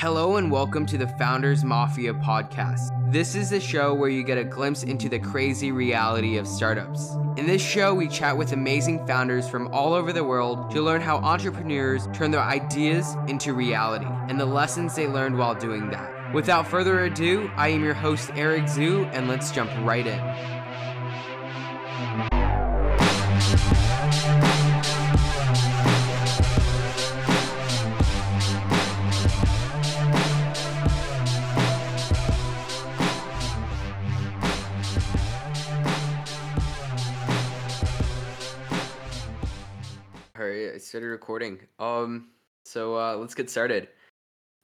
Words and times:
Hello 0.00 0.36
and 0.36 0.48
welcome 0.48 0.86
to 0.86 0.96
the 0.96 1.08
Founders 1.08 1.64
Mafia 1.64 2.14
podcast. 2.14 2.90
This 3.10 3.34
is 3.34 3.50
the 3.50 3.58
show 3.58 3.92
where 3.92 4.08
you 4.08 4.22
get 4.22 4.38
a 4.38 4.44
glimpse 4.44 4.84
into 4.84 5.08
the 5.08 5.18
crazy 5.18 5.72
reality 5.72 6.36
of 6.36 6.46
startups. 6.46 7.16
In 7.36 7.48
this 7.48 7.60
show, 7.60 7.92
we 7.92 8.06
chat 8.06 8.38
with 8.38 8.52
amazing 8.52 9.04
founders 9.08 9.48
from 9.48 9.66
all 9.74 9.94
over 9.94 10.12
the 10.12 10.22
world 10.22 10.70
to 10.70 10.82
learn 10.82 11.00
how 11.00 11.16
entrepreneurs 11.16 12.06
turn 12.12 12.30
their 12.30 12.40
ideas 12.40 13.16
into 13.26 13.54
reality 13.54 14.06
and 14.28 14.38
the 14.38 14.46
lessons 14.46 14.94
they 14.94 15.08
learned 15.08 15.36
while 15.36 15.56
doing 15.56 15.90
that. 15.90 16.32
Without 16.32 16.68
further 16.68 17.00
ado, 17.00 17.50
I 17.56 17.70
am 17.70 17.82
your 17.82 17.94
host, 17.94 18.30
Eric 18.36 18.66
Zhu, 18.66 19.12
and 19.12 19.26
let's 19.26 19.50
jump 19.50 19.68
right 19.84 20.06
in. 20.06 20.20
Started 40.88 41.08
recording. 41.08 41.58
Um, 41.78 42.28
so 42.64 42.96
uh, 42.96 43.14
let's 43.16 43.34
get 43.34 43.50
started. 43.50 43.88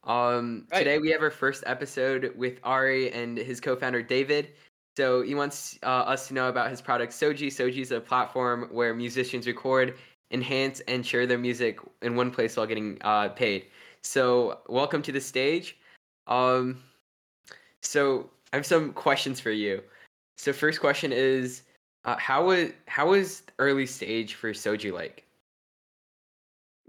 Um, 0.03 0.67
right. 0.71 0.79
today 0.79 0.97
we 0.99 1.11
have 1.11 1.21
our 1.21 1.31
first 1.31 1.63
episode 1.67 2.33
with 2.35 2.59
Ari 2.63 3.11
and 3.11 3.37
his 3.37 3.61
co-founder 3.61 4.01
David. 4.01 4.49
So 4.97 5.21
he 5.21 5.35
wants 5.35 5.77
uh, 5.83 5.87
us 5.87 6.27
to 6.27 6.33
know 6.33 6.49
about 6.49 6.69
his 6.69 6.81
product 6.81 7.13
Soji. 7.13 7.47
Soji 7.47 7.81
is 7.81 7.91
a 7.91 7.99
platform 7.99 8.69
where 8.71 8.93
musicians 8.93 9.45
record, 9.45 9.97
enhance, 10.31 10.79
and 10.87 11.05
share 11.05 11.27
their 11.27 11.37
music 11.37 11.79
in 12.01 12.15
one 12.15 12.31
place 12.31 12.57
while 12.57 12.65
getting 12.65 12.97
uh, 13.01 13.29
paid. 13.29 13.65
So 14.01 14.59
welcome 14.67 15.01
to 15.03 15.11
the 15.11 15.21
stage. 15.21 15.77
Um, 16.27 16.81
so 17.81 18.29
I 18.51 18.57
have 18.57 18.65
some 18.65 18.93
questions 18.93 19.39
for 19.39 19.51
you. 19.51 19.83
So 20.37 20.53
first 20.53 20.79
question 20.79 21.11
is, 21.11 21.63
uh, 22.03 22.15
how 22.17 22.45
was 22.47 22.69
how 22.87 23.09
was 23.09 23.43
early 23.59 23.85
stage 23.85 24.35
for 24.35 24.51
Soji 24.51 24.91
like? 24.91 25.24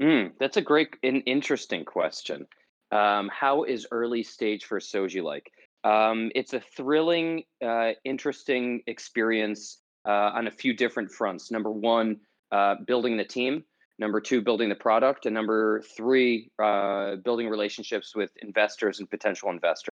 Mm, 0.00 0.32
that's 0.38 0.56
a 0.56 0.62
great 0.62 0.94
and 1.02 1.22
interesting 1.26 1.84
question. 1.84 2.46
Um, 2.92 3.30
how 3.32 3.64
is 3.64 3.86
early 3.90 4.22
stage 4.22 4.64
for 4.64 4.78
Soji 4.78 5.22
like? 5.22 5.50
Um, 5.84 6.30
it's 6.34 6.52
a 6.52 6.60
thrilling, 6.60 7.44
uh, 7.64 7.92
interesting 8.04 8.82
experience 8.86 9.78
uh, 10.06 10.30
on 10.34 10.46
a 10.46 10.50
few 10.50 10.74
different 10.74 11.10
fronts. 11.10 11.50
Number 11.50 11.70
one, 11.70 12.18
uh, 12.52 12.76
building 12.86 13.16
the 13.16 13.24
team. 13.24 13.64
Number 13.98 14.20
two, 14.20 14.42
building 14.42 14.68
the 14.68 14.74
product. 14.74 15.26
And 15.26 15.34
number 15.34 15.82
three, 15.96 16.50
uh, 16.62 17.16
building 17.16 17.48
relationships 17.48 18.14
with 18.14 18.30
investors 18.42 19.00
and 19.00 19.08
potential 19.08 19.50
investors. 19.50 19.94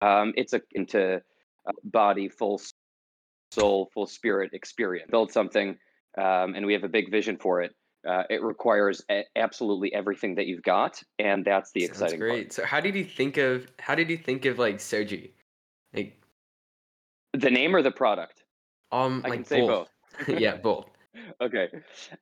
Um, 0.00 0.32
it's 0.36 0.52
a 0.52 0.60
into 0.72 1.22
body, 1.84 2.28
full 2.28 2.60
soul, 3.50 3.90
full 3.92 4.06
spirit 4.06 4.50
experience. 4.52 5.10
Build 5.10 5.32
something, 5.32 5.70
um, 6.18 6.54
and 6.54 6.64
we 6.66 6.72
have 6.74 6.84
a 6.84 6.88
big 6.88 7.10
vision 7.10 7.36
for 7.36 7.62
it. 7.62 7.74
Uh, 8.06 8.24
it 8.30 8.42
requires 8.42 9.02
a- 9.10 9.24
absolutely 9.36 9.92
everything 9.94 10.34
that 10.36 10.46
you've 10.46 10.62
got, 10.62 11.02
and 11.18 11.44
that's 11.44 11.72
the 11.72 11.80
Sounds 11.80 11.90
exciting 11.90 12.20
That's 12.20 12.30
great. 12.30 12.46
Part. 12.48 12.52
So, 12.52 12.64
how 12.64 12.80
did 12.80 12.94
you 12.94 13.04
think 13.04 13.36
of 13.36 13.66
how 13.78 13.94
did 13.94 14.10
you 14.10 14.16
think 14.16 14.44
of 14.44 14.58
like 14.58 14.76
Soji? 14.76 15.30
Like 15.92 16.20
the 17.32 17.50
name 17.50 17.74
or 17.74 17.82
the 17.82 17.90
product? 17.90 18.44
Um, 18.92 19.22
I 19.24 19.28
like 19.28 19.38
can 19.38 19.44
say 19.44 19.60
both. 19.60 19.88
both. 20.26 20.28
yeah, 20.40 20.56
both. 20.56 20.86
okay. 21.40 21.68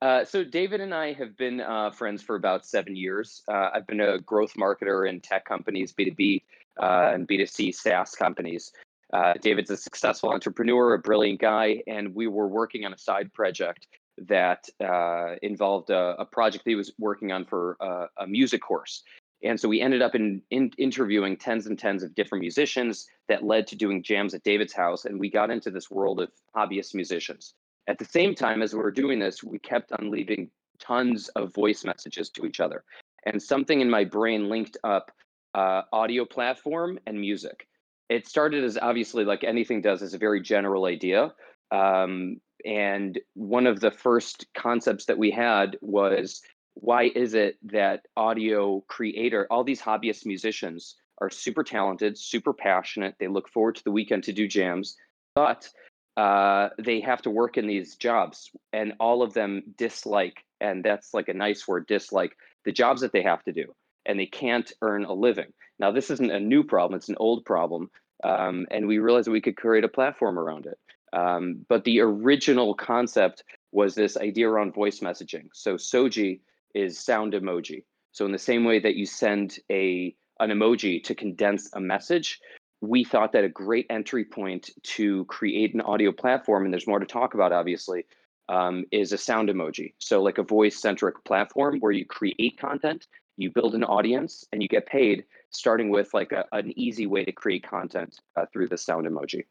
Uh, 0.00 0.24
so 0.24 0.44
David 0.44 0.80
and 0.80 0.94
I 0.94 1.12
have 1.12 1.36
been 1.36 1.60
uh, 1.60 1.90
friends 1.90 2.22
for 2.22 2.36
about 2.36 2.66
seven 2.66 2.96
years. 2.96 3.42
Uh, 3.48 3.70
I've 3.74 3.86
been 3.86 4.00
a 4.00 4.18
growth 4.18 4.54
marketer 4.54 5.08
in 5.08 5.20
tech 5.20 5.44
companies, 5.44 5.92
B2B 5.92 6.42
uh, 6.80 7.10
and 7.12 7.28
B2C 7.28 7.74
SaaS 7.74 8.14
companies. 8.14 8.72
Uh, 9.12 9.34
David's 9.40 9.70
a 9.70 9.76
successful 9.76 10.30
entrepreneur, 10.30 10.94
a 10.94 10.98
brilliant 10.98 11.40
guy, 11.40 11.82
and 11.86 12.14
we 12.14 12.26
were 12.26 12.48
working 12.48 12.84
on 12.84 12.92
a 12.92 12.98
side 12.98 13.32
project 13.32 13.86
that 14.18 14.68
uh, 14.82 15.34
involved 15.42 15.90
a, 15.90 16.14
a, 16.18 16.24
project 16.24 16.64
that 16.64 16.70
he 16.70 16.76
was 16.76 16.92
working 16.98 17.32
on 17.32 17.44
for 17.44 17.76
a 18.18 18.26
music 18.26 18.62
course. 18.62 19.02
And 19.44 19.60
so 19.60 19.68
we 19.68 19.80
ended 19.80 20.00
up 20.00 20.14
in, 20.14 20.40
in, 20.50 20.70
interviewing 20.78 21.36
tens 21.36 21.66
and 21.66 21.78
tens 21.78 22.02
of 22.02 22.14
different 22.14 22.40
musicians 22.40 23.06
that 23.28 23.44
led 23.44 23.66
to 23.68 23.76
doing 23.76 24.02
jams 24.02 24.32
at 24.32 24.42
David's 24.42 24.72
house. 24.72 25.04
And 25.04 25.20
we 25.20 25.30
got 25.30 25.50
into 25.50 25.70
this 25.70 25.90
world 25.90 26.20
of 26.20 26.30
hobbyist 26.56 26.94
musicians. 26.94 27.54
At 27.86 27.98
the 27.98 28.06
same 28.06 28.34
time 28.34 28.62
as 28.62 28.72
we 28.72 28.80
were 28.80 28.90
doing 28.90 29.18
this, 29.18 29.44
we 29.44 29.58
kept 29.58 29.92
on 29.92 30.10
leaving 30.10 30.50
tons 30.80 31.28
of 31.30 31.52
voice 31.52 31.84
messages 31.84 32.30
to 32.30 32.46
each 32.46 32.58
other. 32.58 32.84
And 33.26 33.42
something 33.42 33.80
in 33.80 33.90
my 33.90 34.04
brain 34.04 34.48
linked 34.48 34.78
up 34.82 35.10
uh, 35.54 35.82
audio 35.92 36.24
platform 36.24 36.98
and 37.06 37.20
music. 37.20 37.68
It 38.08 38.26
started 38.26 38.64
as 38.64 38.78
obviously 38.80 39.24
like 39.24 39.44
anything 39.44 39.82
does 39.82 40.02
as 40.02 40.14
a 40.14 40.18
very 40.18 40.40
general 40.40 40.86
idea. 40.86 41.34
Um, 41.70 42.40
and 42.64 43.18
one 43.34 43.66
of 43.66 43.80
the 43.80 43.90
first 43.90 44.46
concepts 44.54 45.06
that 45.06 45.18
we 45.18 45.30
had 45.30 45.76
was 45.80 46.42
why 46.74 47.04
is 47.14 47.34
it 47.34 47.56
that 47.70 48.06
audio 48.16 48.82
creator, 48.88 49.46
all 49.50 49.64
these 49.64 49.80
hobbyist 49.80 50.26
musicians 50.26 50.96
are 51.18 51.30
super 51.30 51.62
talented, 51.62 52.18
super 52.18 52.52
passionate. 52.52 53.14
They 53.18 53.28
look 53.28 53.48
forward 53.48 53.76
to 53.76 53.84
the 53.84 53.92
weekend 53.92 54.24
to 54.24 54.32
do 54.32 54.48
jams, 54.48 54.96
but 55.34 55.68
uh, 56.16 56.70
they 56.78 57.00
have 57.00 57.22
to 57.22 57.30
work 57.30 57.56
in 57.56 57.66
these 57.66 57.96
jobs, 57.96 58.50
and 58.72 58.94
all 59.00 59.22
of 59.22 59.34
them 59.34 59.62
dislike, 59.76 60.44
and 60.60 60.84
that's 60.84 61.14
like 61.14 61.28
a 61.28 61.34
nice 61.34 61.66
word, 61.66 61.86
dislike 61.86 62.36
the 62.64 62.72
jobs 62.72 63.00
that 63.02 63.12
they 63.12 63.22
have 63.22 63.42
to 63.44 63.52
do, 63.52 63.74
and 64.06 64.18
they 64.18 64.26
can't 64.26 64.72
earn 64.80 65.04
a 65.04 65.12
living. 65.12 65.52
Now, 65.78 65.90
this 65.90 66.10
isn't 66.10 66.30
a 66.30 66.40
new 66.40 66.62
problem; 66.64 66.96
it's 66.96 67.08
an 67.08 67.16
old 67.18 67.44
problem, 67.44 67.90
um, 68.22 68.66
and 68.70 68.86
we 68.86 68.98
realized 68.98 69.28
we 69.28 69.40
could 69.40 69.56
create 69.56 69.84
a 69.84 69.88
platform 69.88 70.38
around 70.38 70.66
it. 70.66 70.78
Um, 71.14 71.64
but 71.68 71.84
the 71.84 72.00
original 72.00 72.74
concept 72.74 73.44
was 73.72 73.94
this 73.94 74.16
idea 74.16 74.48
around 74.48 74.74
voice 74.74 75.00
messaging. 75.00 75.48
So 75.52 75.76
Soji 75.76 76.40
is 76.74 76.98
sound 76.98 77.32
emoji. 77.32 77.84
So 78.12 78.26
in 78.26 78.32
the 78.32 78.38
same 78.38 78.64
way 78.64 78.80
that 78.80 78.96
you 78.96 79.06
send 79.06 79.58
a 79.70 80.14
an 80.40 80.50
emoji 80.50 81.02
to 81.04 81.14
condense 81.14 81.70
a 81.74 81.80
message, 81.80 82.40
we 82.80 83.04
thought 83.04 83.32
that 83.32 83.44
a 83.44 83.48
great 83.48 83.86
entry 83.88 84.24
point 84.24 84.70
to 84.82 85.24
create 85.26 85.74
an 85.74 85.80
audio 85.80 86.10
platform, 86.10 86.64
and 86.64 86.72
there's 86.72 86.88
more 86.88 86.98
to 86.98 87.06
talk 87.06 87.34
about, 87.34 87.52
obviously, 87.52 88.04
um, 88.48 88.84
is 88.90 89.12
a 89.12 89.18
sound 89.18 89.48
emoji. 89.48 89.94
So 89.98 90.22
like 90.22 90.38
a 90.38 90.42
voice 90.42 90.76
centric 90.76 91.24
platform 91.24 91.78
where 91.80 91.92
you 91.92 92.04
create 92.04 92.58
content, 92.58 93.06
you 93.36 93.50
build 93.50 93.74
an 93.76 93.84
audience, 93.84 94.44
and 94.52 94.60
you 94.60 94.68
get 94.68 94.86
paid, 94.86 95.24
starting 95.50 95.90
with 95.90 96.12
like 96.12 96.32
a, 96.32 96.44
an 96.50 96.72
easy 96.76 97.06
way 97.06 97.24
to 97.24 97.32
create 97.32 97.66
content 97.68 98.20
uh, 98.36 98.46
through 98.52 98.68
the 98.68 98.76
sound 98.76 99.06
emoji. 99.06 99.44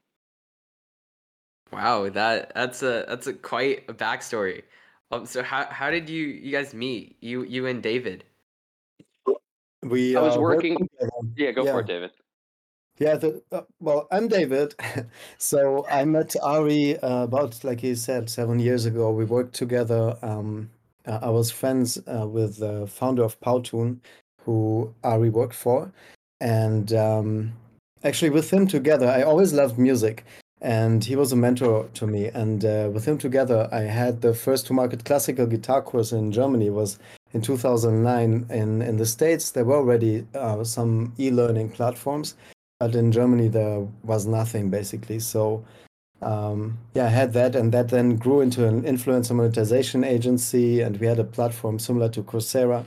Wow, 1.73 2.07
that 2.09 2.53
that's 2.53 2.83
a 2.83 3.05
that's 3.07 3.25
a 3.25 3.33
quite 3.33 3.85
a 3.89 3.93
backstory. 3.93 4.61
Um, 5.11 5.25
so 5.25 5.41
how 5.41 5.65
how 5.65 5.89
did 5.89 6.07
you 6.07 6.27
you 6.27 6.51
guys 6.51 6.73
meet? 6.73 7.17
You 7.19 7.43
you 7.43 7.65
and 7.65 7.81
David. 7.81 8.25
We 9.81 10.15
I 10.15 10.21
was 10.21 10.37
uh, 10.37 10.41
working. 10.41 10.87
Yeah, 11.35 11.51
go 11.51 11.65
yeah. 11.65 11.71
for 11.71 11.79
it, 11.79 11.87
David. 11.87 12.11
Yeah, 12.99 13.15
the, 13.15 13.41
uh, 13.51 13.61
well, 13.79 14.07
I'm 14.11 14.27
David. 14.27 14.75
so 15.39 15.83
I 15.89 16.05
met 16.05 16.35
Ari 16.43 16.99
uh, 16.99 17.23
about, 17.23 17.63
like 17.63 17.79
he 17.79 17.95
said, 17.95 18.29
seven 18.29 18.59
years 18.59 18.85
ago. 18.85 19.11
We 19.11 19.25
worked 19.25 19.55
together. 19.55 20.15
Um, 20.21 20.69
uh, 21.07 21.17
I 21.23 21.29
was 21.31 21.49
friends 21.49 21.97
uh, 22.07 22.27
with 22.27 22.59
the 22.59 22.85
founder 22.85 23.23
of 23.23 23.39
Powtoon, 23.39 23.97
who 24.41 24.93
Ari 25.03 25.31
worked 25.31 25.55
for, 25.55 25.91
and 26.39 26.93
um, 26.93 27.53
actually 28.03 28.29
with 28.29 28.53
him 28.53 28.67
together, 28.67 29.07
I 29.07 29.23
always 29.23 29.53
loved 29.53 29.79
music 29.79 30.23
and 30.63 31.03
he 31.03 31.17
was 31.17 31.33
a 31.33 31.35
mentor 31.35 31.89
to 31.93 32.07
me. 32.07 32.27
And 32.27 32.63
uh, 32.63 32.89
with 32.91 33.05
him 33.05 33.17
together, 33.17 33.67
I 33.71 33.81
had 33.81 34.21
the 34.21 34.33
first 34.33 34.65
to 34.67 34.73
market 34.73 35.03
classical 35.03 35.45
guitar 35.45 35.81
course 35.81 36.13
in 36.13 36.31
Germany. 36.31 36.69
was 36.69 36.99
in 37.33 37.41
2009. 37.41 38.45
In 38.49 38.81
in 38.81 38.97
the 38.97 39.05
states, 39.05 39.51
there 39.51 39.65
were 39.65 39.75
already 39.75 40.25
uh, 40.33 40.63
some 40.63 41.13
e-learning 41.19 41.71
platforms, 41.71 42.35
but 42.79 42.95
in 42.95 43.11
Germany 43.11 43.49
there 43.49 43.85
was 44.03 44.25
nothing 44.25 44.69
basically. 44.69 45.19
So. 45.19 45.63
Um, 46.21 46.77
yeah, 46.93 47.07
I 47.07 47.09
had 47.09 47.33
that, 47.33 47.53
and 47.53 47.73
that 47.73 47.89
then 47.89 48.15
grew 48.15 48.39
into 48.39 48.65
an 48.65 48.83
influencer 48.83 49.35
monetization 49.35 50.05
agency, 50.05 50.79
and 50.79 50.97
we 50.97 51.05
had 51.05 51.19
a 51.19 51.25
platform 51.25 51.79
similar 51.79 52.07
to 52.11 52.23
Coursera, 52.23 52.85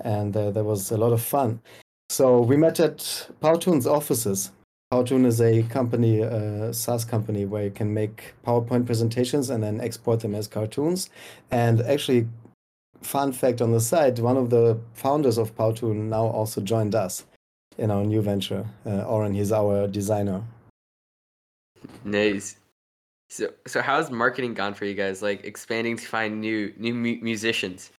and 0.00 0.34
uh, 0.34 0.50
there 0.50 0.64
was 0.64 0.90
a 0.90 0.96
lot 0.96 1.12
of 1.12 1.20
fun. 1.20 1.60
So 2.08 2.40
we 2.40 2.56
met 2.56 2.80
at 2.80 3.28
Powtoon's 3.42 3.86
offices, 3.86 4.52
Powtoon 4.92 5.24
is 5.24 5.40
a 5.40 5.62
company, 5.64 6.20
a 6.20 6.74
SaaS 6.74 7.04
company, 7.04 7.44
where 7.44 7.62
you 7.62 7.70
can 7.70 7.94
make 7.94 8.34
PowerPoint 8.44 8.86
presentations 8.86 9.48
and 9.48 9.62
then 9.62 9.80
export 9.80 10.18
them 10.18 10.34
as 10.34 10.48
cartoons. 10.48 11.10
And 11.52 11.80
actually, 11.82 12.26
fun 13.00 13.30
fact 13.30 13.62
on 13.62 13.70
the 13.70 13.80
side, 13.80 14.18
one 14.18 14.36
of 14.36 14.50
the 14.50 14.80
founders 14.94 15.38
of 15.38 15.54
Powtoon 15.54 16.08
now 16.08 16.26
also 16.26 16.60
joined 16.60 16.96
us 16.96 17.24
in 17.78 17.92
our 17.92 18.04
new 18.04 18.20
venture. 18.20 18.66
Uh, 18.84 19.02
Oren, 19.04 19.32
he's 19.32 19.52
our 19.52 19.86
designer. 19.86 20.42
Nice. 22.04 22.56
So, 23.28 23.52
so 23.68 23.80
how's 23.80 24.10
marketing 24.10 24.54
gone 24.54 24.74
for 24.74 24.86
you 24.86 24.94
guys? 24.94 25.22
Like 25.22 25.44
expanding 25.44 25.96
to 25.98 26.06
find 26.06 26.40
new 26.40 26.74
new 26.76 26.94
mu- 26.94 27.20
musicians. 27.22 27.92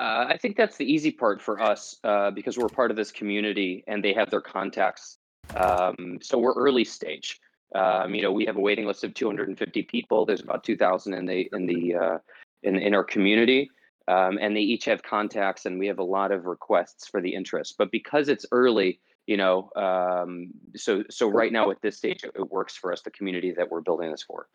Uh, 0.00 0.24
I 0.30 0.38
think 0.38 0.56
that's 0.56 0.78
the 0.78 0.90
easy 0.90 1.10
part 1.10 1.42
for 1.42 1.60
us 1.60 2.00
uh, 2.04 2.30
because 2.30 2.56
we're 2.56 2.70
part 2.70 2.90
of 2.90 2.96
this 2.96 3.12
community 3.12 3.84
and 3.86 4.02
they 4.02 4.14
have 4.14 4.30
their 4.30 4.40
contacts. 4.40 5.18
Um, 5.54 6.18
so 6.22 6.38
we're 6.38 6.54
early 6.54 6.84
stage. 6.84 7.38
Um, 7.74 8.14
you 8.14 8.22
know, 8.22 8.32
we 8.32 8.46
have 8.46 8.56
a 8.56 8.60
waiting 8.60 8.86
list 8.86 9.04
of 9.04 9.12
250 9.12 9.82
people. 9.82 10.24
There's 10.24 10.40
about 10.40 10.64
2,000 10.64 11.12
in 11.12 11.26
the 11.26 11.50
in 11.52 11.66
the 11.66 11.94
uh, 11.94 12.18
in 12.62 12.76
in 12.76 12.94
our 12.94 13.04
community, 13.04 13.70
um, 14.08 14.38
and 14.40 14.56
they 14.56 14.60
each 14.60 14.86
have 14.86 15.02
contacts, 15.02 15.66
and 15.66 15.78
we 15.78 15.86
have 15.88 15.98
a 15.98 16.04
lot 16.04 16.32
of 16.32 16.46
requests 16.46 17.06
for 17.06 17.20
the 17.20 17.34
interest. 17.34 17.74
But 17.76 17.92
because 17.92 18.30
it's 18.30 18.46
early, 18.52 19.00
you 19.26 19.36
know, 19.36 19.70
um, 19.76 20.48
so 20.76 21.04
so 21.10 21.28
right 21.28 21.52
now 21.52 21.70
at 21.70 21.82
this 21.82 21.98
stage, 21.98 22.24
it, 22.24 22.32
it 22.34 22.50
works 22.50 22.74
for 22.74 22.90
us, 22.90 23.02
the 23.02 23.10
community 23.10 23.52
that 23.52 23.70
we're 23.70 23.82
building 23.82 24.10
this 24.10 24.22
for. 24.22 24.48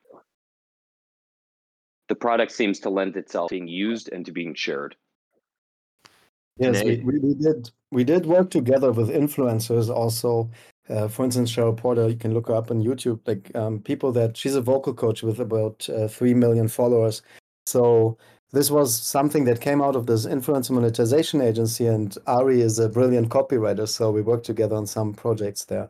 The 2.09 2.15
product 2.15 2.51
seems 2.51 2.79
to 2.79 2.89
lend 2.89 3.15
itself 3.15 3.51
being 3.51 3.67
used 3.67 4.09
and 4.11 4.25
to 4.25 4.31
being 4.31 4.55
shared. 4.55 4.95
Yes, 6.57 6.83
we, 6.83 6.97
we, 6.99 7.19
we 7.19 7.33
did 7.33 7.71
we 7.91 8.03
did 8.03 8.25
work 8.25 8.49
together 8.49 8.91
with 8.91 9.09
influencers 9.09 9.89
also 9.89 10.49
uh, 10.89 11.07
for 11.07 11.25
instance, 11.25 11.51
Cheryl 11.51 11.75
Porter, 11.75 12.09
you 12.09 12.15
can 12.15 12.33
look 12.33 12.47
her 12.47 12.55
up 12.55 12.69
on 12.69 12.83
YouTube. 12.83 13.19
Like 13.25 13.53
um, 13.55 13.79
people 13.79 14.11
that 14.13 14.37
she's 14.37 14.55
a 14.55 14.61
vocal 14.61 14.93
coach 14.93 15.23
with 15.23 15.39
about 15.39 15.87
uh, 15.89 16.07
three 16.07 16.33
million 16.33 16.67
followers. 16.67 17.21
So 17.65 18.17
this 18.51 18.69
was 18.69 18.95
something 18.95 19.45
that 19.45 19.61
came 19.61 19.81
out 19.81 19.95
of 19.95 20.05
this 20.05 20.25
influencer 20.25 20.71
monetization 20.71 21.41
agency, 21.41 21.87
and 21.87 22.15
Ari 22.27 22.61
is 22.61 22.77
a 22.77 22.89
brilliant 22.89 23.29
copywriter. 23.29 23.87
So 23.87 24.11
we 24.11 24.21
worked 24.21 24.45
together 24.45 24.75
on 24.75 24.85
some 24.85 25.13
projects 25.13 25.65
there. 25.65 25.89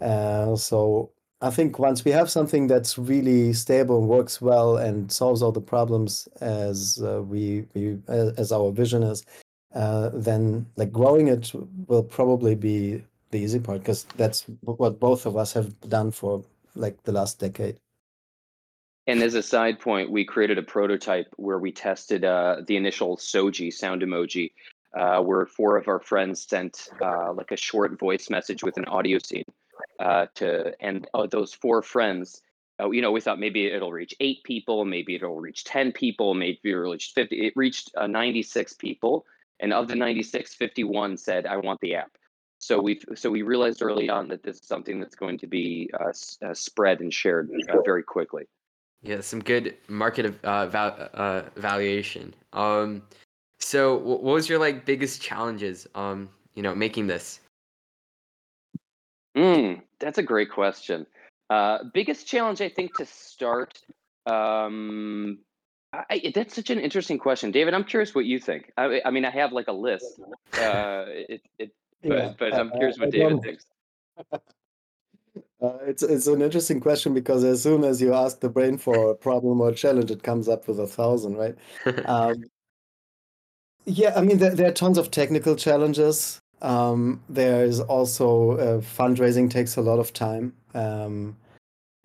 Uh, 0.00 0.56
so 0.56 1.10
I 1.40 1.50
think 1.50 1.78
once 1.78 2.04
we 2.04 2.10
have 2.10 2.30
something 2.30 2.66
that's 2.66 2.98
really 2.98 3.54
stable 3.54 3.98
and 3.98 4.08
works 4.08 4.42
well 4.42 4.76
and 4.76 5.10
solves 5.10 5.40
all 5.42 5.52
the 5.52 5.60
problems 5.60 6.28
as 6.40 7.02
uh, 7.02 7.22
we, 7.22 7.64
we 7.74 7.98
as 8.08 8.52
our 8.52 8.70
vision 8.72 9.02
is, 9.02 9.24
then 9.74 10.66
like 10.76 10.92
growing 10.92 11.28
it 11.28 11.52
will 11.88 12.02
probably 12.02 12.54
be 12.54 13.02
the 13.30 13.40
easy 13.40 13.58
part 13.58 13.80
because 13.80 14.04
that's 14.16 14.44
what 14.60 15.00
both 15.00 15.26
of 15.26 15.36
us 15.36 15.52
have 15.52 15.78
done 15.88 16.10
for 16.10 16.44
like 16.76 17.02
the 17.02 17.12
last 17.12 17.40
decade. 17.40 17.76
And 19.06 19.22
as 19.22 19.34
a 19.34 19.42
side 19.42 19.80
point, 19.80 20.10
we 20.10 20.24
created 20.24 20.56
a 20.56 20.62
prototype 20.62 21.26
where 21.36 21.58
we 21.58 21.72
tested 21.72 22.24
uh, 22.24 22.62
the 22.66 22.76
initial 22.76 23.16
Soji 23.16 23.72
sound 23.72 24.02
emoji, 24.02 24.52
uh, 24.96 25.20
where 25.20 25.44
four 25.46 25.76
of 25.76 25.88
our 25.88 26.00
friends 26.00 26.46
sent 26.48 26.88
uh, 27.02 27.32
like 27.32 27.50
a 27.50 27.56
short 27.56 27.98
voice 27.98 28.30
message 28.30 28.62
with 28.62 28.78
an 28.78 28.86
audio 28.86 29.18
scene 29.18 29.44
uh, 29.98 30.26
to, 30.36 30.72
and 30.80 31.06
uh, 31.12 31.26
those 31.26 31.52
four 31.52 31.82
friends, 31.82 32.40
uh, 32.80 32.88
you 32.90 33.02
know, 33.02 33.12
we 33.12 33.20
thought 33.20 33.38
maybe 33.38 33.66
it'll 33.66 33.92
reach 33.92 34.14
eight 34.20 34.42
people, 34.42 34.84
maybe 34.84 35.16
it'll 35.16 35.40
reach 35.40 35.64
10 35.64 35.92
people, 35.92 36.32
maybe 36.32 36.58
it'll 36.64 36.92
reach 36.92 37.12
50. 37.14 37.46
It 37.46 37.52
reached 37.56 37.90
96 37.96 38.72
people. 38.74 39.26
And 39.60 39.72
of 39.72 39.88
the 39.88 39.94
96, 39.94 40.54
51 40.54 41.16
said, 41.16 41.46
I 41.46 41.56
want 41.56 41.80
the 41.80 41.94
app. 41.94 42.10
So 42.58 42.80
we've 42.80 43.04
so 43.14 43.30
we 43.30 43.42
realized 43.42 43.82
early 43.82 44.08
on 44.08 44.28
that 44.28 44.42
this 44.42 44.56
is 44.56 44.66
something 44.66 44.98
that's 44.98 45.14
going 45.14 45.38
to 45.38 45.46
be 45.46 45.90
uh, 46.00 46.12
uh, 46.46 46.54
spread 46.54 47.00
and 47.00 47.12
shared 47.12 47.50
uh, 47.68 47.82
very 47.84 48.02
quickly. 48.02 48.44
Yeah, 49.02 49.20
some 49.20 49.40
good 49.40 49.76
market 49.86 50.34
uh, 50.42 50.66
val- 50.66 51.10
uh, 51.12 51.42
valuation. 51.56 52.34
Um, 52.54 53.02
so 53.60 53.96
what 53.96 54.22
was 54.22 54.48
your 54.48 54.58
like 54.58 54.86
biggest 54.86 55.20
challenges? 55.20 55.86
Um, 55.94 56.30
you 56.54 56.62
know, 56.62 56.74
making 56.74 57.06
this. 57.06 57.40
Mm, 59.36 59.82
that's 59.98 60.18
a 60.18 60.22
great 60.22 60.50
question. 60.50 61.06
Uh, 61.50 61.78
biggest 61.92 62.26
challenge, 62.26 62.60
I 62.62 62.68
think, 62.68 62.96
to 62.96 63.04
start. 63.04 63.78
Um, 64.26 65.38
I, 66.10 66.32
that's 66.34 66.54
such 66.54 66.70
an 66.70 66.80
interesting 66.80 67.18
question, 67.18 67.50
David. 67.50 67.74
I'm 67.74 67.84
curious 67.84 68.14
what 68.14 68.24
you 68.24 68.38
think. 68.38 68.72
I, 68.76 69.00
I 69.04 69.10
mean, 69.10 69.24
I 69.24 69.30
have 69.30 69.52
like 69.52 69.68
a 69.68 69.72
list. 69.72 70.20
Uh, 70.54 71.04
it, 71.08 71.42
it 71.58 71.70
but, 72.02 72.18
yeah, 72.18 72.32
but 72.38 72.54
I'm 72.54 72.70
curious 72.70 72.98
what 72.98 73.10
David 73.10 73.42
thinks. 73.42 73.64
Uh, 75.60 75.78
it's 75.86 76.02
it's 76.02 76.26
an 76.26 76.42
interesting 76.42 76.78
question 76.78 77.14
because 77.14 77.42
as 77.42 77.62
soon 77.62 77.84
as 77.84 78.00
you 78.00 78.12
ask 78.12 78.40
the 78.40 78.48
brain 78.48 78.76
for 78.76 79.10
a 79.10 79.14
problem 79.14 79.60
or 79.60 79.70
a 79.70 79.74
challenge, 79.74 80.10
it 80.10 80.22
comes 80.22 80.46
up 80.46 80.68
with 80.68 80.78
a 80.78 80.86
thousand, 80.86 81.36
right? 81.36 81.56
um, 82.04 82.44
yeah, 83.86 84.12
I 84.14 84.20
mean 84.20 84.38
there, 84.38 84.54
there, 84.54 84.68
are 84.68 84.72
tons 84.72 84.98
of 84.98 85.10
technical 85.10 85.56
challenges. 85.56 86.40
Um, 86.60 87.22
there 87.28 87.64
is 87.64 87.80
also 87.80 88.52
uh, 88.52 88.80
fundraising 88.80 89.48
takes 89.48 89.76
a 89.76 89.80
lot 89.80 89.98
of 89.98 90.12
time. 90.12 90.52
Um, 90.74 91.36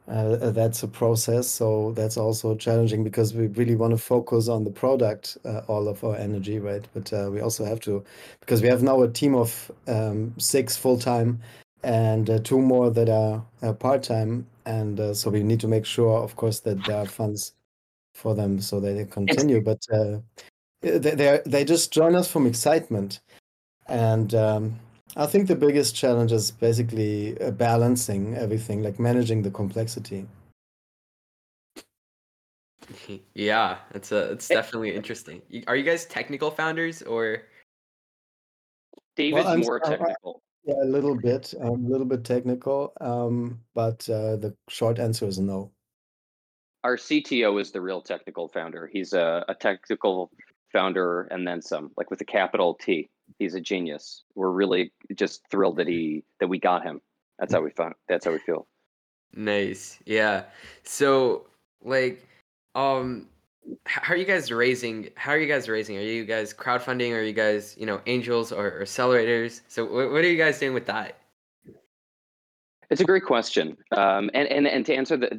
that's 0.10 0.84
a 0.84 0.88
process. 0.88 1.48
So 1.48 1.92
that's 1.92 2.18
also 2.18 2.56
challenging 2.56 3.04
because 3.04 3.34
we 3.34 3.48
really 3.48 3.76
want 3.76 3.92
to 3.92 3.98
focus 3.98 4.48
on 4.48 4.64
the 4.64 4.72
product, 4.72 5.38
uh, 5.46 5.62
all 5.68 5.88
of 5.88 6.04
our 6.04 6.16
energy, 6.16 6.60
right? 6.60 6.86
But 6.94 7.14
uh, 7.14 7.30
we 7.32 7.42
also 7.42 7.64
have 7.64 7.80
to, 7.82 8.04
because 8.40 8.62
we 8.62 8.68
have 8.70 8.82
now 8.82 9.02
a 9.04 9.08
team 9.08 9.36
of 9.36 9.72
um, 9.88 10.34
six 10.38 10.76
full 10.76 10.98
time 10.98 11.40
and 11.84 12.30
uh, 12.30 12.40
two 12.40 12.60
more 12.60 12.90
that 12.90 13.10
are 13.10 13.46
uh, 13.62 13.74
part 13.74 14.04
time. 14.04 14.48
And 14.66 15.16
so 15.16 15.30
we 15.30 15.44
need 15.44 15.60
to 15.62 15.68
make 15.68 15.86
sure, 15.86 16.18
of 16.20 16.36
course, 16.36 16.60
that 16.62 16.84
there 16.86 16.98
are 16.98 17.06
funds 17.06 17.54
for 18.14 18.36
them 18.36 18.60
so 18.60 18.80
that 18.80 18.94
they 18.94 19.06
continue. 19.06 19.62
But 19.62 19.86
they 20.82 21.66
just 21.66 21.92
join 21.92 22.16
us 22.16 22.32
from 22.32 22.48
excitement, 22.48 23.20
and 23.88 24.34
um, 24.34 24.80
I 25.16 25.26
think 25.26 25.48
the 25.48 25.56
biggest 25.56 25.96
challenge 25.96 26.32
is 26.32 26.52
basically 26.52 27.40
uh, 27.42 27.52
balancing 27.52 28.36
everything, 28.36 28.84
like 28.84 29.00
managing 29.00 29.42
the 29.42 29.52
complexity. 29.52 30.28
Yeah, 33.36 33.78
it's 33.94 34.12
a 34.12 34.32
it's 34.32 34.48
definitely 34.48 34.96
interesting. 34.96 35.44
Are 35.68 35.76
you 35.76 35.84
guys 35.84 36.06
technical 36.06 36.50
founders 36.50 37.04
or? 37.04 37.44
David's 39.16 39.46
well, 39.46 39.58
more 39.58 39.80
technical. 39.80 40.42
yeah, 40.66 40.76
a 40.82 40.86
little 40.86 41.16
bit. 41.16 41.54
I'm 41.62 41.86
a 41.86 41.88
little 41.88 42.06
bit 42.06 42.24
technical, 42.24 42.94
um, 43.00 43.60
but 43.76 44.10
uh, 44.10 44.38
the 44.38 44.56
short 44.70 44.98
answer 44.98 45.28
is 45.28 45.40
no. 45.40 45.72
Our 46.84 46.96
CTO 46.96 47.62
is 47.62 47.72
the 47.72 47.82
real 47.82 48.02
technical 48.02 48.48
founder. 48.48 48.90
He's 48.92 49.14
a, 49.14 49.46
a 49.48 49.54
technical 49.54 50.32
founder 50.72 51.24
and 51.24 51.46
then 51.48 51.62
some, 51.62 51.92
like 51.98 52.10
with 52.10 52.22
a 52.22 52.26
capital 52.26 52.76
T 52.76 53.10
he's 53.38 53.56
a 53.56 53.62
genius. 53.62 54.24
We're 54.36 54.52
really 54.52 54.92
just 55.16 55.42
thrilled 55.50 55.78
that 55.78 55.88
he 55.88 56.24
that 56.40 56.48
we 56.48 56.60
got 56.60 56.84
him. 56.84 57.02
That's 57.38 57.54
how 57.54 57.62
we 57.62 57.72
found. 57.72 57.96
That's 58.08 58.26
how 58.26 58.32
we 58.32 58.40
feel. 58.40 58.68
Nice. 59.36 60.00
Yeah. 60.06 60.44
So 60.84 61.48
like, 61.84 62.28
um, 62.76 63.28
how 63.86 64.14
are 64.14 64.18
you 64.18 64.26
guys 64.26 64.52
raising? 64.52 65.10
How 65.16 65.32
are 65.32 65.38
you 65.38 65.48
guys 65.48 65.70
raising? 65.70 65.98
Are 65.98 66.02
you 66.02 66.26
guys 66.26 66.54
crowdfunding? 66.54 67.14
Are 67.14 67.22
you 67.22 67.34
guys 67.34 67.76
you 67.78 67.86
know 67.86 68.02
angels 68.08 68.52
or, 68.52 68.68
or 68.68 68.84
accelerators? 68.84 69.62
So 69.68 69.86
what, 69.86 70.12
what 70.12 70.24
are 70.24 70.30
you 70.30 70.38
guys 70.38 70.60
doing 70.60 70.74
with 70.74 70.88
that? 70.88 71.18
It's 72.90 73.02
a 73.02 73.06
great 73.06 73.24
question, 73.24 73.78
um, 73.92 74.32
and 74.34 74.48
and 74.48 74.68
and 74.68 74.84
to 74.88 74.96
answer 74.96 75.16
the 75.16 75.30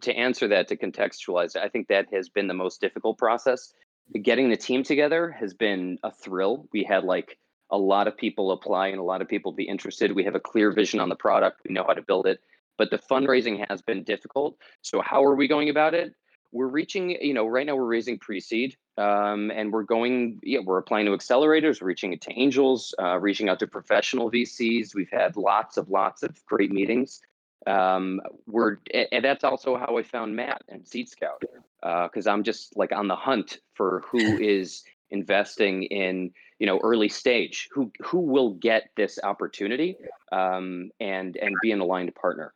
to 0.00 0.14
answer 0.14 0.48
that 0.48 0.68
to 0.68 0.76
contextualize, 0.76 1.54
I 1.54 1.68
think 1.68 1.88
that 1.88 2.06
has 2.14 2.30
been 2.30 2.46
the 2.46 2.54
most 2.54 2.80
difficult 2.80 3.18
process 3.18 3.74
getting 4.22 4.50
the 4.50 4.56
team 4.56 4.82
together 4.82 5.30
has 5.30 5.54
been 5.54 5.98
a 6.02 6.10
thrill. 6.10 6.68
We 6.72 6.84
had 6.84 7.04
like 7.04 7.38
a 7.70 7.78
lot 7.78 8.06
of 8.06 8.16
people 8.16 8.52
apply 8.52 8.88
and 8.88 9.00
a 9.00 9.02
lot 9.02 9.22
of 9.22 9.28
people 9.28 9.52
be 9.52 9.64
interested. 9.64 10.12
We 10.12 10.24
have 10.24 10.34
a 10.34 10.40
clear 10.40 10.72
vision 10.72 11.00
on 11.00 11.08
the 11.08 11.16
product. 11.16 11.62
We 11.66 11.74
know 11.74 11.84
how 11.86 11.94
to 11.94 12.02
build 12.02 12.26
it, 12.26 12.40
but 12.76 12.90
the 12.90 12.98
fundraising 12.98 13.64
has 13.68 13.80
been 13.80 14.04
difficult. 14.04 14.56
So 14.82 15.00
how 15.00 15.24
are 15.24 15.34
we 15.34 15.48
going 15.48 15.70
about 15.70 15.94
it? 15.94 16.14
We're 16.52 16.68
reaching, 16.68 17.10
you 17.10 17.32
know, 17.32 17.46
right 17.46 17.64
now 17.64 17.76
we're 17.76 17.86
raising 17.86 18.18
pre-seed, 18.18 18.76
um, 18.98 19.50
and 19.50 19.72
we're 19.72 19.84
going, 19.84 20.38
yeah, 20.42 20.58
we're 20.62 20.76
applying 20.76 21.06
to 21.06 21.12
accelerators, 21.12 21.80
reaching 21.80 22.12
out 22.12 22.20
to 22.20 22.38
angels, 22.38 22.94
uh, 23.00 23.18
reaching 23.18 23.48
out 23.48 23.58
to 23.60 23.66
professional 23.66 24.30
VCs. 24.30 24.94
We've 24.94 25.10
had 25.10 25.38
lots 25.38 25.78
of 25.78 25.88
lots 25.88 26.22
of 26.22 26.44
great 26.44 26.70
meetings. 26.70 27.22
Um, 27.66 28.20
we're, 28.46 28.76
and 29.12 29.24
that's 29.24 29.44
also 29.44 29.78
how 29.78 29.96
I 29.96 30.02
found 30.02 30.36
Matt 30.36 30.60
and 30.68 30.86
Seed 30.86 31.08
Scout 31.08 31.42
because 31.82 32.26
uh, 32.26 32.30
I'm 32.30 32.42
just 32.42 32.76
like 32.76 32.92
on 32.92 33.08
the 33.08 33.16
hunt 33.16 33.58
for 33.74 34.02
who 34.06 34.18
is 34.38 34.82
investing 35.10 35.82
in 35.84 36.32
you 36.58 36.66
know 36.66 36.80
early 36.82 37.08
stage 37.08 37.68
who 37.72 37.90
who 38.00 38.20
will 38.20 38.54
get 38.54 38.90
this 38.96 39.18
opportunity 39.22 39.96
um, 40.30 40.90
and 41.00 41.36
and 41.36 41.54
be 41.62 41.72
an 41.72 41.80
aligned 41.80 42.14
partner. 42.14 42.54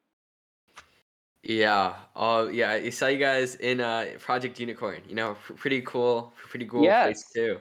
Yeah. 1.43 1.95
Oh, 2.17 2.49
yeah. 2.49 2.73
I 2.73 2.91
saw 2.91 3.07
you 3.07 3.19
guys 3.19 3.55
in 3.57 3.81
uh, 3.81 4.07
Project 4.19 4.59
Unicorn. 4.59 5.01
You 5.09 5.15
know, 5.15 5.37
pretty 5.57 5.81
cool. 5.83 6.33
Pretty 6.49 6.67
cool 6.67 6.83
yes. 6.83 7.05
place 7.05 7.25
too. 7.33 7.61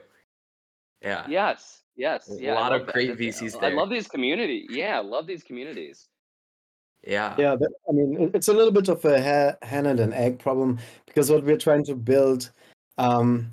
Yeah. 1.02 1.24
Yes. 1.28 1.82
Yes. 1.94 2.28
A 2.28 2.52
lot 2.52 2.72
of 2.72 2.88
great 2.88 3.16
VCs 3.16 3.60
there. 3.60 3.70
I 3.70 3.74
love 3.74 3.88
these 3.88 4.08
community. 4.08 4.66
Yeah, 4.68 4.98
I 4.98 5.02
love 5.02 5.28
these 5.28 5.44
communities. 5.44 6.08
Yeah. 7.06 7.34
Yeah, 7.38 7.56
I 7.88 7.92
mean, 7.92 8.30
it's 8.34 8.48
a 8.48 8.52
little 8.52 8.72
bit 8.72 8.88
of 8.88 9.04
a 9.04 9.56
hen 9.62 9.86
and 9.86 10.00
an 10.00 10.12
egg 10.12 10.38
problem 10.38 10.78
because 11.06 11.30
what 11.30 11.44
we're 11.44 11.56
trying 11.56 11.84
to 11.84 11.94
build, 11.94 12.50
um, 12.98 13.52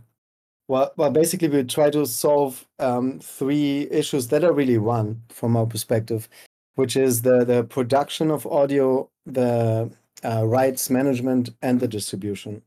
well, 0.67 0.91
well, 0.97 1.11
basically, 1.11 1.49
we 1.49 1.63
try 1.63 1.89
to 1.91 2.05
solve 2.05 2.65
um, 2.79 3.19
three 3.19 3.87
issues 3.91 4.29
that 4.29 4.43
are 4.43 4.53
really 4.53 4.77
one 4.79 5.21
from 5.29 5.55
our 5.55 5.67
perspective, 5.67 6.27
which 6.75 6.95
is 6.97 7.21
the 7.21 7.45
the 7.45 7.63
production 7.65 8.31
of 8.31 8.47
audio, 8.47 9.07
the 9.25 9.91
uh, 10.25 10.45
rights 10.47 10.89
management, 10.89 11.49
and 11.61 11.79
the 11.79 11.87
distribution. 11.87 12.61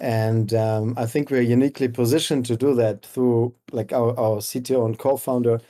And 0.00 0.52
um, 0.52 0.94
I 0.98 1.06
think 1.06 1.30
we're 1.30 1.40
uniquely 1.40 1.88
positioned 1.88 2.44
to 2.46 2.56
do 2.56 2.74
that 2.74 3.06
through 3.06 3.54
like 3.72 3.92
our, 3.92 4.10
our 4.18 4.36
CTO 4.38 4.84
and 4.84 4.98
co-founder 4.98 5.60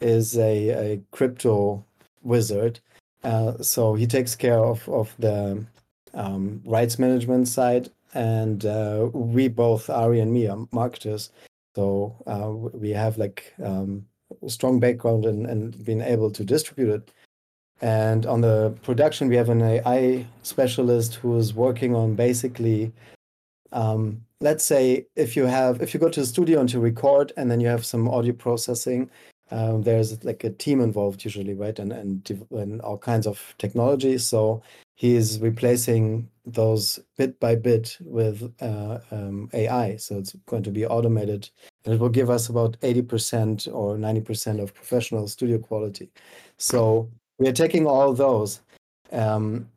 is 0.00 0.38
a, 0.38 0.68
a 0.70 1.00
crypto 1.10 1.84
wizard. 2.22 2.80
Uh, 3.24 3.56
so 3.62 3.94
he 3.94 4.06
takes 4.06 4.34
care 4.34 4.58
of, 4.58 4.86
of 4.88 5.14
the 5.18 5.64
um, 6.12 6.62
rights 6.64 6.98
management 6.98 7.48
side. 7.48 7.90
And 8.14 8.64
uh, 8.64 9.08
we 9.12 9.48
both, 9.48 9.90
Ari 9.90 10.20
and 10.20 10.32
me, 10.32 10.46
are 10.46 10.68
marketers. 10.70 11.30
So 11.74 12.14
uh, 12.26 12.50
we 12.78 12.90
have 12.90 13.18
like 13.18 13.52
um, 13.62 14.06
a 14.44 14.48
strong 14.48 14.78
background 14.78 15.24
and 15.24 15.46
in 15.46 15.70
being 15.70 16.00
able 16.00 16.30
to 16.30 16.44
distribute 16.44 16.90
it. 16.90 17.10
And 17.80 18.24
on 18.24 18.40
the 18.40 18.74
production, 18.82 19.28
we 19.28 19.36
have 19.36 19.48
an 19.48 19.62
AI 19.62 20.24
specialist 20.42 21.16
who 21.16 21.36
is 21.36 21.54
working 21.54 21.94
on 21.94 22.14
basically, 22.14 22.92
um, 23.72 24.24
let's 24.40 24.64
say, 24.64 25.06
if 25.16 25.36
you 25.36 25.46
have, 25.46 25.82
if 25.82 25.92
you 25.92 25.98
go 25.98 26.08
to 26.08 26.20
the 26.20 26.26
studio 26.26 26.60
and 26.60 26.68
to 26.68 26.78
record, 26.78 27.32
and 27.36 27.50
then 27.50 27.60
you 27.60 27.66
have 27.66 27.84
some 27.84 28.08
audio 28.08 28.32
processing, 28.32 29.10
um, 29.50 29.82
there's 29.82 30.24
like 30.24 30.44
a 30.44 30.50
team 30.50 30.80
involved 30.80 31.24
usually, 31.24 31.54
right? 31.54 31.78
And, 31.78 31.92
and 31.92 32.46
and 32.50 32.80
all 32.80 32.98
kinds 32.98 33.26
of 33.26 33.54
technology. 33.58 34.18
So 34.18 34.62
he 34.94 35.16
is 35.16 35.40
replacing 35.40 36.28
those 36.46 37.00
bit 37.16 37.38
by 37.40 37.56
bit 37.56 37.96
with 38.00 38.52
uh, 38.60 38.98
um, 39.10 39.50
AI. 39.52 39.96
So 39.96 40.18
it's 40.18 40.34
going 40.46 40.62
to 40.64 40.70
be 40.70 40.86
automated, 40.86 41.50
and 41.84 41.94
it 41.94 42.00
will 42.00 42.08
give 42.08 42.30
us 42.30 42.48
about 42.48 42.76
eighty 42.82 43.02
percent 43.02 43.68
or 43.70 43.98
ninety 43.98 44.20
percent 44.20 44.60
of 44.60 44.74
professional 44.74 45.28
studio 45.28 45.58
quality. 45.58 46.10
So 46.56 47.10
we 47.38 47.48
are 47.48 47.52
taking 47.52 47.86
all 47.86 48.14
those 48.14 48.60
um, 49.12 49.68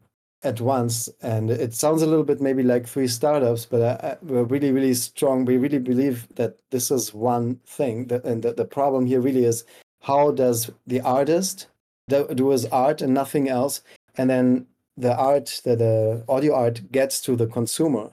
at 0.44 0.62
once, 0.62 1.10
and 1.22 1.50
it 1.50 1.74
sounds 1.74 2.02
a 2.02 2.06
little 2.06 2.24
bit 2.24 2.40
maybe 2.40 2.64
like 2.64 2.88
three 2.88 3.08
startups, 3.08 3.66
but 3.66 3.82
I, 3.82 4.08
I, 4.08 4.18
we're 4.22 4.44
really, 4.44 4.72
really 4.72 4.94
strong. 4.94 5.46
We 5.46 5.58
really 5.58 5.80
believe 5.80 6.28
that 6.36 6.60
this 6.70 6.92
is 6.92 7.14
one 7.14 7.60
thing, 7.66 8.08
that, 8.08 8.24
and 8.24 8.44
that 8.44 8.58
the 8.58 8.66
problem 8.66 9.06
here 9.08 9.20
really 9.20 9.46
is 9.46 9.64
how 10.02 10.32
does 10.32 10.70
the 10.86 11.02
artist 11.02 11.68
do, 12.08 12.28
do 12.34 12.50
his 12.50 12.66
art 12.68 13.02
and 13.02 13.14
nothing 13.14 13.50
else, 13.50 13.82
and 14.16 14.30
then 14.30 14.68
the 14.96 15.16
art, 15.16 15.62
the, 15.64 15.76
the 15.76 16.24
audio 16.30 16.54
art 16.54 16.92
gets 16.92 17.20
to 17.22 17.36
the 17.36 17.48
consumer, 17.48 18.12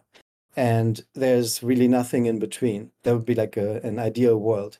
and 0.56 1.04
there's 1.14 1.62
really 1.62 1.88
nothing 1.88 2.26
in 2.26 2.38
between. 2.38 2.90
That 3.02 3.14
would 3.14 3.26
be 3.26 3.34
like 3.34 3.56
a, 3.56 3.80
an 3.82 3.98
ideal 3.98 4.38
world 4.38 4.78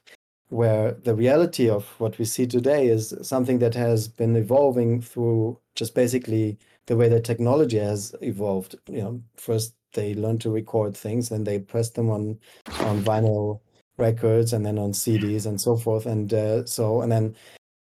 where 0.48 0.92
the 0.92 1.14
reality 1.14 1.68
of 1.68 1.86
what 1.98 2.18
we 2.18 2.24
see 2.24 2.46
today 2.46 2.86
is 2.86 3.14
something 3.22 3.58
that 3.58 3.74
has 3.74 4.08
been 4.08 4.36
evolving 4.36 5.00
through 5.00 5.58
just 5.74 5.94
basically 5.94 6.58
the 6.86 6.96
way 6.96 7.08
that 7.08 7.24
technology 7.24 7.78
has 7.78 8.14
evolved. 8.20 8.76
You 8.88 9.02
know, 9.02 9.22
first 9.36 9.74
they 9.94 10.14
learned 10.14 10.40
to 10.42 10.50
record 10.50 10.96
things, 10.96 11.30
and 11.30 11.46
they 11.46 11.58
pressed 11.58 11.94
them 11.94 12.10
on 12.10 12.38
on 12.80 13.02
vinyl 13.02 13.60
records, 13.96 14.52
and 14.52 14.64
then 14.66 14.78
on 14.78 14.92
CDs 14.92 15.46
and 15.46 15.60
so 15.60 15.76
forth. 15.76 16.06
And 16.06 16.32
uh, 16.34 16.66
so, 16.66 17.00
and 17.00 17.10
then 17.10 17.36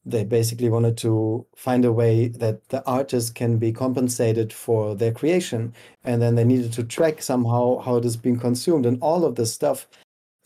they 0.04 0.24
basically 0.24 0.68
wanted 0.68 0.96
to 0.98 1.46
find 1.56 1.84
a 1.84 1.92
way 1.92 2.28
that 2.28 2.68
the 2.70 2.84
artist 2.86 3.34
can 3.34 3.58
be 3.58 3.72
compensated 3.72 4.52
for 4.52 4.94
their 4.94 5.12
creation, 5.12 5.72
and 6.04 6.20
then 6.20 6.34
they 6.34 6.44
needed 6.44 6.72
to 6.74 6.84
track 6.84 7.22
somehow 7.22 7.78
how 7.80 7.96
it 7.96 8.04
is 8.04 8.16
being 8.16 8.38
consumed, 8.38 8.86
and 8.86 8.98
all 9.00 9.24
of 9.24 9.36
this 9.36 9.52
stuff 9.52 9.88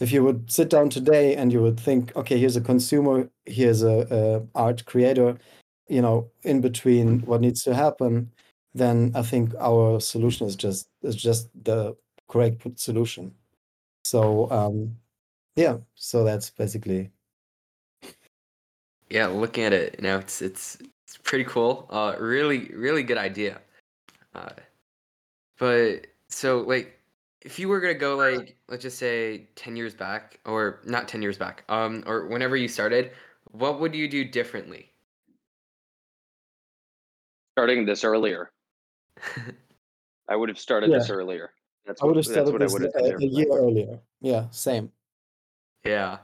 if 0.00 0.12
you 0.12 0.24
would 0.24 0.50
sit 0.50 0.70
down 0.70 0.90
today 0.90 1.36
and 1.36 1.52
you 1.52 1.62
would 1.62 1.78
think, 1.78 2.14
okay, 2.16 2.38
here's 2.38 2.56
a 2.56 2.60
consumer, 2.60 3.28
here's 3.46 3.82
a, 3.82 4.06
a, 4.10 4.58
art 4.58 4.84
creator, 4.86 5.38
you 5.88 6.02
know, 6.02 6.30
in 6.42 6.60
between 6.60 7.20
what 7.20 7.40
needs 7.40 7.62
to 7.62 7.74
happen, 7.74 8.30
then 8.74 9.12
I 9.14 9.22
think 9.22 9.54
our 9.60 10.00
solution 10.00 10.46
is 10.46 10.56
just 10.56 10.88
is 11.02 11.14
just 11.14 11.48
the 11.64 11.96
correct 12.28 12.62
solution. 12.78 13.34
So 14.04 14.50
um, 14.50 14.96
yeah, 15.54 15.78
so 15.94 16.24
that's 16.24 16.50
basically. 16.50 17.10
Yeah, 19.10 19.28
looking 19.28 19.64
at 19.64 19.72
it, 19.72 20.02
know, 20.02 20.18
it's 20.18 20.42
it's 20.42 20.78
it's 21.06 21.16
pretty 21.18 21.44
cool. 21.44 21.86
Uh, 21.90 22.16
really, 22.18 22.70
really 22.74 23.04
good 23.04 23.18
idea. 23.18 23.60
Uh, 24.34 24.50
but 25.58 26.06
so 26.28 26.60
like 26.62 26.98
if 27.44 27.58
you 27.58 27.68
were 27.68 27.78
gonna 27.78 27.94
go 27.94 28.16
like 28.16 28.56
let's 28.68 28.82
just 28.82 28.98
say 28.98 29.46
10 29.54 29.76
years 29.76 29.94
back 29.94 30.40
or 30.46 30.80
not 30.84 31.06
10 31.06 31.22
years 31.22 31.38
back 31.38 31.62
um 31.68 32.02
or 32.06 32.26
whenever 32.26 32.56
you 32.56 32.66
started 32.66 33.12
what 33.52 33.80
would 33.80 33.94
you 33.94 34.08
do 34.08 34.24
differently 34.24 34.90
starting 37.54 37.84
this 37.84 38.02
earlier 38.02 38.50
i 40.28 40.34
would 40.34 40.48
have 40.48 40.58
started 40.58 40.90
yeah. 40.90 40.98
this 40.98 41.10
earlier 41.10 41.50
that's 41.86 42.00
what, 42.00 42.06
I 42.06 42.08
would 42.08 42.16
have 42.16 42.24
started 42.24 42.60
this 42.60 42.74
a, 42.74 43.16
a 43.16 43.26
year 43.26 43.46
earlier 43.52 44.00
yeah 44.20 44.46
same 44.50 44.90
yeah 45.84 46.18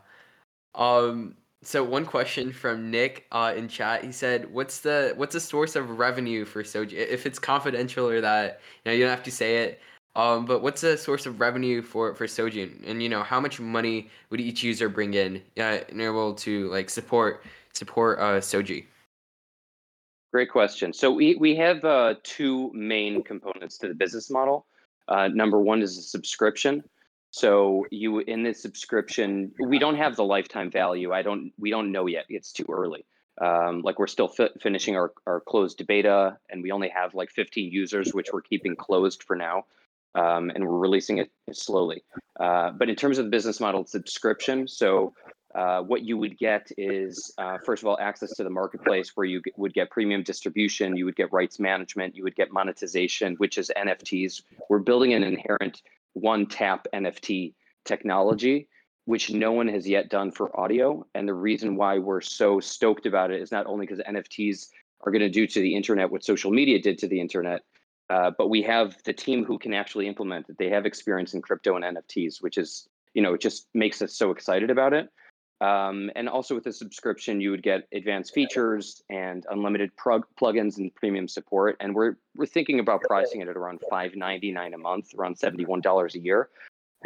um 0.75 1.37
so 1.63 1.85
one 1.85 2.07
question 2.07 2.55
from 2.55 2.91
Nick 2.91 3.27
uh, 3.33 3.53
in 3.55 3.69
chat. 3.69 4.03
He 4.03 4.13
said, 4.13 4.51
"What's 4.51 4.81
the 4.81 5.13
what's 5.17 5.35
the 5.35 5.41
source 5.41 5.77
of 5.77 5.99
revenue 5.99 6.47
for 6.47 6.63
Soji? 6.63 6.95
If 6.95 7.27
it's 7.27 7.39
confidential 7.39 8.09
or 8.09 8.23
that 8.23 8.63
you 8.83 8.91
know 8.91 8.97
you 8.97 9.05
don't 9.05 9.11
have 9.11 9.23
to 9.25 9.31
say 9.31 9.65
it. 9.65 9.81
Um, 10.17 10.45
but 10.45 10.61
what's 10.63 10.81
the 10.81 10.97
source 10.97 11.27
of 11.27 11.41
revenue 11.41 11.83
for 11.83 12.15
for 12.15 12.27
Sojin? 12.27 12.83
And 12.87 13.03
you 13.03 13.09
know, 13.09 13.23
how 13.23 13.41
much 13.41 13.61
money 13.61 14.11
would 14.31 14.41
each 14.41 14.63
user 14.63 14.89
bring 14.89 15.15
in 15.15 15.43
uh, 15.59 15.79
in 15.89 16.01
able 16.01 16.35
to 16.35 16.69
like 16.71 16.91
support 16.91 17.45
support 17.73 18.19
uh, 18.19 18.41
Soji? 18.41 18.87
Great 20.33 20.51
question. 20.51 20.93
So 20.93 21.13
we 21.13 21.37
we 21.37 21.55
have 21.57 21.85
uh, 21.85 22.15
two 22.25 22.73
main 22.75 23.23
components 23.23 23.79
to 23.79 23.89
the 23.89 23.95
business 23.95 24.31
model. 24.31 24.67
Uh, 25.07 25.29
number 25.29 25.61
one 25.61 25.81
is 25.81 25.97
a 25.97 26.03
subscription. 26.03 26.83
So 27.31 27.87
you 27.93 28.19
in 28.19 28.43
this 28.43 28.61
subscription, 28.61 29.53
we 29.61 29.79
don't 29.79 29.97
have 29.97 30.17
the 30.17 30.25
lifetime 30.25 30.73
value. 30.73 31.13
I 31.13 31.23
don't. 31.23 31.53
We 31.57 31.71
don't 31.71 31.93
know 31.93 32.07
yet. 32.07 32.27
It's 32.29 32.53
too 32.53 32.67
early. 32.69 33.07
Um, 33.41 33.81
like 33.83 33.99
we're 33.99 34.09
still 34.09 34.29
fi- 34.29 34.51
finishing 34.61 34.97
our, 34.97 35.13
our 35.27 35.41
closed 35.41 35.87
beta 35.87 36.37
and 36.51 36.63
we 36.63 36.73
only 36.73 36.91
have 36.91 37.15
like 37.15 37.31
15 37.31 37.73
users 37.73 38.13
which 38.13 38.27
we're 38.35 38.43
keeping 38.43 38.77
closed 38.77 39.23
for 39.23 39.35
now 39.35 39.65
um, 40.15 40.51
and 40.51 40.67
we're 40.67 40.79
releasing 40.79 41.19
it 41.19 41.31
slowly. 41.53 42.03
Uh, 42.39 42.71
but 42.71 42.89
in 42.89 42.97
terms 42.97 43.19
of 43.19 43.27
the 43.27 43.31
business 43.31 43.61
model, 43.61 43.85
subscription. 43.85 44.67
So 44.67 45.13
uh, 45.55 45.83
what 45.83 46.03
you 46.03 46.17
would 46.17 46.39
get 46.39 46.71
is, 46.79 47.33
uh, 47.39 47.59
first 47.65 47.83
of 47.83 47.89
all, 47.89 47.99
access 48.01 48.35
to 48.37 48.45
the 48.45 48.51
marketplace 48.51 49.13
where 49.15 49.27
you 49.27 49.43
would 49.57 49.75
get 49.75 49.91
premium 49.91 50.23
distribution, 50.23 50.97
you 50.97 51.05
would 51.05 51.17
get 51.17 51.33
rights 51.33 51.59
management, 51.59 52.15
you 52.15 52.23
would 52.23 52.37
get 52.37 52.53
monetization, 52.53 53.35
which 53.37 53.59
is 53.59 53.71
NFTs. 53.77 54.43
We're 54.69 54.79
building 54.79 55.13
an 55.15 55.25
inherent 55.25 55.83
one 56.13 56.47
tap 56.47 56.87
NFT 56.95 57.55
technology, 57.85 58.69
which 59.07 59.31
no 59.33 59.53
one 59.53 59.67
has 59.69 59.89
yet 59.89 60.09
done 60.09 60.31
for 60.31 60.59
audio. 60.59 61.05
And 61.15 61.27
the 61.27 61.35
reason 61.35 61.77
why 61.77 61.99
we're 61.99 62.21
so 62.21 62.61
stoked 62.61 63.07
about 63.07 63.33
it 63.33 63.43
is 63.43 63.51
not 63.51 63.67
only 63.67 63.87
because 63.87 64.05
NFTs 64.09 64.69
are 65.03 65.11
going 65.11 65.21
to 65.21 65.31
do 65.31 65.47
to 65.47 65.61
the 65.61 65.75
internet 65.75 66.11
what 66.11 66.25
social 66.25 66.51
media 66.51 66.81
did 66.81 66.99
to 66.99 67.09
the 67.09 67.21
internet, 67.21 67.63
uh, 68.11 68.33
but 68.37 68.51
we 68.51 68.61
have 68.61 68.97
the 69.05 69.13
team 69.13 69.45
who 69.45 69.57
can 69.57 69.73
actually 69.73 70.09
implement 70.09 70.49
it. 70.49 70.59
They 70.59 70.69
have 70.69 70.85
experience 70.85 71.33
in 71.33 71.41
crypto 71.41 71.77
and 71.77 71.85
NFTs, 71.85 72.43
which 72.43 72.59
is, 72.59 72.89
you 73.15 73.23
know, 73.23 73.35
it 73.35 73.41
just 73.41 73.69
makes 73.73 74.03
us 74.03 74.15
so 74.15 74.33
excited 74.33 74.69
about 74.69 74.93
it. 74.93 75.09
Um, 75.61 76.11
and 76.17 76.29
also 76.29 76.55
with 76.55 76.65
the 76.65 76.73
subscription, 76.73 77.41
you 77.41 77.51
would 77.53 77.63
get 77.63 77.87
advanced 77.93 78.35
features 78.35 79.03
and 79.11 79.47
unlimited 79.51 79.97
plug- 79.97 80.27
plugins 80.41 80.79
and 80.79 80.93
premium 80.95 81.29
support. 81.29 81.77
And 81.81 81.95
we're 81.95 82.17
we're 82.35 82.47
thinking 82.47 82.81
about 82.81 83.03
pricing 83.03 83.43
it 83.43 83.49
at 83.49 83.57
around 83.57 83.81
five 83.89 84.17
ninety 84.17 84.51
nine 84.51 84.75
a 84.75 84.79
month, 84.79 85.15
around 85.17 85.37
seventy 85.37 85.67
one 85.67 85.81
dollars 85.81 86.15
a 86.15 86.19
year. 86.19 86.49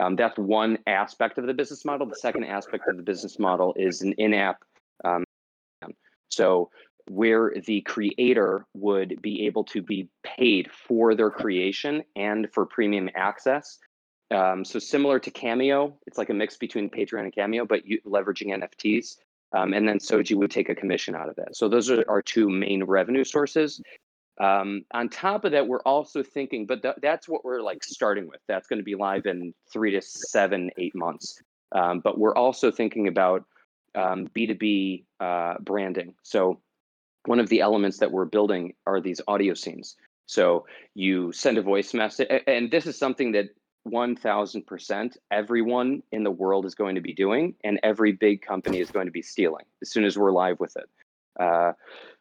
Um, 0.01 0.17
that's 0.17 0.39
one 0.39 0.79
aspect 0.87 1.37
of 1.37 1.47
the 1.47 1.55
business 1.55 1.85
model. 1.85 2.07
The 2.07 2.17
second 2.17 2.45
aspect 2.45 2.85
of 2.89 2.97
the 2.97 3.03
business 3.03 3.39
model 3.39 3.75
is 3.77 4.03
an 4.03 4.13
in 4.15 4.33
app. 4.33 4.63
Um, 5.05 5.25
so 6.29 6.71
where 7.09 7.55
the 7.67 7.81
creator 7.83 8.67
would 8.75 9.21
be 9.21 9.47
able 9.47 9.65
to 9.65 9.83
be 9.83 10.09
paid 10.23 10.71
for 10.73 11.15
their 11.15 11.31
creation 11.31 12.03
and 12.17 12.51
for 12.53 12.65
premium 12.65 13.11
access. 13.15 13.79
Um, 14.31 14.65
so 14.65 14.79
similar 14.79 15.19
to 15.21 15.31
Cameo, 15.31 15.97
it's 16.07 16.19
like 16.19 16.31
a 16.31 16.35
mix 16.35 16.57
between 16.57 16.89
Patreon 16.89 17.25
and 17.25 17.35
Cameo, 17.35 17.67
but 17.67 17.87
you, 17.87 18.01
leveraging 18.07 18.49
NFTs. 18.49 19.17
Um, 19.53 19.73
and 19.73 19.87
then 19.87 19.99
Soji 19.99 20.35
would 20.35 20.51
take 20.51 20.69
a 20.69 20.75
commission 20.75 21.15
out 21.15 21.29
of 21.29 21.37
that. 21.37 21.55
So 21.57 21.69
those 21.69 21.91
are 21.91 22.05
our 22.09 22.23
two 22.23 22.49
main 22.49 22.85
revenue 22.85 23.23
sources. 23.23 23.81
Um, 24.41 24.85
on 24.93 25.09
top 25.09 25.45
of 25.45 25.53
that, 25.53 25.69
we're 25.69 25.83
also 25.83 26.23
thinking, 26.23 26.67
but 26.67 26.83
th- 26.83 26.97
that's 27.01 27.29
what 27.29 27.45
we're 27.45 27.61
like 27.61 27.85
starting 27.85 28.27
with. 28.27 28.41
That's 28.49 28.67
going 28.67 28.81
to 28.81 28.85
be 28.85 28.97
live 28.97 29.27
in 29.27 29.55
three 29.73 29.93
to 29.93 30.03
seven, 30.03 30.71
eight 30.77 30.95
months. 30.95 31.41
Um, 31.71 32.01
but 32.01 32.19
we're 32.19 32.35
also 32.35 32.73
thinking 32.73 33.07
about 33.07 33.45
um, 33.95 34.27
B2B 34.35 35.05
uh, 35.21 35.55
branding. 35.61 36.15
So 36.23 36.61
one 37.26 37.40
of 37.40 37.49
the 37.49 37.61
elements 37.61 37.99
that 37.99 38.12
we're 38.12 38.25
building 38.25 38.75
are 38.87 39.00
these 39.00 39.21
audio 39.28 39.54
scenes. 39.54 39.97
So 40.26 40.66
you 40.95 41.33
send 41.33 41.59
a 41.59 41.62
voice 41.62 41.95
message, 41.95 42.28
and 42.47 42.71
this 42.71 42.87
is 42.87 42.99
something 42.99 43.33
that 43.33 43.50
1000% 43.88 45.16
everyone 45.31 46.02
in 46.12 46.25
the 46.25 46.31
world 46.31 46.64
is 46.64 46.75
going 46.75 46.95
to 46.95 47.02
be 47.02 47.12
doing, 47.12 47.54
and 47.62 47.78
every 47.83 48.12
big 48.12 48.43
company 48.43 48.81
is 48.81 48.90
going 48.90 49.07
to 49.07 49.12
be 49.12 49.23
stealing 49.23 49.66
as 49.83 49.90
soon 49.90 50.04
as 50.04 50.16
we're 50.16 50.33
live 50.33 50.59
with 50.61 50.76
it. 50.76 50.88
uh, 51.40 51.73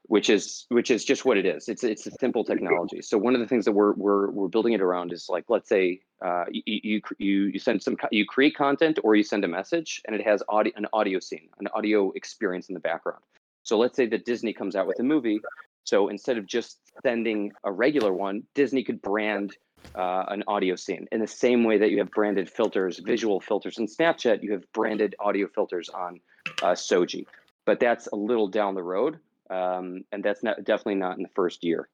which 0.07 0.29
is 0.29 0.65
which 0.69 0.91
is 0.91 1.05
just 1.05 1.23
what 1.23 1.37
it 1.37 1.45
is. 1.45 1.69
It's 1.69 1.83
it's 1.83 2.05
a 2.07 2.11
simple 2.11 2.43
technology. 2.43 3.01
So 3.01 3.17
one 3.17 3.35
of 3.35 3.39
the 3.41 3.47
things 3.47 3.65
that 3.65 3.71
we're 3.71 3.93
we're 3.93 4.29
we're 4.31 4.49
building 4.49 4.73
it 4.73 4.81
around 4.81 5.13
is 5.13 5.27
like 5.29 5.45
let's 5.47 5.69
say 5.69 6.01
uh, 6.23 6.45
you, 6.51 6.61
you 6.65 7.01
you 7.17 7.43
you 7.45 7.59
send 7.59 7.81
some 7.81 7.95
you 8.11 8.25
create 8.25 8.55
content 8.55 8.99
or 9.03 9.15
you 9.15 9.23
send 9.23 9.45
a 9.45 9.47
message 9.47 10.01
and 10.05 10.15
it 10.15 10.25
has 10.25 10.43
audio 10.49 10.73
an 10.75 10.87
audio 10.91 11.19
scene, 11.19 11.47
an 11.59 11.67
audio 11.73 12.11
experience 12.11 12.67
in 12.67 12.73
the 12.73 12.81
background. 12.81 13.23
So 13.63 13.77
let's 13.77 13.95
say 13.95 14.05
that 14.07 14.25
Disney 14.25 14.53
comes 14.53 14.75
out 14.75 14.87
with 14.87 14.99
a 14.99 15.03
movie. 15.03 15.39
So 15.85 16.09
instead 16.09 16.37
of 16.37 16.45
just 16.45 16.79
sending 17.01 17.51
a 17.63 17.71
regular 17.71 18.13
one, 18.13 18.43
Disney 18.53 18.83
could 18.83 19.01
brand 19.01 19.57
uh, 19.95 20.23
an 20.29 20.43
audio 20.47 20.75
scene 20.75 21.07
in 21.11 21.19
the 21.19 21.27
same 21.27 21.63
way 21.63 21.77
that 21.77 21.91
you 21.91 21.97
have 21.99 22.11
branded 22.11 22.49
filters, 22.49 22.99
visual 22.99 23.39
filters 23.39 23.77
in 23.77 23.87
Snapchat. 23.87 24.43
You 24.43 24.53
have 24.53 24.71
branded 24.73 25.15
audio 25.19 25.47
filters 25.47 25.89
on 25.89 26.19
uh, 26.61 26.71
Soji, 26.71 27.25
but 27.65 27.79
that's 27.79 28.07
a 28.07 28.15
little 28.15 28.47
down 28.47 28.75
the 28.75 28.83
road 28.83 29.19
um, 29.49 30.03
and 30.11 30.23
that's 30.23 30.43
not 30.43 30.63
definitely 30.63 30.95
not 30.95 31.17
in 31.17 31.23
the 31.23 31.29
first 31.29 31.63
year. 31.63 31.87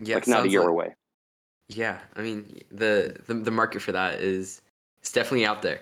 Yeah, 0.00 0.16
like 0.16 0.26
not 0.26 0.44
a 0.44 0.48
year 0.48 0.60
like, 0.60 0.68
away. 0.68 0.94
Yeah, 1.68 1.98
I 2.16 2.22
mean 2.22 2.60
the, 2.70 3.16
the 3.26 3.34
the 3.34 3.50
market 3.50 3.80
for 3.80 3.92
that 3.92 4.20
is 4.20 4.60
it's 5.00 5.12
definitely 5.12 5.46
out 5.46 5.62
there. 5.62 5.80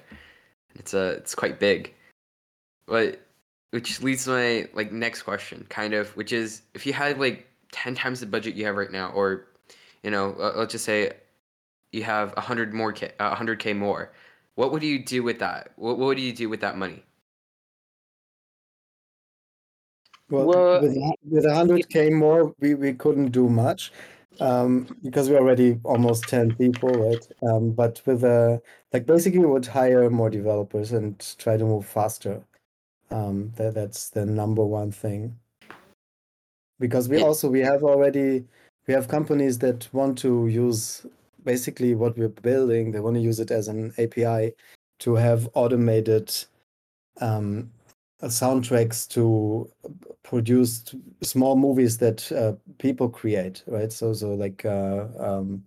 It's 0.74 0.94
a 0.94 1.10
it's 1.12 1.34
quite 1.34 1.58
big, 1.58 1.94
but 2.86 3.20
which 3.72 4.02
leads 4.02 4.24
to 4.24 4.30
my 4.30 4.68
like 4.74 4.92
next 4.92 5.22
question, 5.22 5.66
kind 5.70 5.94
of, 5.94 6.14
which 6.16 6.32
is 6.32 6.62
if 6.74 6.86
you 6.86 6.92
had 6.92 7.18
like 7.18 7.48
ten 7.72 7.94
times 7.94 8.20
the 8.20 8.26
budget 8.26 8.54
you 8.54 8.66
have 8.66 8.76
right 8.76 8.92
now, 8.92 9.10
or 9.12 9.46
you 10.02 10.10
know, 10.10 10.34
let's 10.56 10.72
just 10.72 10.84
say 10.84 11.12
you 11.90 12.02
have 12.04 12.34
a 12.36 12.40
hundred 12.40 12.74
more 12.74 12.92
k, 12.92 13.12
a 13.18 13.34
hundred 13.34 13.58
k 13.58 13.72
more, 13.72 14.12
what 14.56 14.72
would 14.72 14.82
you 14.82 15.02
do 15.02 15.22
with 15.22 15.38
that? 15.38 15.72
What, 15.76 15.98
what 15.98 16.06
would 16.06 16.20
you 16.20 16.32
do 16.32 16.48
with 16.50 16.60
that 16.60 16.76
money? 16.76 17.02
Well, 20.28 20.46
well 20.46 20.82
with, 20.82 20.96
with 21.24 21.44
100k 21.44 22.12
more, 22.12 22.54
we, 22.60 22.74
we 22.74 22.92
couldn't 22.94 23.32
do 23.32 23.48
much 23.48 23.92
um, 24.40 24.96
because 25.02 25.28
we're 25.30 25.38
already 25.38 25.78
almost 25.84 26.28
10 26.28 26.56
people, 26.56 26.90
right? 26.90 27.26
Um, 27.42 27.72
but 27.72 28.02
with 28.06 28.24
a 28.24 28.54
uh, 28.54 28.58
like 28.92 29.06
basically, 29.06 29.40
we 29.40 29.46
would 29.46 29.66
hire 29.66 30.10
more 30.10 30.28
developers 30.28 30.92
and 30.92 31.18
try 31.38 31.56
to 31.56 31.64
move 31.64 31.86
faster. 31.86 32.42
Um, 33.12 33.52
that 33.56 33.74
that's 33.74 34.10
the 34.10 34.24
number 34.24 34.64
one 34.64 34.90
thing. 34.90 35.38
Because 36.80 37.08
we 37.08 37.22
also 37.22 37.48
we 37.48 37.60
have 37.60 37.84
already 37.84 38.44
we 38.86 38.94
have 38.94 39.06
companies 39.06 39.58
that 39.58 39.88
want 39.92 40.18
to 40.18 40.48
use 40.48 41.06
basically 41.44 41.94
what 41.94 42.16
we're 42.16 42.28
building. 42.28 42.90
They 42.90 43.00
want 43.00 43.16
to 43.16 43.22
use 43.22 43.38
it 43.38 43.50
as 43.50 43.68
an 43.68 43.92
API 43.98 44.54
to 45.00 45.14
have 45.14 45.48
automated 45.54 46.32
um, 47.20 47.70
soundtracks 48.22 49.08
to 49.08 49.70
produce 50.22 50.94
small 51.22 51.56
movies 51.56 51.98
that 51.98 52.30
uh, 52.32 52.52
people 52.78 53.08
create, 53.08 53.62
right? 53.66 53.92
So, 53.92 54.12
so 54.12 54.34
like, 54.34 54.64
uh, 54.64 55.06
um, 55.18 55.64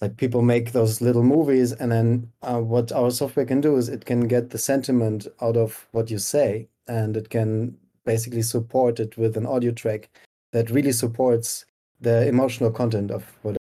like 0.00 0.16
people 0.16 0.42
make 0.42 0.72
those 0.72 1.00
little 1.00 1.22
movies, 1.22 1.72
and 1.72 1.90
then 1.92 2.30
uh, 2.42 2.60
what 2.60 2.92
our 2.92 3.10
software 3.10 3.46
can 3.46 3.60
do 3.60 3.76
is 3.76 3.88
it 3.88 4.04
can 4.04 4.26
get 4.28 4.50
the 4.50 4.58
sentiment 4.58 5.26
out 5.40 5.56
of 5.56 5.86
what 5.92 6.10
you 6.10 6.18
say, 6.18 6.68
and 6.88 7.16
it 7.16 7.30
can 7.30 7.76
basically 8.04 8.42
support 8.42 9.00
it 9.00 9.16
with 9.16 9.36
an 9.36 9.46
audio 9.46 9.72
track 9.72 10.10
that 10.52 10.70
really 10.70 10.92
supports 10.92 11.64
the 12.00 12.26
emotional 12.28 12.70
content 12.70 13.10
of 13.10 13.24
what. 13.42 13.56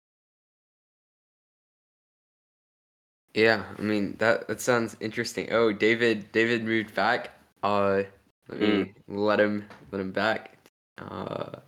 Yeah, 3.34 3.64
I 3.78 3.82
mean 3.82 4.16
that 4.20 4.48
that 4.48 4.62
sounds 4.62 4.96
interesting. 5.00 5.52
Oh, 5.52 5.72
David, 5.72 6.32
David 6.32 6.64
moved 6.64 6.94
back. 6.94 7.32
Uh, 7.64 8.04
let 8.50 8.60
me 8.60 8.68
mm. 8.68 8.94
let 9.08 9.40
him 9.40 9.66
let 9.92 10.02
him 10.02 10.12
back. 10.12 10.58
Uh, 10.98 11.60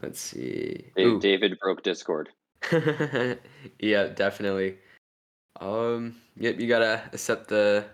let's 0.00 0.20
see. 0.20 0.92
Ooh. 0.98 1.20
David 1.20 1.58
broke 1.60 1.82
Discord. 1.82 2.30
yeah, 3.80 4.06
definitely. 4.08 4.78
Um, 5.60 6.16
yep, 6.36 6.58
you 6.58 6.68
gotta 6.68 7.02
accept 7.12 7.48
the, 7.48 7.84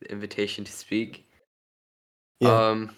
the 0.00 0.12
invitation 0.12 0.64
to 0.64 0.72
speak. 0.72 1.26
Yeah. 2.40 2.68
Um, 2.68 2.96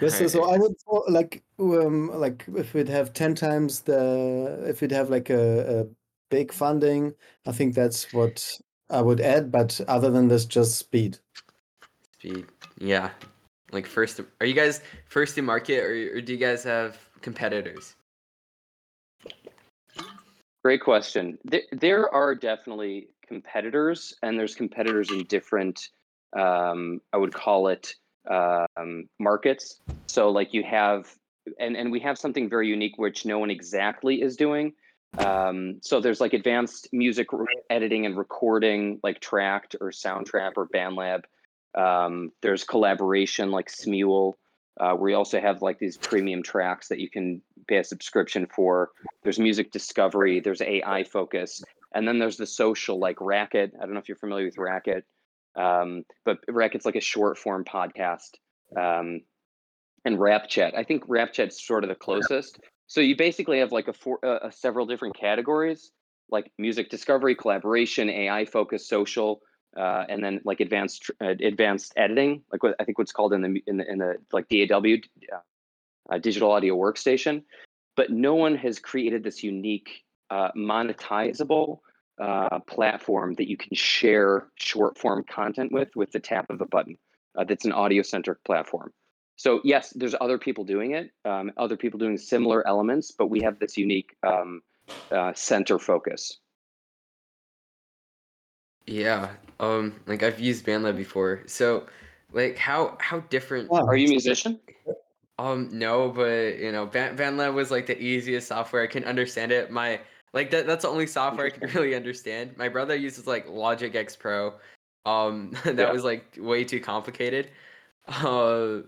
Yes, 0.00 0.18
so, 0.18 0.26
so 0.28 0.44
I 0.44 0.58
would 0.58 0.76
like 1.08 1.42
um 1.58 2.08
like 2.14 2.44
if 2.56 2.72
we'd 2.72 2.88
have 2.88 3.12
ten 3.12 3.34
times 3.34 3.80
the 3.80 4.64
if 4.66 4.80
we'd 4.80 4.92
have 4.92 5.10
like 5.10 5.28
a, 5.30 5.80
a 5.80 5.86
big 6.30 6.52
funding, 6.52 7.14
I 7.46 7.52
think 7.52 7.74
that's 7.74 8.12
what 8.12 8.58
I 8.90 9.02
would 9.02 9.20
add. 9.20 9.50
But 9.50 9.80
other 9.88 10.10
than 10.10 10.28
this, 10.28 10.44
just 10.44 10.76
speed. 10.76 11.18
Speed. 12.18 12.46
Yeah. 12.78 13.10
Like 13.72 13.86
first, 13.86 14.20
are 14.40 14.46
you 14.46 14.54
guys 14.54 14.80
first 15.06 15.34
to 15.34 15.42
market, 15.42 15.82
or, 15.82 16.18
or 16.18 16.20
do 16.20 16.32
you 16.32 16.38
guys 16.38 16.62
have 16.64 16.96
competitors? 17.20 17.96
Great 20.68 20.82
question. 20.82 21.38
There, 21.72 22.14
are 22.14 22.34
definitely 22.34 23.08
competitors, 23.26 24.14
and 24.22 24.38
there's 24.38 24.54
competitors 24.54 25.10
in 25.10 25.24
different. 25.24 25.88
Um, 26.38 27.00
I 27.10 27.16
would 27.16 27.32
call 27.32 27.68
it 27.68 27.94
um, 28.30 29.08
markets. 29.18 29.80
So, 30.08 30.28
like 30.28 30.52
you 30.52 30.62
have, 30.64 31.08
and 31.58 31.74
and 31.74 31.90
we 31.90 32.00
have 32.00 32.18
something 32.18 32.50
very 32.50 32.68
unique 32.68 32.98
which 32.98 33.24
no 33.24 33.38
one 33.38 33.50
exactly 33.50 34.20
is 34.20 34.36
doing. 34.36 34.74
Um, 35.16 35.78
so 35.80 36.02
there's 36.02 36.20
like 36.20 36.34
advanced 36.34 36.90
music 36.92 37.28
editing 37.70 38.04
and 38.04 38.18
recording, 38.18 39.00
like 39.02 39.20
Tracked 39.20 39.74
or 39.80 39.90
Soundtrap 39.90 40.52
or 40.58 40.68
BandLab. 40.68 41.22
Um, 41.74 42.30
there's 42.42 42.64
collaboration 42.64 43.50
like 43.50 43.70
Smule. 43.70 44.34
Uh, 44.80 44.94
we 44.98 45.14
also 45.14 45.40
have 45.40 45.62
like 45.62 45.78
these 45.78 45.96
premium 45.96 46.42
tracks 46.42 46.88
that 46.88 47.00
you 47.00 47.10
can 47.10 47.42
pay 47.66 47.78
a 47.78 47.84
subscription 47.84 48.46
for. 48.46 48.90
There's 49.22 49.38
music 49.38 49.72
discovery. 49.72 50.40
There's 50.40 50.60
AI 50.60 51.04
focus, 51.04 51.62
and 51.94 52.06
then 52.06 52.18
there's 52.18 52.36
the 52.36 52.46
social 52.46 52.98
like 52.98 53.20
Racket. 53.20 53.72
I 53.76 53.84
don't 53.84 53.94
know 53.94 54.00
if 54.00 54.08
you're 54.08 54.16
familiar 54.16 54.46
with 54.46 54.58
Racket, 54.58 55.04
um, 55.56 56.04
but 56.24 56.38
Racket's 56.48 56.86
like 56.86 56.96
a 56.96 57.00
short 57.00 57.38
form 57.38 57.64
podcast. 57.64 58.36
Um, 58.76 59.22
and 60.04 60.18
Rapchat. 60.18 60.74
I 60.76 60.84
think 60.84 61.06
Rapchat's 61.06 61.66
sort 61.66 61.84
of 61.84 61.88
the 61.88 61.96
closest. 61.96 62.60
So 62.86 63.00
you 63.00 63.16
basically 63.16 63.58
have 63.58 63.72
like 63.72 63.88
a, 63.88 63.92
four, 63.92 64.24
uh, 64.24 64.50
several 64.50 64.86
different 64.86 65.16
categories, 65.16 65.90
like 66.30 66.50
music 66.56 66.88
discovery, 66.88 67.34
collaboration, 67.34 68.08
AI 68.08 68.44
focus, 68.44 68.88
social 68.88 69.40
uh, 69.76 70.04
and 70.08 70.22
then 70.22 70.40
like 70.44 70.60
advanced 70.60 71.10
uh, 71.20 71.34
advanced 71.40 71.92
editing, 71.96 72.42
like 72.50 72.62
what 72.62 72.76
I 72.80 72.84
think 72.84 72.98
what's 72.98 73.12
called 73.12 73.32
in 73.32 73.42
the 73.42 73.62
in 73.66 73.76
the 73.76 73.90
in 73.90 73.98
the 73.98 74.16
like 74.32 74.48
DAW, 74.48 74.96
uh, 76.10 76.18
digital 76.18 76.52
audio 76.52 76.76
workstation. 76.76 77.42
But 77.96 78.10
no 78.10 78.34
one 78.34 78.56
has 78.56 78.78
created 78.78 79.24
this 79.24 79.42
unique 79.42 80.04
uh, 80.30 80.52
monetizable 80.52 81.80
uh, 82.20 82.60
platform 82.60 83.34
that 83.34 83.48
you 83.48 83.56
can 83.56 83.74
share 83.74 84.46
short 84.56 84.96
form 84.96 85.24
content 85.24 85.72
with 85.72 85.94
with 85.96 86.12
the 86.12 86.20
tap 86.20 86.50
of 86.50 86.60
a 86.60 86.66
button. 86.66 86.96
Uh, 87.36 87.44
that's 87.44 87.64
an 87.64 87.72
audio 87.72 88.02
centric 88.02 88.42
platform. 88.44 88.92
So 89.36 89.60
yes, 89.62 89.90
there's 89.90 90.16
other 90.20 90.38
people 90.38 90.64
doing 90.64 90.92
it, 90.92 91.12
um, 91.24 91.52
other 91.56 91.76
people 91.76 91.98
doing 91.98 92.18
similar 92.18 92.66
elements, 92.66 93.12
but 93.12 93.26
we 93.28 93.40
have 93.42 93.60
this 93.60 93.76
unique 93.76 94.16
um, 94.26 94.62
center 95.34 95.78
focus. 95.78 96.38
Yeah. 98.88 99.30
Um 99.60 99.94
like 100.06 100.22
I've 100.22 100.40
used 100.40 100.66
BandLab 100.66 100.96
before. 100.96 101.42
So 101.46 101.86
like 102.32 102.56
how 102.56 102.96
how 103.00 103.20
different 103.20 103.70
Are 103.70 103.96
you 103.96 104.06
a 104.06 104.10
musician? 104.10 104.58
Um 105.38 105.68
no, 105.72 106.10
but 106.10 106.58
you 106.58 106.72
know, 106.72 106.86
Band- 106.86 107.18
BandLab 107.18 107.54
was 107.54 107.70
like 107.70 107.86
the 107.86 108.00
easiest 108.00 108.48
software. 108.48 108.82
I 108.82 108.86
can 108.86 109.04
understand 109.04 109.52
it. 109.52 109.70
My 109.70 110.00
like 110.32 110.50
that 110.50 110.66
that's 110.66 110.82
the 110.82 110.90
only 110.90 111.06
software 111.06 111.46
I 111.46 111.50
can 111.50 111.68
really 111.74 111.94
understand. 111.94 112.56
My 112.56 112.68
brother 112.68 112.96
uses 112.96 113.26
like 113.26 113.48
Logic 113.48 113.94
X 113.94 114.16
Pro. 114.16 114.54
Um 115.04 115.52
that 115.64 115.76
yeah. 115.78 115.92
was 115.92 116.04
like 116.04 116.36
way 116.38 116.64
too 116.64 116.80
complicated. 116.80 117.50
Uh 118.06 118.78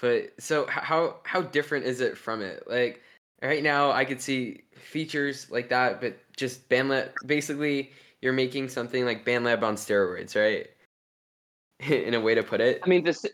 but 0.00 0.30
so 0.38 0.66
how 0.66 1.16
how 1.24 1.42
different 1.42 1.86
is 1.86 2.00
it 2.00 2.18
from 2.18 2.42
it? 2.42 2.64
Like 2.68 3.02
right 3.42 3.62
now 3.62 3.92
I 3.92 4.04
could 4.04 4.20
see 4.20 4.62
features 4.74 5.50
like 5.50 5.68
that, 5.70 6.00
but 6.00 6.18
just 6.36 6.68
BandLab 6.68 7.10
basically 7.26 7.92
you're 8.22 8.32
making 8.32 8.68
something 8.68 9.04
like 9.04 9.24
BandLab 9.24 9.62
on 9.62 9.76
steroids, 9.76 10.34
right? 10.36 10.68
In 11.88 12.14
a 12.14 12.20
way 12.20 12.34
to 12.34 12.42
put 12.42 12.60
it. 12.60 12.80
I 12.82 12.88
mean, 12.88 13.04
this. 13.04 13.24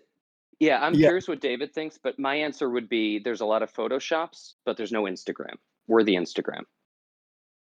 Yeah, 0.60 0.80
I'm 0.80 0.94
yeah. 0.94 1.08
curious 1.08 1.26
what 1.26 1.40
David 1.40 1.74
thinks, 1.74 1.98
but 1.98 2.18
my 2.18 2.34
answer 2.34 2.70
would 2.70 2.88
be: 2.88 3.18
there's 3.18 3.40
a 3.40 3.46
lot 3.46 3.62
of 3.62 3.72
Photoshops, 3.72 4.54
but 4.64 4.76
there's 4.76 4.92
no 4.92 5.04
Instagram. 5.04 5.54
We're 5.86 6.02
the 6.02 6.14
Instagram. 6.14 6.62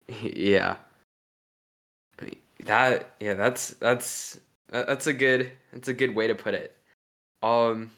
Yeah. 0.07 0.77
That 2.67 3.11
yeah, 3.21 3.35
that's 3.35 3.71
that's 3.71 4.39
that's 4.69 5.07
a 5.07 5.13
good 5.13 5.51
that's 5.73 5.89
a 5.89 5.95
good 5.95 6.15
way 6.15 6.27
to 6.27 6.35
put 6.35 6.55
it. 6.55 6.77
Um, 7.43 7.91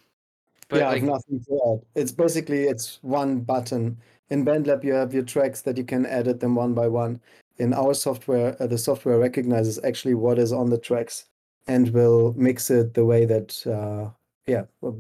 but 0.69 0.79
yeah, 0.79 0.89
like, 0.89 0.97
I 0.97 0.99
have 1.01 1.09
nothing 1.09 1.45
to 1.49 1.61
add. 1.73 1.87
It's 2.01 2.13
basically 2.13 2.65
it's 2.65 2.99
one 3.03 3.41
button. 3.41 3.97
In 4.31 4.45
BandLab, 4.45 4.83
you 4.83 4.93
have 4.93 5.13
your 5.13 5.23
tracks 5.25 5.63
that 5.63 5.77
you 5.77 5.85
can 5.85 6.07
edit 6.07 6.41
them 6.41 6.55
one 6.55 6.75
by 6.75 6.89
one 6.89 7.21
in 7.59 7.75
our 7.75 7.95
software, 7.95 8.57
uh, 8.61 8.67
the 8.67 8.79
software 8.79 9.19
recognizes 9.19 9.79
actually 9.85 10.15
what 10.15 10.39
is 10.39 10.53
on 10.53 10.71
the 10.71 10.79
tracks 10.79 11.27
and 11.67 11.89
will 11.91 12.35
mix 12.37 12.71
it 12.71 12.95
the 12.95 13.05
way 13.05 13.25
that 13.25 13.67
uh, 13.67 14.11
yeah, 14.47 14.65
well, 14.81 14.99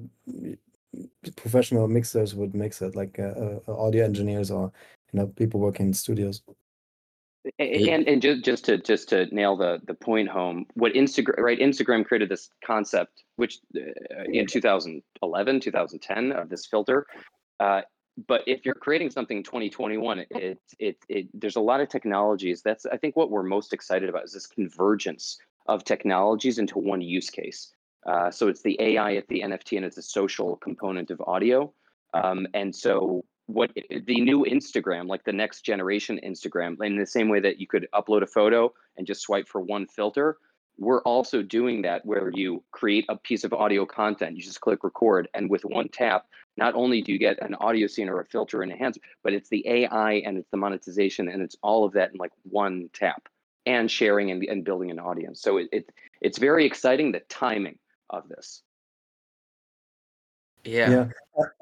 professional 1.37 1.89
mixers 1.89 2.35
would 2.35 2.55
mix 2.55 2.83
it, 2.83 2.97
like 2.97 3.19
uh, 3.19 3.59
uh, 3.69 3.77
audio 3.77 4.05
engineers 4.05 4.51
or 4.51 4.73
you 5.13 5.21
know 5.21 5.27
people 5.29 5.61
working 5.61 5.87
in 5.87 5.93
studios. 5.93 6.43
And 7.61 8.09
and 8.09 8.21
just 8.21 8.45
just 8.45 8.65
to 8.65 8.79
just 8.79 9.09
to 9.11 9.27
nail 9.33 9.57
the 9.57 9.81
the 9.87 9.95
point 9.95 10.29
home, 10.29 10.67
what 10.75 10.95
Instagram 10.95 11.39
right? 11.39 11.59
Instagram 11.59 12.05
created 12.05 12.29
this 12.29 12.51
concept, 12.65 13.23
which 13.37 13.59
uh, 13.77 14.25
in 14.33 14.47
2011, 14.47 15.61
2010 15.61 16.33
of 16.33 16.49
this 16.49 16.67
filter. 16.67 17.07
Uh, 17.61 17.83
but 18.27 18.43
if 18.47 18.65
you're 18.65 18.75
creating 18.75 19.11
something 19.11 19.39
in 19.39 19.43
2021, 19.43 20.27
it, 20.31 20.59
it 20.79 20.97
it 21.09 21.29
there's 21.35 21.57
a 21.57 21.61
lot 21.61 21.81
of 21.81 21.89
technologies. 21.89 22.63
That's 22.63 22.87
I 22.87 22.97
think 22.97 23.17
what 23.17 23.31
we're 23.31 23.43
most 23.43 23.73
excited 23.73 24.09
about 24.09 24.25
is 24.25 24.33
this 24.33 24.47
convergence 24.47 25.39
of 25.67 25.85
technologies 25.85 26.59
into 26.59 26.79
one 26.79 27.01
use 27.01 27.29
case. 27.29 27.73
Uh, 28.07 28.31
so 28.31 28.49
it's 28.49 28.63
the 28.63 28.77
AI, 28.81 29.13
it's 29.13 29.29
the 29.29 29.41
NFT, 29.41 29.77
and 29.77 29.85
it's 29.85 29.99
a 29.99 30.03
social 30.03 30.57
component 30.57 31.11
of 31.11 31.21
audio. 31.23 31.73
Um, 32.15 32.47
and 32.55 32.75
so 32.75 33.25
what 33.47 33.73
the 33.75 34.21
new 34.21 34.45
Instagram, 34.45 35.09
like 35.09 35.25
the 35.25 35.33
next 35.33 35.63
generation 35.63 36.21
Instagram, 36.25 36.81
in 36.83 36.97
the 36.97 37.07
same 37.07 37.29
way 37.29 37.41
that 37.41 37.61
you 37.61 37.67
could 37.67 37.89
upload 37.95 38.23
a 38.23 38.27
photo 38.27 38.73
and 38.97 39.07
just 39.07 39.23
swipe 39.23 39.49
for 39.49 39.61
one 39.61 39.87
filter, 39.87 40.39
we're 40.79 41.03
also 41.03 41.43
doing 41.43 41.83
that 41.83 42.05
where 42.05 42.31
you 42.33 42.63
create 42.71 43.07
a 43.09 43.17
piece 43.17 43.45
of 43.45 43.53
audio 43.53 43.87
content, 43.87 44.37
you 44.37 44.43
just 44.43 44.61
click 44.61 44.85
record, 44.85 45.29
and 45.35 45.49
with 45.51 45.65
one 45.65 45.89
tap, 45.89 46.27
not 46.57 46.75
only 46.75 47.03
do 47.03 47.13
you 47.13 47.19
get 47.19 47.41
an 47.43 47.55
audio 47.57 47.87
scene 47.87 48.09
or 48.09 48.21
a 48.21 48.25
filter 48.25 48.63
in 48.63 48.71
hands, 48.71 48.99
but 49.23 49.33
it's 49.33 49.49
the 49.49 49.67
AI 49.67 50.15
and 50.25 50.39
it's 50.39 50.51
the 50.51 50.57
monetization 50.57 51.29
and 51.29 51.43
it's 51.43 51.57
all 51.63 51.85
of 51.85 51.93
that 51.93 52.13
in 52.13 52.19
like 52.19 52.33
one 52.45 52.89
tap 52.93 53.29
and 53.67 53.91
sharing 53.91 54.31
and, 54.31 54.43
and 54.45 54.65
building 54.65 54.91
an 54.91 54.99
audience. 54.99 55.43
So 55.43 55.59
it, 55.59 55.69
it 55.73 55.91
it's 56.21 56.39
very 56.39 56.65
exciting 56.65 57.13
the 57.13 57.21
timing 57.29 57.79
of 58.11 58.29
this. 58.29 58.63
Yeah. 60.65 60.91
Yeah. 60.91 61.09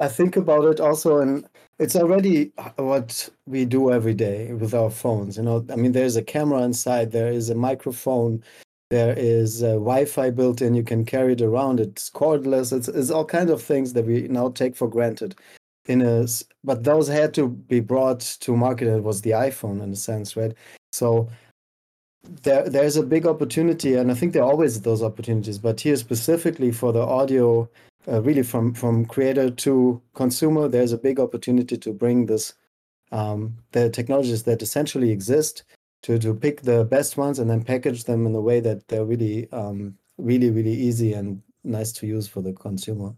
I 0.01 0.09
think 0.09 0.37
about 0.37 0.65
it 0.67 0.81
also, 0.81 1.19
and 1.19 1.47
it's 1.79 1.97
already 1.97 2.53
what 2.77 3.29
we 3.47 3.65
do 3.65 3.93
every 3.93 4.15
day 4.15 4.53
with 4.53 4.73
our 4.73 4.91
phones. 4.91 5.37
You 5.37 5.43
know, 5.43 5.67
I 5.71 5.77
mean, 5.77 5.93
there's 5.93 6.17
a 6.17 6.23
camera 6.23 6.63
inside, 6.63 7.11
there 7.11 7.33
is 7.33 7.51
a 7.51 7.55
microphone, 7.57 8.43
there 8.95 9.19
is 9.19 9.61
a 9.63 9.73
Wi-Fi 9.73 10.31
built 10.31 10.63
in. 10.63 10.75
You 10.75 10.85
can 10.85 11.05
carry 11.05 11.33
it 11.33 11.43
around. 11.43 11.81
It's 11.81 12.09
cordless. 12.09 12.73
It's, 12.73 12.87
it's 12.87 13.11
all 13.11 13.25
kinds 13.25 13.51
of 13.51 13.61
things 13.61 13.93
that 13.95 14.07
we 14.07 14.29
now 14.29 14.51
take 14.51 14.77
for 14.77 14.89
granted. 14.89 15.35
In 15.87 16.01
a, 16.01 16.29
but 16.63 16.85
those 16.85 17.09
had 17.09 17.35
to 17.35 17.49
be 17.49 17.81
brought 17.81 18.21
to 18.21 18.57
market. 18.57 18.87
It 18.87 19.03
was 19.03 19.21
the 19.23 19.33
iPhone 19.33 19.83
in 19.83 19.93
a 19.93 19.97
sense, 19.97 20.37
right? 20.37 20.55
So 20.93 21.29
there 22.43 22.69
there's 22.69 22.97
a 22.97 23.03
big 23.03 23.27
opportunity, 23.27 23.95
and 23.95 24.13
I 24.13 24.15
think 24.15 24.33
there 24.33 24.45
are 24.45 24.51
always 24.51 24.81
those 24.81 25.03
opportunities. 25.03 25.59
But 25.59 25.81
here 25.81 25.97
specifically 25.97 26.71
for 26.71 26.93
the 26.93 27.03
audio, 27.03 27.69
uh, 28.07 28.23
really 28.23 28.45
from 28.45 28.75
from 28.75 29.05
creator 29.07 29.51
to 29.51 30.01
consumer, 30.15 30.69
there's 30.69 30.93
a 30.93 31.05
big 31.09 31.19
opportunity 31.19 31.77
to 31.77 31.93
bring 31.93 32.27
this 32.27 32.55
um, 33.11 33.57
the 33.73 33.91
technologies 33.91 34.45
that 34.45 34.63
essentially 34.63 35.11
exist 35.11 35.65
to 36.05 36.19
to 36.19 36.35
pick 36.35 36.63
the 36.63 36.85
best 36.85 37.17
ones 37.17 37.39
and 37.39 37.49
then 37.51 37.65
package 37.65 38.05
them 38.05 38.27
in 38.27 38.35
a 38.35 38.41
way 38.41 38.61
that 38.61 38.87
they're 38.89 39.05
really 39.05 39.51
um, 39.53 39.97
really 40.19 40.51
really 40.51 40.73
easy 40.73 41.15
and 41.15 41.43
nice 41.65 41.93
to 41.93 42.07
use 42.07 42.29
for 42.29 42.43
the 42.43 42.53
consumer. 42.53 43.15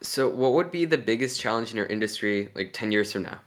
So, 0.00 0.28
what 0.28 0.52
would 0.52 0.70
be 0.70 0.84
the 0.84 0.98
biggest 0.98 1.40
challenge 1.40 1.72
in 1.72 1.76
your 1.76 1.86
industry 1.86 2.50
like 2.54 2.72
10 2.72 2.92
years 2.92 3.12
from 3.12 3.24
now? 3.24 3.40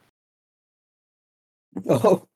Oh, 1.87 2.27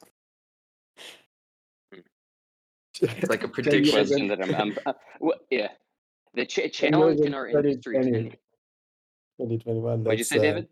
It's 3.02 3.30
like 3.30 3.44
a 3.44 3.48
prediction. 3.56 3.94
Question 3.94 4.28
that 4.30 4.42
I'm, 4.42 4.56
I'm 4.56 4.78
uh, 4.86 4.94
well, 5.20 5.38
yeah. 5.50 5.68
The 6.34 6.46
ch- 6.46 6.72
challenge 6.72 7.20
in 7.20 7.34
our 7.34 7.48
industry. 7.48 7.96
2021. 9.38 10.04
What'd 10.06 10.20
you 10.20 10.24
say, 10.24 10.38
uh, 10.38 10.42
David? 10.42 10.68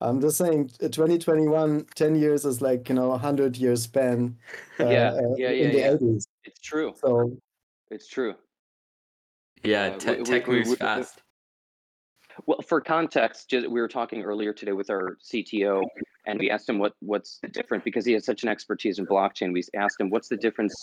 I'm 0.00 0.20
just 0.20 0.36
saying, 0.38 0.70
uh, 0.82 0.88
2021, 0.88 1.86
10 1.94 2.14
years 2.16 2.44
is 2.44 2.60
like, 2.60 2.88
you 2.88 2.94
know, 2.94 3.06
a 3.06 3.10
100 3.10 3.56
year 3.56 3.76
span 3.76 4.36
uh, 4.80 4.88
Yeah, 4.88 5.10
uh, 5.10 5.34
yeah, 5.36 5.48
in 5.50 5.56
yeah, 5.66 5.72
the 5.72 5.78
yeah. 5.78 5.90
80s. 5.92 6.26
It's 6.44 6.60
true. 6.60 6.92
So, 6.96 7.36
It's 7.90 8.08
true. 8.08 8.34
Yeah, 9.62 9.86
Uh, 9.94 9.98
te- 9.98 10.16
we- 10.18 10.22
tech 10.24 10.46
we- 10.46 10.56
moves 10.56 10.70
we- 10.70 10.76
fast. 10.76 11.20
Well, 12.46 12.60
for 12.62 12.80
context, 12.80 13.48
just, 13.48 13.68
we 13.70 13.80
were 13.80 13.86
talking 13.88 14.22
earlier 14.24 14.52
today 14.52 14.72
with 14.72 14.90
our 14.90 15.16
CTO, 15.22 15.82
and 16.26 16.40
we 16.40 16.50
asked 16.50 16.68
him 16.68 16.80
what 16.80 16.94
what's 16.98 17.38
the 17.38 17.46
difference 17.46 17.84
because 17.84 18.04
he 18.04 18.12
has 18.14 18.24
such 18.24 18.42
an 18.42 18.48
expertise 18.48 18.98
in 18.98 19.06
blockchain. 19.06 19.52
We 19.52 19.62
asked 19.76 20.00
him 20.00 20.10
what's 20.10 20.28
the 20.28 20.36
difference. 20.36 20.74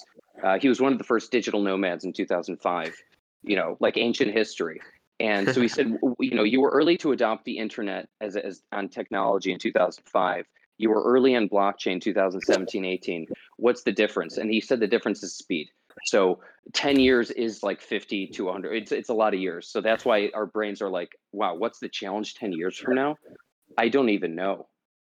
Uh, 0.42 0.58
he 0.60 0.70
was 0.70 0.80
one 0.80 0.94
of 0.94 0.98
the 0.98 1.04
first 1.04 1.30
digital 1.30 1.62
nomads 1.62 2.06
in 2.06 2.14
2005. 2.14 2.96
You 3.44 3.58
know, 3.58 3.76
like 3.82 3.98
ancient 3.98 4.32
history. 4.32 4.80
And 5.22 5.54
so 5.54 5.62
he 5.62 5.68
said, 5.68 5.98
you 6.20 6.36
know, 6.36 6.44
you 6.44 6.62
were 6.62 6.70
early 6.70 6.98
to 6.98 7.12
adopt 7.12 7.46
the 7.46 7.58
internet 7.58 8.10
as 8.20 8.36
as 8.36 8.62
on 8.72 8.90
technology 8.90 9.52
in 9.52 9.60
2005. 9.60 10.46
You 10.78 10.90
were 10.90 11.04
early 11.04 11.36
on 11.36 11.48
blockchain 11.48 12.02
2017, 12.02 12.86
18. 12.86 13.28
What's 13.58 13.84
the 13.84 13.92
difference? 13.92 14.38
And 14.38 14.50
he 14.50 14.60
said 14.60 14.80
the 14.80 14.88
difference 14.88 15.22
is 15.22 15.36
speed. 15.36 15.70
So 16.06 16.40
10 16.74 17.00
years 17.00 17.32
is 17.32 17.64
like 17.64 17.82
50 17.82 18.28
to 18.28 18.46
100 18.46 18.74
it's, 18.74 18.92
it's 18.92 19.10
a 19.10 19.14
lot 19.14 19.34
of 19.34 19.40
years 19.40 19.68
so 19.68 19.82
that's 19.82 20.06
why 20.06 20.30
our 20.34 20.46
brains 20.46 20.82
are 20.82 20.90
like 20.90 21.18
wow 21.32 21.56
what's 21.56 21.80
the 21.80 21.90
challenge 21.90 22.36
10 22.36 22.54
years 22.54 22.78
from 22.78 22.96
now 22.96 23.18
i 23.78 23.90
don't 23.90 24.10
even 24.10 24.36
know 24.36 24.68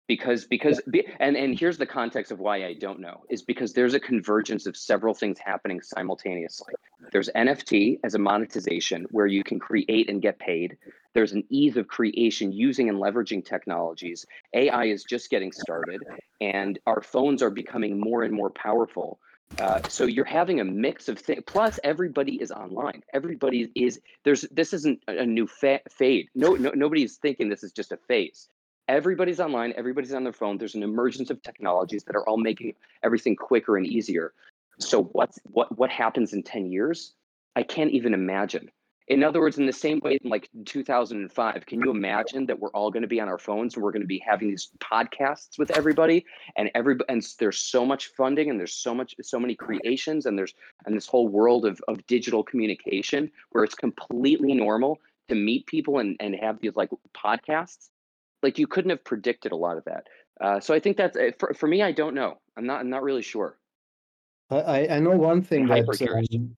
because 0.09 0.47
because 0.47 0.81
and 1.21 1.37
and 1.37 1.59
here's 1.59 1.79
the 1.79 1.87
context 1.87 2.33
of 2.33 2.41
why 2.41 2.65
i 2.65 2.75
don't 2.75 3.01
know 3.01 3.23
is 3.31 3.43
because 3.43 3.73
there's 3.73 3.95
a 3.95 4.01
convergence 4.01 4.67
of 4.67 4.77
several 4.77 5.15
things 5.15 5.39
happening 5.39 5.81
simultaneously 5.81 6.75
there's 7.13 7.31
nft 7.37 7.99
as 8.05 8.15
a 8.15 8.19
monetization 8.19 9.07
where 9.11 9.27
you 9.27 9.45
can 9.45 9.59
create 9.59 10.09
and 10.09 10.23
get 10.23 10.39
paid 10.39 10.77
there's 11.15 11.33
an 11.33 11.45
ease 11.51 11.77
of 11.77 11.87
creation 11.89 12.53
using 12.53 12.89
and 12.89 12.99
leveraging 12.99 13.45
technologies 13.45 14.27
ai 14.55 14.87
is 14.87 15.05
just 15.05 15.31
getting 15.31 15.53
started 15.53 16.03
and 16.41 16.79
our 16.87 17.01
phones 17.01 17.43
are 17.43 17.51
becoming 17.51 18.01
more 18.01 18.23
and 18.23 18.35
more 18.35 18.51
powerful 18.51 19.19
uh, 19.59 19.81
so 19.87 20.07
you're 20.07 20.25
having 20.25 20.61
a 20.61 20.65
mix 20.65 21.09
of 21.09 21.19
things. 21.19 21.43
Plus, 21.47 21.79
everybody 21.85 22.41
is 22.41 22.51
online. 22.51 23.03
Everybody 23.13 23.71
is 23.75 24.01
there's. 24.25 24.43
This 24.51 24.73
isn't 24.73 25.03
a 25.09 25.27
new 25.27 25.47
fa- 25.47 25.83
fade. 25.91 26.29
No, 26.35 26.55
no, 26.55 26.71
nobody's 26.75 27.17
thinking 27.17 27.49
this 27.49 27.63
is 27.63 27.73
just 27.73 27.93
a 27.93 27.99
phase. 28.09 28.49
Everybody's 28.89 29.41
online. 29.41 29.75
Everybody's 29.77 30.15
on 30.15 30.25
their 30.25 30.33
phone. 30.33 30.59
There's 30.59 30.75
an 30.75 30.83
emergence 30.83 31.31
of 31.31 31.43
technologies 31.43 32.03
that 32.05 32.17
are 32.17 32.27
all 32.27 32.39
making 32.39 32.75
everything 33.03 33.37
quicker 33.37 33.77
and 33.77 33.87
easier. 33.87 34.33
So 34.79 35.05
what's 35.05 35.39
what 35.45 35.77
what 35.77 35.91
happens 35.91 36.33
in 36.33 36.43
ten 36.43 36.71
years? 36.71 37.15
I 37.57 37.63
can't 37.63 37.91
even 37.91 38.15
imagine. 38.15 38.71
In 39.09 39.25
other 39.25 39.41
words, 39.41 39.59
in 39.59 39.67
the 39.67 39.73
same 39.73 40.01
way, 40.03 40.19
in 40.23 40.31
like 40.31 40.49
2005, 40.65 41.67
can 41.67 41.81
you 41.81 41.91
imagine 41.91 42.47
that 42.47 42.59
we're 42.59 42.71
all 42.71 42.91
going 42.91 43.03
to 43.03 43.09
be 43.09 43.21
on 43.21 43.29
our 43.29 43.39
phones 43.39 43.75
and 43.75 43.83
we're 43.83 43.91
going 43.91 44.03
to 44.03 44.09
be 44.09 44.23
having 44.25 44.49
these 44.49 44.71
podcasts 44.79 45.59
with 45.59 45.71
everybody, 45.73 46.25
and 46.57 46.71
every 46.75 46.97
and 47.09 47.27
there's 47.39 47.59
so 47.59 47.85
much 47.85 48.07
funding 48.17 48.49
and 48.49 48.59
there's 48.59 48.75
so 48.75 48.95
much 48.95 49.15
so 49.21 49.41
many 49.41 49.55
creations 49.55 50.27
and 50.27 50.39
there's 50.39 50.55
and 50.87 50.97
this 50.97 51.07
whole 51.07 51.29
world 51.29 51.67
of 51.67 51.81
of 51.89 52.07
digital 52.07 52.43
communication 52.43 53.31
where 53.51 53.65
it's 53.65 53.75
completely 53.75 54.55
normal 54.55 54.99
to 55.29 55.35
meet 55.35 55.67
people 55.67 55.99
and 55.99 56.17
and 56.21 56.35
have 56.37 56.61
these 56.61 56.77
like 56.77 56.91
podcasts. 57.15 57.89
Like 58.43 58.59
you 58.59 58.67
couldn't 58.67 58.91
have 58.91 59.05
predicted 59.05 59.53
a 59.53 59.57
lot 59.57 59.77
of 59.77 59.85
that. 59.85 60.07
Uh, 60.41 60.59
so 60.59 60.75
I 60.75 60.81
think 60.81 60.97
that's 60.97 61.17
uh, 61.17 61.33
for 61.39 61.53
for 61.55 61.67
me. 61.67 61.83
I 61.83 61.93
don't 61.93 62.15
know. 62.15 62.39
I'm 62.57 62.67
not 62.67 62.81
I'm 62.81 62.91
not 62.91 63.03
really 63.03 63.23
sure. 63.23 63.59
I, 64.57 64.87
I- 64.97 64.99
know 64.99 65.17
one 65.17 65.43
thing 65.43 65.67
that 65.69 65.79
um, 65.79 66.57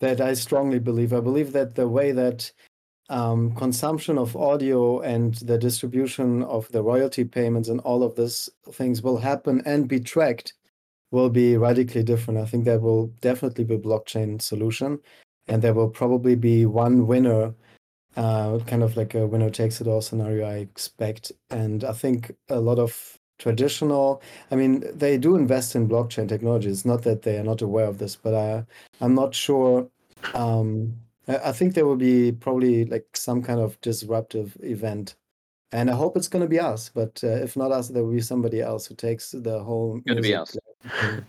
that 0.00 0.20
I 0.20 0.34
strongly 0.34 0.78
believe. 0.78 1.12
I 1.12 1.20
believe 1.20 1.52
that 1.52 1.74
the 1.74 1.88
way 1.88 2.12
that 2.12 2.50
um, 3.08 3.54
consumption 3.54 4.18
of 4.18 4.36
audio 4.36 5.00
and 5.00 5.34
the 5.34 5.58
distribution 5.58 6.42
of 6.44 6.68
the 6.72 6.82
royalty 6.82 7.24
payments 7.24 7.68
and 7.68 7.80
all 7.80 8.02
of 8.02 8.16
these 8.16 8.48
things 8.72 9.02
will 9.02 9.18
happen 9.18 9.62
and 9.66 9.88
be 9.88 10.00
tracked 10.00 10.54
will 11.10 11.28
be 11.28 11.56
radically 11.56 12.02
different. 12.02 12.40
I 12.40 12.46
think 12.46 12.64
there 12.64 12.80
will 12.80 13.08
definitely 13.20 13.64
be 13.64 13.74
a 13.74 13.78
blockchain 13.78 14.40
solution, 14.40 14.98
and 15.46 15.60
there 15.62 15.74
will 15.74 15.90
probably 15.90 16.34
be 16.34 16.64
one 16.66 17.06
winner, 17.06 17.54
uh, 18.16 18.58
kind 18.66 18.82
of 18.82 18.96
like 18.96 19.14
a 19.14 19.26
winner 19.26 19.50
takes 19.50 19.80
it 19.80 19.86
all 19.86 20.00
scenario. 20.00 20.46
I 20.46 20.56
expect, 20.56 21.32
and 21.50 21.84
I 21.84 21.92
think 21.92 22.32
a 22.48 22.60
lot 22.60 22.78
of 22.78 23.18
traditional 23.42 24.22
I 24.50 24.54
mean, 24.54 24.84
they 24.94 25.18
do 25.18 25.34
invest 25.36 25.74
in 25.74 25.88
blockchain 25.88 26.28
technology. 26.28 26.68
It's 26.70 26.84
not 26.84 27.02
that 27.02 27.22
they 27.22 27.38
are 27.38 27.44
not 27.44 27.62
aware 27.62 27.86
of 27.86 27.98
this, 27.98 28.14
but 28.16 28.34
I, 28.34 28.64
I'm 29.00 29.14
not 29.14 29.34
sure. 29.34 29.88
Um, 30.34 30.94
I, 31.26 31.52
think 31.52 31.74
there 31.74 31.86
will 31.86 31.96
be 31.96 32.32
probably 32.32 32.84
like 32.84 33.06
some 33.16 33.42
kind 33.42 33.60
of 33.60 33.80
disruptive 33.80 34.56
event, 34.62 35.16
and 35.72 35.90
I 35.90 35.94
hope 35.94 36.16
it's 36.16 36.28
going 36.28 36.42
to 36.42 36.48
be 36.48 36.60
us. 36.60 36.88
But 36.88 37.20
uh, 37.24 37.42
if 37.42 37.56
not 37.56 37.72
us, 37.72 37.88
there 37.88 38.04
will 38.04 38.12
be 38.12 38.20
somebody 38.20 38.60
else 38.60 38.86
who 38.86 38.94
takes 38.94 39.32
the 39.32 39.62
whole. 39.62 40.00
Gonna 40.06 40.20
be 40.20 40.34
us. 40.34 40.56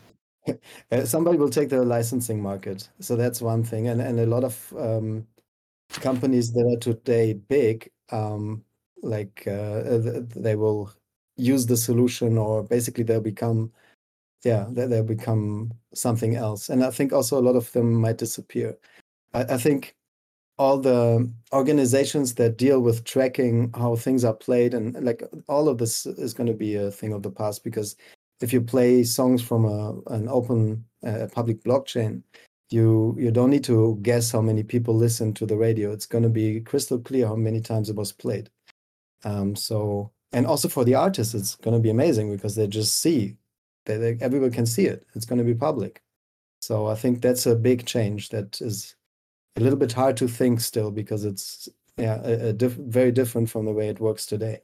Uh, 0.91 1.06
somebody 1.06 1.38
will 1.38 1.49
take 1.49 1.69
the 1.69 1.82
licensing 1.82 2.41
market. 2.41 2.89
So 2.99 3.15
that's 3.15 3.41
one 3.41 3.63
thing, 3.63 3.88
and 3.88 4.02
and 4.02 4.19
a 4.19 4.26
lot 4.26 4.43
of 4.43 4.73
um, 4.78 5.26
companies 6.02 6.52
that 6.52 6.65
are 6.65 6.80
today 6.82 7.32
big, 7.32 7.89
um, 8.12 8.62
like 9.02 9.47
uh, 9.47 9.84
they 10.36 10.58
will 10.58 10.91
use 11.38 11.65
the 11.65 11.78
solution 11.78 12.38
or 12.38 12.63
basically 12.63 13.04
they'll 13.04 13.22
become 13.22 13.72
yeah 14.43 14.67
they, 14.69 14.88
they'll 14.88 15.04
become 15.04 15.72
something 15.93 16.36
else. 16.36 16.69
And 16.69 16.84
i 16.84 16.91
think 16.91 17.13
also 17.13 17.39
a 17.39 17.48
lot 17.48 17.56
of 17.56 17.72
them 17.72 17.93
might 17.93 18.17
disappear. 18.17 18.78
I, 19.34 19.41
I 19.43 19.58
think 19.58 19.96
all 20.60 20.78
the 20.78 21.32
organizations 21.52 22.36
that 22.36 22.58
deal 22.58 22.80
with 22.80 23.04
tracking 23.06 23.72
how 23.76 23.96
things 23.96 24.24
are 24.24 24.36
played 24.36 24.74
and 24.74 24.93
like 25.04 25.24
all 25.48 25.67
of 25.67 25.80
this 25.80 26.06
is 26.06 26.34
going 26.34 26.48
to 26.48 26.54
be 26.54 26.76
a 26.76 26.91
thing 26.91 27.12
of 27.13 27.24
the 27.24 27.32
past 27.32 27.63
because 27.63 27.96
if 28.41 28.54
you 28.54 28.62
play 28.62 29.04
songs 29.04 29.41
from 29.41 29.65
a 29.65 30.00
an 30.12 30.28
open 30.30 30.86
uh, 31.06 31.28
public 31.34 31.63
blockchain 31.63 32.22
you 32.74 33.15
you 33.19 33.30
don't 33.30 33.52
need 33.52 33.63
to 33.63 34.00
guess 34.02 34.32
how 34.32 34.41
many 34.41 34.63
people 34.63 34.96
listen 34.96 35.32
to 35.36 35.46
the 35.46 35.56
radio. 35.56 35.91
It's 35.91 36.08
going 36.08 36.24
to 36.24 36.30
be 36.30 36.60
crystal 36.62 37.00
clear 37.00 37.28
how 37.28 37.36
many 37.36 37.62
times 37.62 37.89
it 37.89 37.96
was 37.96 38.12
played. 38.12 38.50
Um, 39.24 39.56
so 39.56 40.12
and 40.34 40.48
also 40.48 40.67
for 40.67 40.84
the 40.84 40.96
artists 40.96 41.34
it's 41.34 41.56
going 41.56 41.76
to 41.76 41.80
be 41.80 41.91
amazing 41.91 42.32
because 42.32 42.56
they 42.56 42.67
just 42.67 43.00
see 43.00 43.38
that 43.86 44.17
everyone 44.22 44.52
can 44.52 44.65
see 44.65 44.86
it. 44.86 45.06
It's 45.13 45.26
going 45.26 45.39
to 45.39 45.46
be 45.46 45.54
public. 45.54 46.02
So 46.62 46.88
i 46.88 46.96
think 46.96 47.22
that's 47.22 47.46
a 47.46 47.56
big 47.56 47.86
change 47.86 48.30
that 48.30 48.62
is 48.62 48.96
a 49.58 49.60
little 49.60 49.78
bit 49.78 49.91
hard 49.91 50.17
to 50.17 50.28
think 50.28 50.62
still 50.62 50.91
because 50.91 51.26
it's 51.26 51.69
yeah 51.98 52.22
a, 52.24 52.50
a 52.50 52.54
diff- 52.54 52.74
very 53.00 53.12
different 53.12 53.50
from 53.50 53.65
the 53.65 53.74
way 53.74 53.88
it 53.89 54.00
works 54.00 54.26
today. 54.26 54.62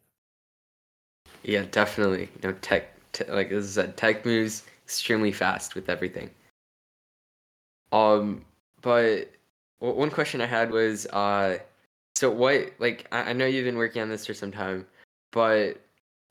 Yeah 1.43 1.65
definitely. 1.71 2.29
You 2.35 2.49
know 2.49 2.55
tech 2.61 2.83
te- 3.11 3.31
like 3.31 3.51
as 3.51 3.77
I 3.77 3.81
said, 3.81 3.97
tech 3.97 4.25
moves 4.25 4.63
extremely 4.85 5.31
fast 5.31 5.75
with 5.75 5.89
everything. 5.89 6.29
Um 7.91 8.45
but 8.81 9.29
one 9.79 10.09
question 10.09 10.41
i 10.41 10.45
had 10.45 10.71
was 10.71 11.05
uh 11.07 11.57
so 12.15 12.29
what 12.29 12.73
like 12.79 13.07
I, 13.11 13.29
I 13.29 13.33
know 13.33 13.45
you've 13.45 13.65
been 13.65 13.77
working 13.77 14.01
on 14.01 14.09
this 14.09 14.25
for 14.25 14.33
some 14.33 14.51
time 14.51 14.85
but 15.31 15.81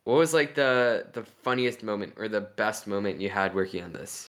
what 0.04 0.16
was 0.16 0.34
like 0.34 0.54
the 0.54 1.06
the 1.12 1.24
funniest 1.42 1.82
moment 1.82 2.14
or 2.16 2.28
the 2.28 2.40
best 2.40 2.87
moment 2.87 3.20
you 3.20 3.28
had 3.30 3.54
working 3.54 3.84
on 3.84 3.92
this 3.92 4.28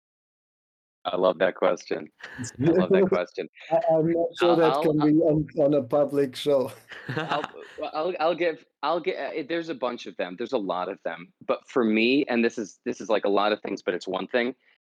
I 1.03 1.15
love 1.15 1.39
that 1.39 1.55
question. 1.55 2.09
I 2.39 2.43
love 2.59 2.89
that 2.91 3.05
question. 3.09 3.49
I, 3.71 3.79
am 3.91 4.11
not 4.11 4.27
sure 4.39 4.55
that 4.55 4.73
I'll, 4.73 4.83
can 4.83 5.01
I'll, 5.01 5.07
be 5.07 5.13
on, 5.19 5.47
on, 5.57 5.73
a 5.73 5.81
public 5.81 6.35
show. 6.35 6.71
I'll, 7.15 7.43
I'll, 7.93 8.13
I'll 8.19 8.35
give 8.35 8.63
I'll 8.83 8.99
get 8.99 9.17
uh, 9.17 9.43
there's 9.49 9.69
a 9.69 9.75
bunch 9.75 10.05
of 10.05 10.15
them. 10.17 10.35
There's 10.37 10.53
a 10.53 10.57
lot 10.57 10.89
of 10.89 10.99
them. 11.03 11.33
But 11.47 11.67
for 11.67 11.83
me, 11.83 12.25
and 12.25 12.45
this 12.45 12.57
is 12.57 12.79
this 12.85 13.01
is 13.01 13.09
like 13.09 13.25
a 13.25 13.29
lot 13.29 13.51
of 13.51 13.59
things, 13.61 13.81
but 13.81 13.95
it's 13.95 14.07
one 14.07 14.27
thing, 14.27 14.53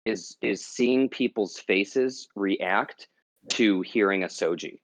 is 0.05 0.37
is 0.41 0.65
seeing 0.65 1.07
people's 1.07 1.59
faces 1.59 2.27
react 2.35 3.07
to 3.49 3.81
hearing 3.81 4.23
a 4.23 4.27
soji 4.27 4.79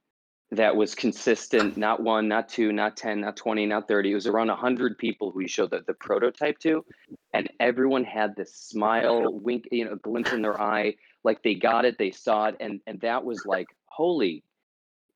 that 0.51 0.75
was 0.75 0.95
consistent 0.95 1.75
not 1.75 2.01
one 2.01 2.27
not 2.27 2.47
two 2.47 2.71
not 2.71 2.95
10 2.95 3.21
not 3.21 3.36
20 3.36 3.65
not 3.65 3.88
30 3.88 4.12
it 4.12 4.15
was 4.15 4.27
around 4.27 4.47
100 4.47 4.97
people 4.97 5.31
who 5.31 5.39
we 5.39 5.47
showed 5.47 5.71
the, 5.71 5.83
the 5.88 5.93
prototype 5.93 6.57
to 6.60 6.86
and 7.33 7.49
everyone 7.60 8.03
had 8.03 8.36
this 8.36 8.53
smile 8.53 9.33
wink 9.33 9.67
you 9.71 9.83
know 9.83 9.95
glint 9.95 10.31
in 10.31 10.41
their 10.41 10.60
eye 10.60 10.95
like 11.23 11.43
they 11.43 11.53
got 11.53 11.83
it 11.83 11.97
they 11.97 12.12
saw 12.12 12.45
it 12.45 12.55
and 12.62 12.79
and 12.88 13.01
that 13.01 13.25
was 13.25 13.45
like 13.45 13.67
holy 13.86 14.43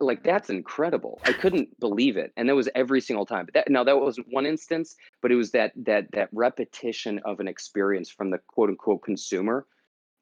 like 0.02 0.24
that's 0.24 0.50
incredible. 0.50 1.22
I 1.26 1.32
couldn't 1.32 1.80
believe 1.80 2.17
it 2.17 2.34
and 2.36 2.50
that 2.50 2.56
was 2.56 2.67
every 2.74 3.02
single 3.02 3.26
time. 3.26 3.46
But 3.46 3.54
that 3.54 3.70
now 3.70 3.84
that 3.84 3.98
was 3.98 4.17
one 4.30 4.46
instance 4.46 4.96
but 5.22 5.32
it 5.32 5.36
was 5.36 5.52
that 5.52 5.72
that 5.78 6.12
that 6.13 6.30
repetition 6.34 7.22
of 7.24 7.39
an 7.39 7.48
experience 7.48 8.10
from 8.10 8.32
the 8.32 8.39
quote 8.48 8.70
unquote 8.70 9.04
consumer 9.04 9.65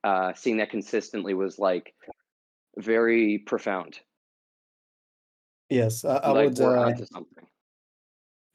uh 0.04 0.34
seeing 0.36 0.58
that 0.58 0.70
consistently 0.70 1.34
was 1.34 1.58
like 1.58 1.94
very 2.78 3.40
profound 3.40 4.00
Yes, 5.70 6.04
I, 6.04 6.18
I 6.18 6.32
like 6.32 6.46
would. 6.50 6.60
we're 6.60 6.78
Uh, 6.78 6.86
onto 6.88 7.06
something. 7.06 7.48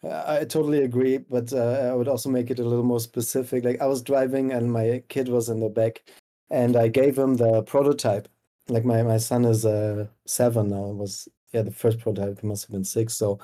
I 0.05 0.39
I 0.41 0.45
totally 0.45 0.83
agree, 0.83 1.19
but 1.19 1.53
uh, 1.53 1.91
I 1.91 1.95
would 1.95 2.09
also 2.09 2.29
make 2.29 2.51
it 2.51 2.59
a 2.59 2.65
little 2.65 2.85
more 2.85 3.01
specific. 3.01 3.65
Like 3.65 3.81
I 3.81 3.87
was 3.87 4.03
driving 4.03 4.53
and 4.53 4.73
my 4.73 5.03
kid 5.09 5.29
was 5.29 5.49
in 5.49 5.61
the 5.61 5.69
back, 5.69 6.03
and 6.51 6.77
I 6.77 6.89
gave 6.89 7.17
him 7.19 7.37
the 7.37 7.63
prototype. 7.63 8.29
Like 8.69 8.85
my 8.85 9.03
my 9.03 9.19
son 9.19 9.45
is 9.45 9.65
uh 9.65 10.07
seven 10.27 10.69
now. 10.71 10.91
It 10.91 10.97
was 10.97 11.29
yeah 11.53 11.63
the 11.63 11.71
first 11.71 12.01
prototype. 12.01 12.41
He 12.41 12.47
must 12.47 12.65
have 12.65 12.73
been 12.73 12.85
six. 12.85 13.15
So, 13.15 13.39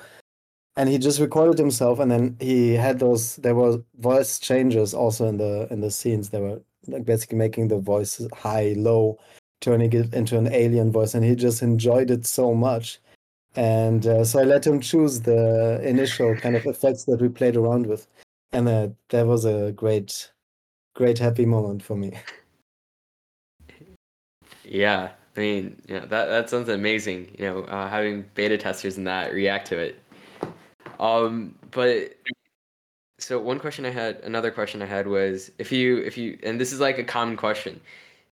and 0.75 0.89
he 0.89 0.97
just 0.97 1.19
recorded 1.19 1.57
himself, 1.57 1.99
and 1.99 2.11
then 2.11 2.35
he 2.39 2.73
had 2.73 2.99
those. 2.99 3.37
There 3.37 3.55
were 3.55 3.81
voice 3.99 4.39
changes 4.39 4.93
also 4.93 5.27
in 5.27 5.37
the 5.37 5.67
in 5.71 5.81
the 5.81 5.91
scenes. 5.91 6.29
They 6.29 6.41
were 6.41 6.61
like 6.87 7.05
basically 7.05 7.37
making 7.37 7.69
the 7.69 7.79
voice 7.79 8.21
high, 8.33 8.73
low, 8.77 9.19
turning 9.61 9.93
it 9.93 10.13
into 10.13 10.37
an 10.37 10.47
alien 10.53 10.91
voice, 10.91 11.13
and 11.15 11.23
he 11.23 11.35
just 11.35 11.61
enjoyed 11.61 12.11
it 12.11 12.25
so 12.25 12.53
much 12.53 12.99
and 13.55 14.05
uh, 14.07 14.23
so 14.23 14.39
I 14.39 14.43
let 14.43 14.65
him 14.65 14.79
choose 14.79 15.21
the 15.21 15.81
initial 15.83 16.35
kind 16.35 16.55
of 16.55 16.65
effects 16.65 17.05
that 17.05 17.21
we 17.21 17.29
played 17.29 17.55
around 17.55 17.85
with, 17.87 18.07
and 18.51 18.67
uh, 18.67 18.89
that 19.09 19.27
was 19.27 19.45
a 19.45 19.71
great, 19.71 20.31
great 20.95 21.19
happy 21.19 21.45
moment 21.45 21.83
for 21.83 21.95
me. 21.95 22.17
Yeah, 24.63 25.11
I 25.35 25.39
mean, 25.39 25.81
know, 25.89 25.99
that 26.01 26.25
that 26.25 26.49
sounds 26.49 26.69
amazing. 26.69 27.35
You 27.37 27.45
know, 27.45 27.59
uh, 27.63 27.89
having 27.89 28.25
beta 28.35 28.57
testers 28.57 28.97
and 28.97 29.07
that 29.07 29.33
react 29.33 29.67
to 29.67 29.77
it. 29.77 29.99
Um, 30.99 31.55
but 31.71 32.15
so 33.19 33.39
one 33.39 33.59
question 33.59 33.85
I 33.85 33.89
had, 33.89 34.19
another 34.23 34.51
question 34.51 34.81
I 34.81 34.85
had 34.85 35.07
was 35.07 35.51
if 35.57 35.71
you 35.71 35.97
if 35.97 36.17
you 36.17 36.37
and 36.43 36.59
this 36.59 36.71
is 36.71 36.79
like 36.79 36.97
a 36.97 37.03
common 37.03 37.37
question, 37.37 37.81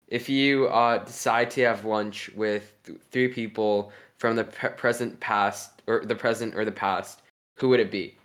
if 0.07 0.29
you 0.29 0.67
uh, 0.67 0.99
decide 0.99 1.51
to 1.51 1.61
have 1.61 1.85
lunch 1.85 2.29
with 2.35 2.73
th- 2.83 2.99
three 3.11 3.27
people 3.27 3.91
from 4.23 4.37
the 4.37 4.45
pre- 4.45 4.69
present 4.69 5.19
past 5.19 5.81
or 5.85 6.05
the 6.05 6.15
present 6.15 6.55
or 6.55 6.63
the 6.63 6.71
past, 6.71 7.23
who 7.57 7.67
would 7.67 7.81
it 7.81 7.91
be? 7.91 8.15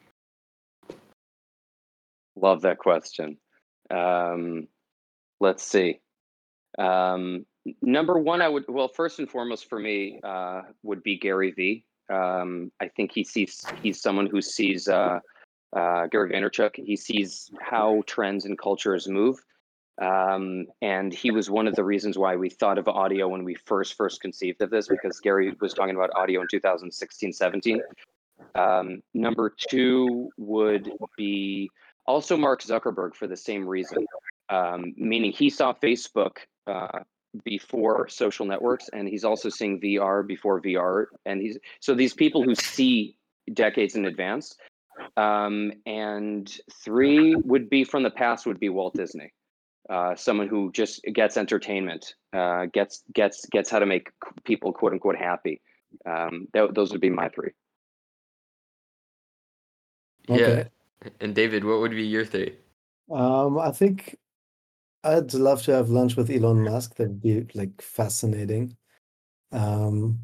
Love 2.37 2.61
that 2.61 2.79
question. 2.79 3.37
Um, 3.91 4.69
let's 5.41 5.65
see. 5.65 5.99
Um, 6.79 7.47
number 7.83 8.17
one, 8.17 8.41
I 8.41 8.49
would 8.49 8.67
well 8.69 8.87
first 8.87 9.19
and 9.19 9.29
foremost 9.29 9.69
for 9.69 9.81
me 9.81 10.21
uh, 10.23 10.63
would 10.85 11.03
be 11.03 11.19
Gary 11.19 11.51
V. 11.51 11.85
Um, 12.09 12.71
I 12.81 12.87
think 12.87 13.11
he 13.11 13.25
sees 13.25 13.67
he's 13.83 14.01
someone 14.01 14.27
who 14.27 14.41
sees 14.41 14.87
uh, 14.87 15.19
uh, 15.77 16.07
Gary 16.07 16.31
Vaynerchuk. 16.31 16.77
He 16.77 16.95
sees 16.95 17.51
how 17.61 18.05
trends 18.07 18.45
and 18.45 18.57
cultures 18.57 19.09
move, 19.09 19.45
um, 20.01 20.67
and 20.81 21.13
he 21.13 21.31
was 21.31 21.51
one 21.51 21.67
of 21.67 21.75
the 21.75 21.83
reasons 21.83 22.17
why 22.17 22.37
we 22.37 22.49
thought 22.49 22.79
of 22.79 22.87
audio 22.87 23.29
when 23.29 23.43
we 23.43 23.55
first 23.55 23.95
first 23.95 24.21
conceived 24.21 24.63
of 24.63 24.71
this, 24.71 24.87
because 24.87 25.19
Gary 25.19 25.55
was 25.61 25.75
talking 25.75 25.95
about 25.95 26.11
audio 26.15 26.41
in 26.41 26.47
2016, 26.49 27.33
17. 27.33 27.81
Um, 28.55 29.03
number 29.13 29.53
two 29.69 30.31
would 30.37 30.91
be 31.17 31.69
also 32.07 32.37
Mark 32.37 32.63
Zuckerberg 32.63 33.15
for 33.15 33.27
the 33.27 33.37
same 33.37 33.67
reason, 33.67 34.07
um, 34.51 34.95
meaning 34.97 35.33
he 35.33 35.51
saw 35.51 35.73
Facebook 35.73 36.39
uh, 36.69 37.01
before 37.45 38.09
social 38.09 38.47
networks, 38.47 38.89
and 38.91 39.09
he's 39.09 39.25
also 39.25 39.49
seeing 39.49 39.81
VR 39.81 40.25
before 40.25 40.61
VR, 40.61 41.07
and 41.27 41.43
he's 41.43 41.59
so 41.81 41.95
these 41.95 42.15
people 42.15 42.43
who 42.45 42.55
see 42.55 43.17
decades 43.53 43.97
in 43.97 44.05
advance. 44.05 44.55
Um, 45.17 45.73
and 45.87 46.53
three 46.85 47.37
would 47.37 47.71
be 47.71 47.85
from 47.85 48.03
the 48.03 48.11
past 48.11 48.47
would 48.47 48.59
be 48.59 48.69
Walt 48.69 48.95
Disney 48.95 49.33
uh, 49.89 50.15
someone 50.15 50.49
who 50.49 50.71
just 50.73 51.03
gets 51.15 51.37
entertainment, 51.37 52.15
uh, 52.33 52.67
gets 52.67 53.03
gets 53.13 53.47
gets 53.47 53.71
how 53.71 53.79
to 53.79 53.87
make 53.87 54.11
people 54.45 54.73
quote 54.73 54.93
unquote 54.93 55.17
happy. 55.17 55.61
Um, 56.05 56.49
th- 56.53 56.71
those 56.75 56.93
would 56.93 57.01
be 57.01 57.11
my 57.11 57.29
three. 57.29 57.53
Okay. 60.29 60.67
Yeah, 61.03 61.11
and 61.21 61.35
David, 61.35 61.65
what 61.65 61.81
would 61.81 61.93
be 61.93 62.07
your 62.07 62.27
three? 62.27 62.57
Um, 63.11 63.59
I 63.59 63.71
think 63.71 64.19
I'd 65.05 65.33
love 65.33 65.63
to 65.63 65.73
have 65.73 65.89
lunch 65.89 66.17
with 66.17 66.31
Elon 66.31 66.65
Musk. 66.65 66.97
That'd 66.97 67.23
be 67.23 67.47
like 67.55 67.81
fascinating. 67.81 68.77
Um, 69.53 70.19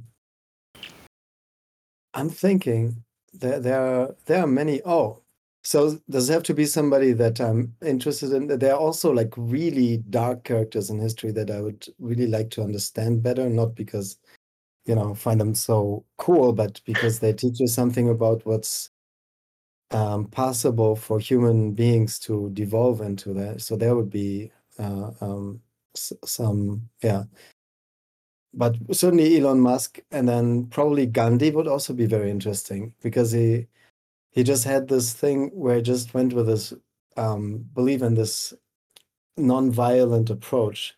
I'm 2.13 2.29
thinking 2.29 3.03
there 3.33 3.61
there 3.61 3.81
are 3.81 4.15
there 4.27 4.45
are 4.45 4.47
many. 4.47 4.83
Oh, 4.85 5.24
so 5.65 5.99
does 6.11 6.29
it 6.29 6.35
have 6.35 6.43
to 6.45 6.55
be 6.55 6.67
somebody 6.67 7.13
that 7.15 7.41
I'm 7.41 7.75
interested 7.83 8.33
in? 8.33 8.47
There 8.59 8.75
are 8.75 8.79
also 8.79 9.11
like 9.13 9.33
really 9.37 9.99
dark 10.11 10.45
characters 10.45 10.91
in 10.91 10.99
history 11.01 11.33
that 11.33 11.51
I 11.51 11.63
would 11.63 11.87
really 11.99 12.27
like 12.27 12.51
to 12.51 12.63
understand 12.63 13.23
better, 13.23 13.49
not 13.49 13.75
because, 13.75 14.19
you 14.85 14.95
know, 14.95 15.15
find 15.15 15.41
them 15.41 15.55
so 15.55 16.05
cool, 16.19 16.53
but 16.53 16.83
because 16.85 17.19
they 17.19 17.33
teach 17.33 17.61
you 17.61 17.67
something 17.67 18.11
about 18.11 18.45
what's 18.45 18.91
um, 19.91 20.27
possible 20.27 20.97
for 20.97 21.19
human 21.19 21.73
beings 21.73 22.19
to 22.21 22.51
devolve 22.51 23.01
into 23.01 23.33
that. 23.33 23.63
So 23.63 23.75
there 23.75 23.97
would 23.97 24.11
be 24.11 24.53
uh, 24.79 25.13
um, 25.23 25.63
some, 25.95 26.89
yeah. 27.03 27.25
But 28.53 28.77
certainly 28.93 29.39
Elon 29.39 29.61
Musk, 29.61 29.99
and 30.11 30.29
then 30.29 30.67
probably 30.67 31.07
Gandhi 31.07 31.51
would 31.53 31.69
also 31.69 31.95
be 31.95 32.07
very 32.07 32.31
interesting 32.31 32.93
because 33.03 33.33
he 33.33 33.67
he 34.35 34.43
just 34.43 34.65
had 34.65 34.89
this 34.89 35.13
thing 35.13 35.51
where 35.55 35.77
he 35.77 35.83
just 35.83 36.13
went 36.13 36.33
with 36.35 36.47
this 36.47 36.75
um, 37.17 37.65
believe 37.73 38.03
in 38.03 38.15
this 38.15 38.53
non-violent 39.37 40.29
approach, 40.29 40.95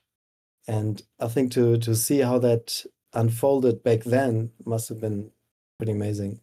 and 0.67 1.03
I 1.21 1.29
think 1.29 1.53
to 1.53 1.77
to 1.79 1.95
see 1.95 2.21
how 2.21 2.39
that 2.41 2.85
unfolded 3.13 3.83
back 3.83 4.05
then 4.05 4.51
must 4.65 4.89
have 4.89 5.01
been 5.01 5.31
pretty 5.79 5.93
amazing. 5.93 6.41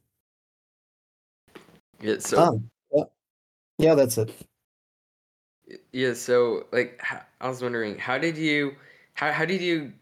Yeah. 2.00 2.20
So. 2.20 2.38
Ah, 2.38 2.52
yeah. 2.94 3.04
yeah, 3.80 3.96
that's 3.96 4.18
it. 4.18 4.32
Yeah. 5.92 6.14
So, 6.14 6.68
like, 6.72 7.02
I 7.42 7.48
was 7.48 7.62
wondering, 7.62 7.98
how 7.98 8.18
did 8.18 8.38
you, 8.38 8.76
how 9.14 9.32
how 9.32 9.46
did 9.46 9.62
you, 9.62 9.94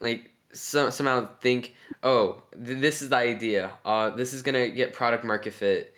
like, 0.00 0.30
some, 0.52 0.90
somehow 0.90 1.28
think, 1.40 1.74
oh, 2.02 2.42
th- 2.64 2.80
this 2.80 3.02
is 3.02 3.10
the 3.10 3.16
idea. 3.16 3.72
Uh, 3.84 4.10
this 4.10 4.32
is 4.32 4.42
gonna 4.42 4.68
get 4.68 4.94
product 4.94 5.24
market 5.24 5.52
fit. 5.52 5.94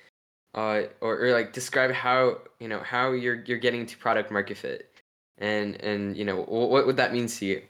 Uh, 0.52 0.82
or, 1.00 1.24
or 1.24 1.32
like 1.32 1.52
describe 1.52 1.92
how 1.92 2.38
you 2.58 2.66
know 2.66 2.80
how 2.80 3.12
you're 3.12 3.42
you're 3.44 3.58
getting 3.58 3.86
to 3.86 3.96
product 3.96 4.32
market 4.32 4.56
fit, 4.56 4.90
and 5.38 5.76
and 5.76 6.16
you 6.16 6.24
know 6.24 6.42
what 6.42 6.86
would 6.86 6.96
that 6.96 7.12
mean 7.12 7.28
to 7.28 7.46
you? 7.46 7.62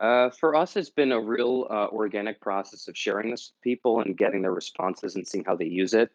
Uh, 0.00 0.30
for 0.30 0.54
us, 0.54 0.76
it's 0.76 0.90
been 0.90 1.12
a 1.12 1.20
real 1.20 1.66
uh, 1.70 1.86
organic 1.88 2.40
process 2.40 2.88
of 2.88 2.96
sharing 2.96 3.30
this 3.30 3.52
with 3.52 3.62
people 3.62 4.00
and 4.00 4.16
getting 4.16 4.42
their 4.42 4.52
responses 4.52 5.14
and 5.14 5.28
seeing 5.28 5.44
how 5.44 5.54
they 5.54 5.66
use 5.66 5.92
it. 5.92 6.10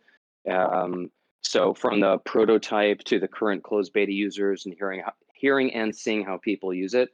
Um, 0.49 1.11
so 1.41 1.75
from 1.75 1.99
the 1.99 2.17
prototype 2.19 3.03
to 3.05 3.19
the 3.19 3.27
current 3.27 3.63
closed 3.63 3.93
beta 3.93 4.11
users 4.11 4.65
and 4.65 4.75
hearing 4.75 5.03
hearing 5.35 5.73
and 5.73 5.95
seeing 5.95 6.23
how 6.23 6.37
people 6.37 6.73
use 6.73 6.95
it, 6.95 7.09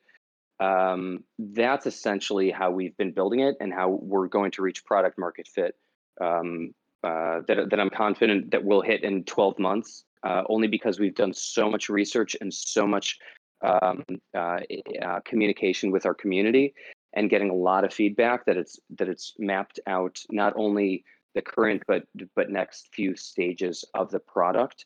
um, 0.61 1.23
that's 1.39 1.85
essentially 1.85 2.51
how 2.51 2.71
we've 2.71 2.95
been 2.95 3.11
building 3.11 3.41
it 3.41 3.55
and 3.59 3.73
how 3.73 3.89
we're 3.89 4.27
going 4.27 4.51
to 4.51 4.61
reach 4.61 4.85
product 4.85 5.17
market 5.17 5.47
fit. 5.47 5.75
Um, 6.21 6.73
uh, 7.03 7.41
that 7.47 7.69
that 7.69 7.79
I'm 7.79 7.89
confident 7.89 8.51
that 8.51 8.63
we'll 8.63 8.81
hit 8.81 9.03
in 9.03 9.23
12 9.23 9.59
months. 9.59 10.03
Uh, 10.23 10.43
only 10.49 10.67
because 10.67 10.99
we've 10.99 11.15
done 11.15 11.33
so 11.33 11.67
much 11.67 11.89
research 11.89 12.35
and 12.41 12.53
so 12.53 12.85
much 12.85 13.17
um, 13.63 14.03
uh, 14.35 14.59
uh, 15.01 15.19
communication 15.25 15.89
with 15.89 16.05
our 16.05 16.13
community 16.13 16.75
and 17.13 17.29
getting 17.29 17.49
a 17.49 17.53
lot 17.53 17.83
of 17.83 17.93
feedback 17.93 18.45
that 18.45 18.55
it's 18.55 18.79
that 18.97 19.09
it's 19.09 19.33
mapped 19.39 19.79
out 19.87 20.19
not 20.29 20.53
only 20.55 21.03
the 21.35 21.41
current 21.41 21.81
but 21.87 22.03
but 22.35 22.49
next 22.49 22.89
few 22.93 23.15
stages 23.15 23.83
of 23.93 24.11
the 24.11 24.19
product. 24.19 24.85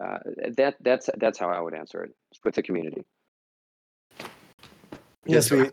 Uh, 0.00 0.18
that 0.56 0.76
that's 0.80 1.08
that's 1.16 1.38
how 1.38 1.48
I 1.48 1.60
would 1.60 1.74
answer 1.74 2.04
it 2.04 2.14
with 2.44 2.54
the 2.54 2.62
community. 2.62 3.04
Yes, 5.24 5.50
we 5.50 5.70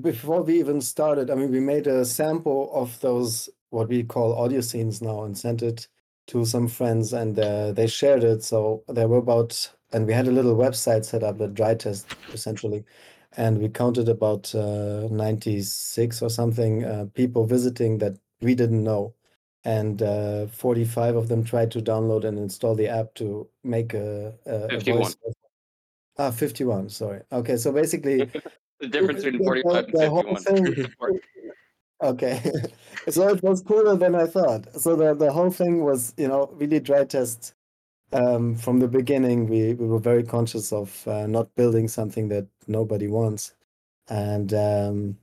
before 0.00 0.42
we 0.42 0.58
even 0.58 0.80
started. 0.80 1.30
I 1.30 1.34
mean, 1.34 1.50
we 1.50 1.60
made 1.60 1.86
a 1.86 2.04
sample 2.04 2.70
of 2.74 2.98
those 3.00 3.48
what 3.70 3.88
we 3.88 4.02
call 4.02 4.34
audio 4.34 4.60
scenes 4.60 5.02
now 5.02 5.24
and 5.24 5.36
sent 5.36 5.62
it 5.62 5.88
to 6.28 6.44
some 6.44 6.68
friends, 6.68 7.12
and 7.12 7.38
uh, 7.38 7.72
they 7.72 7.86
shared 7.86 8.22
it. 8.24 8.42
So 8.42 8.84
there 8.88 9.08
were 9.08 9.18
about 9.18 9.70
and 9.92 10.06
we 10.06 10.12
had 10.12 10.28
a 10.28 10.30
little 10.30 10.54
website 10.54 11.04
set 11.04 11.22
up, 11.22 11.40
a 11.40 11.48
dry 11.48 11.74
test 11.74 12.14
essentially, 12.32 12.84
and 13.36 13.58
we 13.58 13.68
counted 13.68 14.08
about 14.08 14.54
uh, 14.54 15.08
96 15.10 16.22
or 16.22 16.28
something 16.28 16.84
uh, 16.84 17.06
people 17.14 17.46
visiting 17.46 17.98
that 17.98 18.18
we 18.40 18.54
didn't 18.54 18.84
know, 18.84 19.14
and 19.64 20.02
uh, 20.02 20.46
45 20.48 21.16
of 21.16 21.28
them 21.28 21.44
tried 21.44 21.70
to 21.72 21.80
download 21.80 22.24
and 22.24 22.38
install 22.38 22.74
the 22.74 22.88
app 22.88 23.14
to 23.14 23.48
make 23.64 23.94
a, 23.94 24.34
a, 24.46 24.68
51. 24.68 25.00
a 25.00 25.04
voice. 25.04 25.16
Ah, 26.18 26.30
51. 26.30 26.88
Sorry. 26.88 27.20
Okay, 27.32 27.56
so 27.56 27.72
basically, 27.72 28.28
the 28.80 28.88
difference 28.88 29.24
between 29.24 29.44
45 29.44 29.84
and 29.84 29.94
51. 29.94 30.42
Thing, 30.42 30.92
okay, 32.02 32.52
so 33.08 33.28
it 33.28 33.42
was 33.42 33.62
cooler 33.62 33.96
than 33.96 34.14
I 34.14 34.26
thought. 34.26 34.66
So 34.80 34.96
the 34.96 35.14
the 35.14 35.32
whole 35.32 35.50
thing 35.50 35.84
was, 35.84 36.14
you 36.16 36.28
know, 36.28 36.50
really 36.54 36.80
dry 36.80 37.04
test 37.04 37.54
um, 38.12 38.54
from 38.56 38.78
the 38.80 38.88
beginning, 38.88 39.48
we, 39.48 39.74
we 39.74 39.86
were 39.86 39.98
very 39.98 40.22
conscious 40.22 40.72
of 40.72 41.06
uh, 41.08 41.26
not 41.26 41.54
building 41.56 41.88
something 41.88 42.28
that 42.28 42.46
nobody 42.66 43.06
wants. 43.08 43.54
And 44.08 44.54
um, 44.54 45.18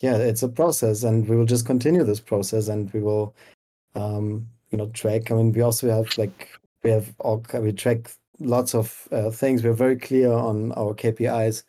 yeah, 0.00 0.16
it's 0.16 0.42
a 0.42 0.48
process, 0.48 1.04
and 1.04 1.28
we 1.28 1.36
will 1.36 1.46
just 1.46 1.66
continue 1.66 2.04
this 2.04 2.20
process, 2.20 2.68
and 2.68 2.92
we 2.92 3.00
will, 3.00 3.34
um, 3.94 4.48
you 4.70 4.78
know, 4.78 4.88
track. 4.88 5.30
I 5.30 5.34
mean, 5.34 5.52
we 5.52 5.62
also 5.62 5.90
have 5.90 6.16
like 6.18 6.50
we 6.84 6.90
have 6.90 7.14
all 7.20 7.44
we 7.54 7.72
track 7.72 8.10
lots 8.40 8.74
of 8.74 9.08
uh, 9.12 9.30
things. 9.30 9.64
We're 9.64 9.74
very 9.74 9.96
clear 9.96 10.32
on 10.32 10.72
our 10.72 10.94
KPIs 10.94 11.64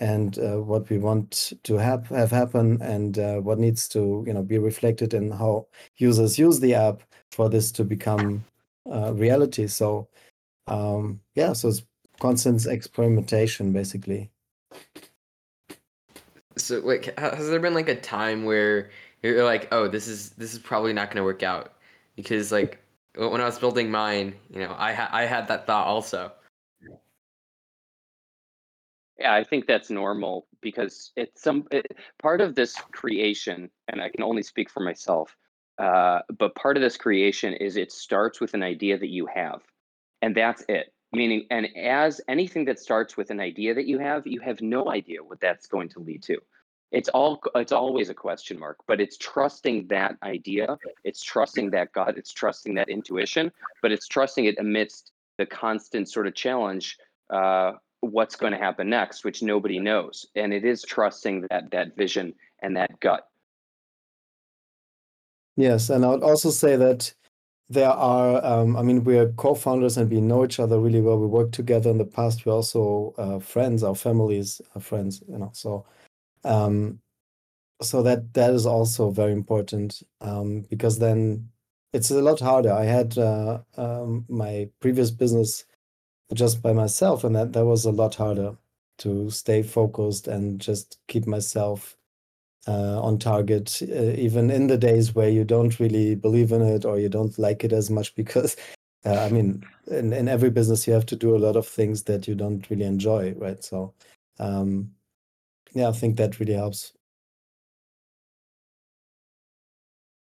and 0.00 0.38
uh, 0.38 0.56
what 0.56 0.88
we 0.90 0.98
want 0.98 1.52
to 1.64 1.74
have 1.76 2.08
have 2.08 2.30
happen, 2.30 2.80
and 2.82 3.18
uh, 3.18 3.36
what 3.36 3.58
needs 3.58 3.88
to 3.88 4.24
you 4.26 4.32
know 4.32 4.42
be 4.42 4.58
reflected 4.58 5.14
in 5.14 5.30
how 5.30 5.66
users 5.96 6.38
use 6.38 6.60
the 6.60 6.74
app 6.74 7.02
for 7.30 7.48
this 7.48 7.72
to 7.72 7.84
become 7.84 8.44
uh, 8.90 9.12
reality. 9.14 9.66
So 9.66 10.08
um, 10.66 11.20
yeah, 11.34 11.52
so 11.52 11.68
it's 11.68 11.82
constant 12.20 12.66
experimentation 12.66 13.72
basically. 13.72 14.30
So 16.56 16.80
like, 16.80 17.18
has 17.18 17.48
there 17.48 17.60
been 17.60 17.74
like 17.74 17.88
a 17.88 17.96
time 17.96 18.44
where 18.44 18.90
you're 19.22 19.44
like, 19.44 19.68
oh, 19.72 19.88
this 19.88 20.08
is 20.08 20.30
this 20.30 20.52
is 20.52 20.58
probably 20.58 20.92
not 20.92 21.08
going 21.08 21.16
to 21.16 21.24
work 21.24 21.42
out? 21.42 21.74
Because 22.16 22.52
like 22.52 22.82
when 23.16 23.40
I 23.40 23.44
was 23.44 23.58
building 23.58 23.90
mine, 23.90 24.34
you 24.50 24.60
know, 24.60 24.74
I 24.78 24.92
ha- 24.92 25.10
I 25.12 25.24
had 25.24 25.48
that 25.48 25.66
thought 25.66 25.86
also. 25.86 26.32
Yeah, 29.22 29.34
I 29.34 29.44
think 29.44 29.68
that's 29.68 29.88
normal 29.88 30.48
because 30.60 31.12
it's 31.14 31.40
some 31.40 31.68
it, 31.70 31.86
part 32.20 32.40
of 32.40 32.56
this 32.56 32.74
creation, 32.74 33.70
and 33.86 34.02
I 34.02 34.08
can 34.08 34.24
only 34.24 34.42
speak 34.42 34.68
for 34.68 34.80
myself. 34.80 35.36
Uh, 35.78 36.22
but 36.36 36.56
part 36.56 36.76
of 36.76 36.82
this 36.82 36.96
creation 36.96 37.52
is 37.54 37.76
it 37.76 37.92
starts 37.92 38.40
with 38.40 38.54
an 38.54 38.64
idea 38.64 38.98
that 38.98 39.10
you 39.10 39.26
have, 39.26 39.62
and 40.22 40.34
that's 40.34 40.64
it. 40.68 40.92
Meaning, 41.12 41.46
and 41.50 41.68
as 41.76 42.20
anything 42.26 42.64
that 42.64 42.80
starts 42.80 43.16
with 43.16 43.30
an 43.30 43.38
idea 43.38 43.74
that 43.74 43.86
you 43.86 44.00
have, 44.00 44.26
you 44.26 44.40
have 44.40 44.60
no 44.60 44.90
idea 44.90 45.22
what 45.22 45.40
that's 45.40 45.68
going 45.68 45.88
to 45.90 46.00
lead 46.00 46.24
to. 46.24 46.38
It's 46.90 47.08
all 47.10 47.40
it's 47.54 47.70
always 47.70 48.10
a 48.10 48.14
question 48.14 48.58
mark, 48.58 48.78
but 48.88 49.00
it's 49.00 49.16
trusting 49.18 49.86
that 49.86 50.16
idea, 50.24 50.76
it's 51.04 51.22
trusting 51.22 51.70
that 51.70 51.92
God, 51.92 52.14
it's 52.16 52.32
trusting 52.32 52.74
that 52.74 52.88
intuition, 52.88 53.52
but 53.82 53.92
it's 53.92 54.08
trusting 54.08 54.46
it 54.46 54.58
amidst 54.58 55.12
the 55.38 55.46
constant 55.46 56.08
sort 56.08 56.26
of 56.26 56.34
challenge 56.34 56.96
uh, 57.30 57.74
what's 58.02 58.36
going 58.36 58.52
to 58.52 58.58
happen 58.58 58.90
next, 58.90 59.24
which 59.24 59.42
nobody 59.42 59.78
knows. 59.78 60.26
And 60.34 60.52
it 60.52 60.64
is 60.64 60.82
trusting 60.82 61.46
that 61.50 61.70
that 61.70 61.96
vision 61.96 62.34
and 62.62 62.76
that 62.76 63.00
gut. 63.00 63.28
Yes, 65.56 65.90
and 65.90 66.04
I 66.04 66.08
would 66.08 66.22
also 66.22 66.50
say 66.50 66.76
that 66.76 67.14
there 67.68 67.90
are, 67.90 68.44
um, 68.44 68.76
I 68.76 68.82
mean, 68.82 69.04
we're 69.04 69.32
co-founders 69.32 69.96
and 69.96 70.10
we 70.10 70.20
know 70.20 70.44
each 70.44 70.60
other 70.60 70.78
really 70.78 71.00
well. 71.00 71.18
We 71.18 71.26
worked 71.26 71.54
together 71.54 71.90
in 71.90 71.98
the 71.98 72.04
past. 72.04 72.44
We're 72.44 72.52
also 72.52 73.14
uh, 73.16 73.38
friends. 73.38 73.82
Our 73.82 73.94
families 73.94 74.60
are 74.74 74.80
friends, 74.80 75.22
you 75.28 75.38
know. 75.38 75.50
So, 75.54 75.86
um, 76.44 77.00
so 77.80 78.02
that 78.02 78.34
that 78.34 78.52
is 78.52 78.66
also 78.66 79.10
very 79.10 79.32
important 79.32 80.02
um, 80.20 80.62
because 80.70 80.98
then 80.98 81.48
it's 81.92 82.10
a 82.10 82.20
lot 82.20 82.40
harder. 82.40 82.72
I 82.72 82.84
had 82.84 83.16
uh, 83.18 83.60
um, 83.76 84.24
my 84.28 84.68
previous 84.80 85.10
business 85.10 85.64
just 86.34 86.62
by 86.62 86.72
myself, 86.72 87.24
and 87.24 87.34
that 87.36 87.52
that 87.52 87.64
was 87.64 87.84
a 87.84 87.92
lot 87.92 88.14
harder 88.14 88.56
to 88.98 89.30
stay 89.30 89.62
focused 89.62 90.28
and 90.28 90.60
just 90.60 90.98
keep 91.08 91.26
myself 91.26 91.96
uh, 92.68 93.00
on 93.02 93.18
target, 93.18 93.80
uh, 93.82 94.12
even 94.16 94.50
in 94.50 94.68
the 94.68 94.78
days 94.78 95.14
where 95.14 95.28
you 95.28 95.44
don't 95.44 95.80
really 95.80 96.14
believe 96.14 96.52
in 96.52 96.62
it 96.62 96.84
or 96.84 96.98
you 96.98 97.08
don't 97.08 97.38
like 97.38 97.64
it 97.64 97.72
as 97.72 97.90
much. 97.90 98.14
Because, 98.22 98.56
uh, 99.04 99.18
I 99.18 99.28
mean, 99.30 99.64
in, 99.88 100.12
in 100.12 100.28
every 100.28 100.50
business, 100.50 100.86
you 100.86 100.92
have 100.92 101.06
to 101.06 101.16
do 101.16 101.34
a 101.34 101.38
lot 101.38 101.56
of 101.56 101.66
things 101.66 102.04
that 102.04 102.28
you 102.28 102.34
don't 102.34 102.68
really 102.70 102.84
enjoy, 102.84 103.34
right? 103.34 103.62
So, 103.64 103.94
um, 104.38 104.92
yeah, 105.72 105.88
I 105.88 105.92
think 105.92 106.16
that 106.16 106.38
really 106.38 106.54
helps. 106.54 106.92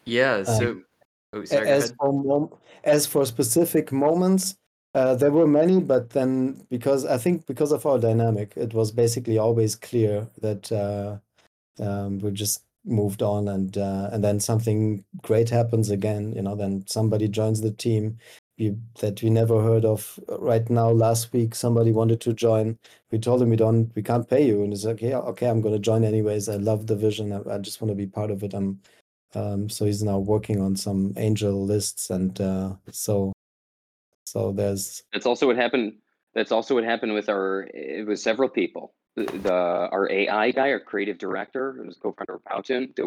Yeah. 0.04 0.42
So, 0.42 0.70
um, 0.70 0.84
oh, 1.32 1.44
sorry, 1.44 1.68
as, 1.68 1.92
for 1.98 2.12
mom- 2.12 2.54
as 2.84 3.06
for 3.06 3.24
specific 3.24 3.92
moments, 3.92 4.56
uh, 4.94 5.14
there 5.14 5.30
were 5.30 5.46
many, 5.46 5.80
but 5.80 6.10
then 6.10 6.64
because 6.70 7.04
I 7.04 7.18
think 7.18 7.46
because 7.46 7.72
of 7.72 7.86
our 7.86 7.98
dynamic, 7.98 8.52
it 8.56 8.74
was 8.74 8.90
basically 8.92 9.38
always 9.38 9.76
clear 9.76 10.28
that 10.40 10.72
uh, 10.72 11.18
um, 11.82 12.18
we 12.20 12.30
just 12.32 12.64
moved 12.84 13.22
on 13.22 13.48
and 13.48 13.76
uh, 13.78 14.08
and 14.12 14.24
then 14.24 14.40
something 14.40 15.04
great 15.22 15.50
happens 15.50 15.90
again 15.90 16.32
you 16.32 16.40
know 16.40 16.54
then 16.54 16.82
somebody 16.86 17.28
joins 17.28 17.60
the 17.60 17.72
team 17.72 18.16
we, 18.58 18.76
that 19.00 19.22
we 19.22 19.30
never 19.30 19.62
heard 19.62 19.84
of. 19.84 20.18
Right 20.28 20.68
now 20.68 20.90
last 20.90 21.32
week 21.32 21.54
somebody 21.54 21.92
wanted 21.92 22.20
to 22.22 22.32
join. 22.32 22.78
We 23.10 23.18
told 23.18 23.42
him 23.42 23.50
we 23.50 23.56
don't 23.56 23.94
we 23.94 24.02
can't 24.02 24.28
pay 24.28 24.46
you. 24.46 24.62
And 24.62 24.72
he's 24.72 24.84
like 24.84 25.00
yeah 25.00 25.18
okay 25.18 25.48
i'm 25.48 25.60
going 25.60 25.74
to 25.74 25.80
join 25.80 26.04
anyways. 26.04 26.48
I 26.48 26.56
love 26.56 26.86
the 26.86 26.96
vision. 26.96 27.32
I, 27.32 27.54
I 27.54 27.58
just 27.58 27.80
want 27.80 27.90
to 27.90 27.94
be 27.94 28.06
part 28.06 28.30
of 28.30 28.42
it. 28.42 28.54
I'm 28.54 28.80
um, 29.34 29.68
so 29.68 29.84
he's 29.84 30.02
now 30.02 30.18
working 30.18 30.60
on 30.60 30.74
some 30.76 31.12
angel 31.16 31.64
lists 31.64 32.10
and 32.10 32.40
uh, 32.40 32.74
so 32.90 33.32
so 34.32 34.52
there's 34.52 35.02
that's 35.12 35.26
also 35.26 35.46
what 35.46 35.56
happened 35.56 35.94
that's 36.34 36.52
also 36.52 36.74
what 36.74 36.84
happened 36.84 37.12
with 37.14 37.28
our 37.28 37.68
it 37.72 38.06
was 38.06 38.22
several 38.22 38.48
people 38.48 38.94
the 39.26 39.52
our 39.52 40.10
AI 40.10 40.50
guy, 40.50 40.70
our 40.70 40.80
creative 40.80 41.18
director, 41.18 41.72
who's 41.72 41.96
co-founder 41.96 42.34
of 42.34 42.44
Powtoon, 42.44 42.94
they, 42.94 43.02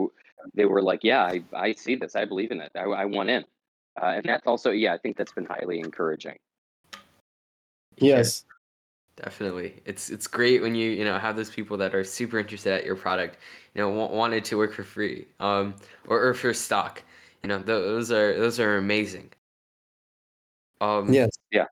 they 0.56 0.66
were 0.66 0.82
like, 0.82 1.04
"Yeah, 1.04 1.24
I, 1.24 1.44
I 1.54 1.74
see 1.74 1.96
this. 1.96 2.16
I 2.16 2.26
believe 2.26 2.52
in 2.52 2.62
it. 2.62 2.72
I, 2.76 2.82
I 2.82 3.06
want 3.06 3.30
in," 3.30 3.44
uh, 4.02 4.08
and 4.08 4.24
that's 4.26 4.48
also, 4.48 4.72
yeah, 4.72 4.94
I 4.94 4.98
think 4.98 5.18
that's 5.18 5.32
been 5.32 5.46
highly 5.46 5.80
encouraging. 5.80 6.38
Yes, 7.98 8.46
definitely. 9.16 9.82
It's 9.86 10.10
it's 10.10 10.28
great 10.28 10.62
when 10.62 10.76
you 10.76 10.92
you 10.92 11.06
know 11.06 11.18
have 11.18 11.36
those 11.36 11.50
people 11.50 11.78
that 11.78 11.96
are 11.96 12.04
super 12.04 12.40
interested 12.40 12.74
at 12.74 12.86
your 12.86 12.96
product, 12.96 13.38
you 13.76 13.82
know, 13.82 13.90
wanted 13.90 14.46
to 14.46 14.58
work 14.58 14.74
for 14.74 14.84
free, 14.84 15.28
um, 15.40 15.76
or, 16.08 16.22
or 16.22 16.34
for 16.34 16.54
stock. 16.54 17.04
You 17.44 17.50
know, 17.50 17.60
those 17.60 18.12
are 18.12 18.38
those 18.38 18.60
are 18.60 18.78
amazing. 18.78 19.32
Um, 20.82 21.14
yes, 21.14 21.30
yeah, 21.52 21.68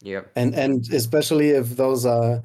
yeah, 0.00 0.22
and 0.36 0.54
and 0.54 0.90
especially 0.92 1.50
if 1.50 1.76
those 1.76 2.06
are 2.06 2.42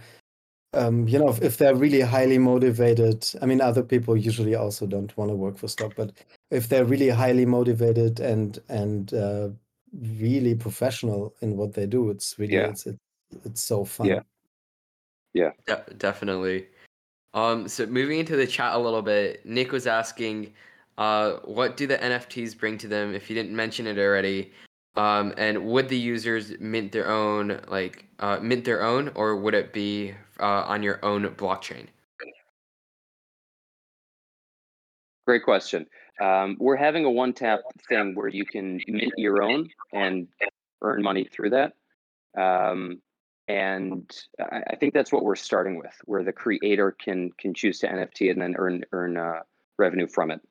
um, 0.74 1.08
you 1.08 1.20
know, 1.20 1.30
if, 1.30 1.42
if, 1.42 1.58
they're 1.58 1.76
really 1.76 2.02
highly 2.02 2.38
motivated, 2.38 3.30
I 3.42 3.46
mean, 3.46 3.62
other 3.62 3.84
people 3.84 4.18
usually 4.18 4.56
also 4.56 4.88
don't 4.88 5.16
want 5.18 5.30
to 5.30 5.36
work 5.36 5.58
for 5.58 5.68
stock, 5.68 5.94
but 5.96 6.12
if 6.50 6.68
they're 6.68 6.86
really 6.86 7.10
highly 7.10 7.46
motivated 7.46 8.20
and 8.20 8.60
and 8.70 9.14
uh, 9.14 9.50
really 10.20 10.56
professional 10.56 11.36
in 11.42 11.58
what 11.58 11.74
they 11.74 11.86
do, 11.86 12.10
it's 12.10 12.38
really 12.40 12.56
yeah. 12.56 12.70
it's, 12.70 12.88
it's 12.88 12.98
it's 13.46 13.62
so 13.62 13.86
fun. 13.86 14.08
Yeah, 14.08 14.22
yeah, 15.34 15.52
De- 15.68 15.94
definitely. 15.98 16.68
Um, 17.36 17.68
so 17.68 17.86
moving 17.86 18.20
into 18.20 18.36
the 18.36 18.48
chat 18.48 18.76
a 18.76 18.78
little 18.78 19.02
bit, 19.02 19.46
Nick 19.46 19.72
was 19.72 19.88
asking, 19.88 20.54
uh, 21.00 21.34
what 21.46 21.78
do 21.78 21.88
the 21.88 21.98
NFTs 21.98 22.58
bring 22.58 22.78
to 22.80 22.88
them? 22.88 23.16
If 23.16 23.30
you 23.30 23.36
didn't 23.36 23.56
mention 23.56 23.88
it 23.88 23.98
already, 23.98 24.52
um, 24.96 25.34
and 25.38 25.66
would 25.66 25.90
the 25.90 25.98
users 25.98 26.54
mint 26.60 26.92
their 26.92 27.10
own, 27.10 27.60
like 27.68 28.06
uh, 28.20 28.40
mint 28.42 28.66
their 28.66 28.84
own, 28.84 29.12
or 29.16 29.36
would 29.36 29.54
it 29.54 29.74
be 29.74 30.14
uh, 30.40 30.64
on 30.64 30.84
your 30.84 31.04
own 31.04 31.24
blockchain? 31.36 31.88
Great 35.26 35.44
question. 35.44 35.86
Um, 36.22 36.58
we're 36.60 36.76
having 36.76 37.06
a 37.06 37.12
one 37.12 37.34
tap 37.34 37.62
thing 37.90 38.14
where 38.14 38.28
you 38.28 38.46
can 38.46 38.80
mint 38.88 39.14
your 39.18 39.42
own 39.42 39.70
and 39.94 40.28
earn 40.82 41.02
money 41.02 41.24
through 41.24 41.52
that. 41.52 41.74
Um, 42.38 43.02
and 43.48 44.10
I, 44.40 44.76
think 44.76 44.94
that's 44.94 45.12
what 45.12 45.24
we're 45.24 45.36
starting 45.36 45.78
with, 45.78 45.94
where 46.06 46.24
the 46.24 46.32
creator 46.32 46.92
can 46.92 47.32
can 47.38 47.54
choose 47.54 47.80
to 47.80 47.88
NFT 47.88 48.32
and 48.32 48.42
then 48.42 48.56
earn 48.58 48.84
earn 48.92 49.18
uh, 49.18 49.40
revenue 49.78 50.08
from 50.08 50.32
it. 50.32 50.42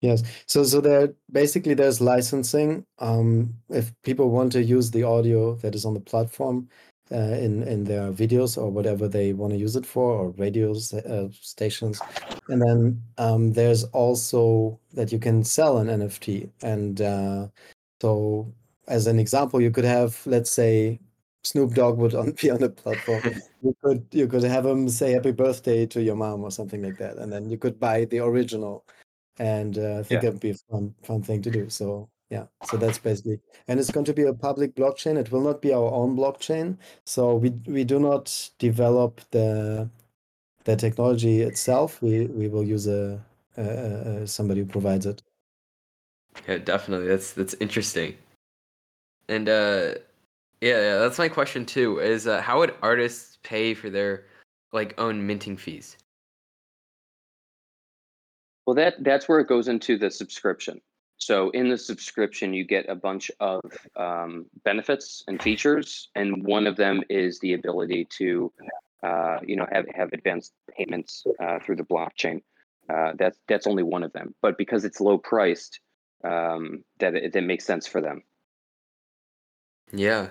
Yes. 0.00 0.22
So 0.46 0.64
so 0.64 0.80
there 0.80 1.14
basically 1.32 1.74
there's 1.74 2.00
licensing. 2.00 2.84
Um, 2.98 3.54
if 3.70 3.92
people 4.02 4.30
want 4.30 4.52
to 4.52 4.62
use 4.62 4.90
the 4.90 5.02
audio 5.04 5.54
that 5.56 5.74
is 5.74 5.84
on 5.84 5.94
the 5.94 6.00
platform 6.00 6.68
uh, 7.10 7.16
in 7.16 7.62
in 7.62 7.84
their 7.84 8.12
videos 8.12 8.58
or 8.58 8.70
whatever 8.70 9.08
they 9.08 9.32
want 9.32 9.52
to 9.52 9.58
use 9.58 9.74
it 9.76 9.86
for, 9.86 10.12
or 10.12 10.30
radio 10.32 10.72
uh, 10.72 11.28
stations, 11.40 12.00
and 12.48 12.60
then 12.62 13.02
um, 13.18 13.52
there's 13.52 13.84
also 13.84 14.78
that 14.92 15.12
you 15.12 15.18
can 15.18 15.42
sell 15.44 15.78
an 15.78 15.88
NFT. 15.88 16.50
And 16.62 17.00
uh, 17.00 17.48
so, 18.02 18.52
as 18.88 19.06
an 19.06 19.18
example, 19.18 19.60
you 19.62 19.70
could 19.70 19.84
have, 19.84 20.20
let's 20.26 20.50
say, 20.50 21.00
Snoop 21.44 21.74
Dogg 21.74 21.98
would 21.98 22.14
on, 22.20 22.32
be 22.32 22.50
on 22.50 22.60
the 22.60 22.68
platform. 22.70 23.22
you 23.62 23.74
could 23.82 24.06
you 24.12 24.28
could 24.28 24.42
have 24.42 24.66
him 24.66 24.88
say 24.88 25.12
happy 25.12 25.32
birthday 25.32 25.86
to 25.86 26.02
your 26.02 26.16
mom 26.16 26.42
or 26.44 26.50
something 26.50 26.82
like 26.82 26.98
that, 26.98 27.16
and 27.16 27.32
then 27.32 27.48
you 27.50 27.56
could 27.58 27.80
buy 27.80 28.04
the 28.04 28.18
original 28.18 28.84
and 29.38 29.78
uh, 29.78 29.98
I 29.98 30.02
think 30.02 30.22
yeah. 30.22 30.30
that'd 30.30 30.40
be 30.40 30.50
a 30.50 30.54
fun 30.70 30.94
fun 31.02 31.22
thing 31.22 31.42
to 31.42 31.50
do. 31.50 31.68
So 31.68 32.08
yeah, 32.30 32.46
so 32.64 32.76
that's 32.76 32.98
basically, 32.98 33.38
and 33.68 33.78
it's 33.78 33.90
going 33.90 34.06
to 34.06 34.12
be 34.12 34.24
a 34.24 34.32
public 34.32 34.74
blockchain. 34.74 35.16
It 35.16 35.30
will 35.30 35.42
not 35.42 35.62
be 35.62 35.72
our 35.72 35.92
own 35.92 36.16
blockchain. 36.16 36.76
So 37.04 37.36
we 37.36 37.50
we 37.66 37.84
do 37.84 38.00
not 38.00 38.50
develop 38.58 39.20
the 39.30 39.88
the 40.64 40.76
technology 40.76 41.42
itself. 41.42 42.02
We 42.02 42.26
we 42.26 42.48
will 42.48 42.64
use 42.64 42.88
a, 42.88 43.22
a, 43.56 43.62
a 43.62 44.26
somebody 44.26 44.60
who 44.60 44.66
provides 44.66 45.06
it. 45.06 45.22
Yeah, 46.48 46.58
definitely. 46.58 47.06
That's 47.08 47.32
that's 47.32 47.54
interesting. 47.60 48.16
And 49.28 49.48
uh, 49.48 49.94
yeah, 50.60 50.80
yeah, 50.80 50.98
that's 50.98 51.18
my 51.18 51.28
question 51.28 51.64
too. 51.64 52.00
Is 52.00 52.26
uh, 52.26 52.40
how 52.40 52.58
would 52.58 52.74
artists 52.82 53.38
pay 53.42 53.74
for 53.74 53.90
their 53.90 54.24
like 54.72 54.94
own 54.98 55.26
minting 55.26 55.56
fees? 55.56 55.96
Well, 58.66 58.74
that 58.74 59.02
that's 59.04 59.28
where 59.28 59.38
it 59.38 59.46
goes 59.46 59.68
into 59.68 59.96
the 59.96 60.10
subscription. 60.10 60.80
So 61.18 61.50
in 61.50 61.70
the 61.70 61.78
subscription, 61.78 62.52
you 62.52 62.64
get 62.64 62.88
a 62.88 62.94
bunch 62.94 63.30
of 63.40 63.62
um, 63.96 64.46
benefits 64.64 65.24
and 65.28 65.40
features, 65.40 66.10
and 66.14 66.44
one 66.44 66.66
of 66.66 66.76
them 66.76 67.02
is 67.08 67.38
the 67.40 67.54
ability 67.54 68.06
to, 68.18 68.52
uh, 69.02 69.38
you 69.42 69.56
know, 69.56 69.66
have 69.72 69.86
have 69.94 70.12
advanced 70.12 70.52
payments 70.76 71.24
uh, 71.40 71.58
through 71.60 71.76
the 71.76 71.84
blockchain. 71.84 72.42
Uh, 72.90 73.12
that's 73.18 73.38
that's 73.48 73.66
only 73.66 73.82
one 73.82 74.02
of 74.02 74.12
them, 74.12 74.34
but 74.42 74.58
because 74.58 74.84
it's 74.84 75.00
low 75.00 75.16
priced, 75.16 75.80
um, 76.24 76.84
that 76.98 77.14
it, 77.14 77.32
that 77.32 77.42
makes 77.42 77.64
sense 77.64 77.86
for 77.86 78.00
them. 78.00 78.22
Yeah. 79.92 80.28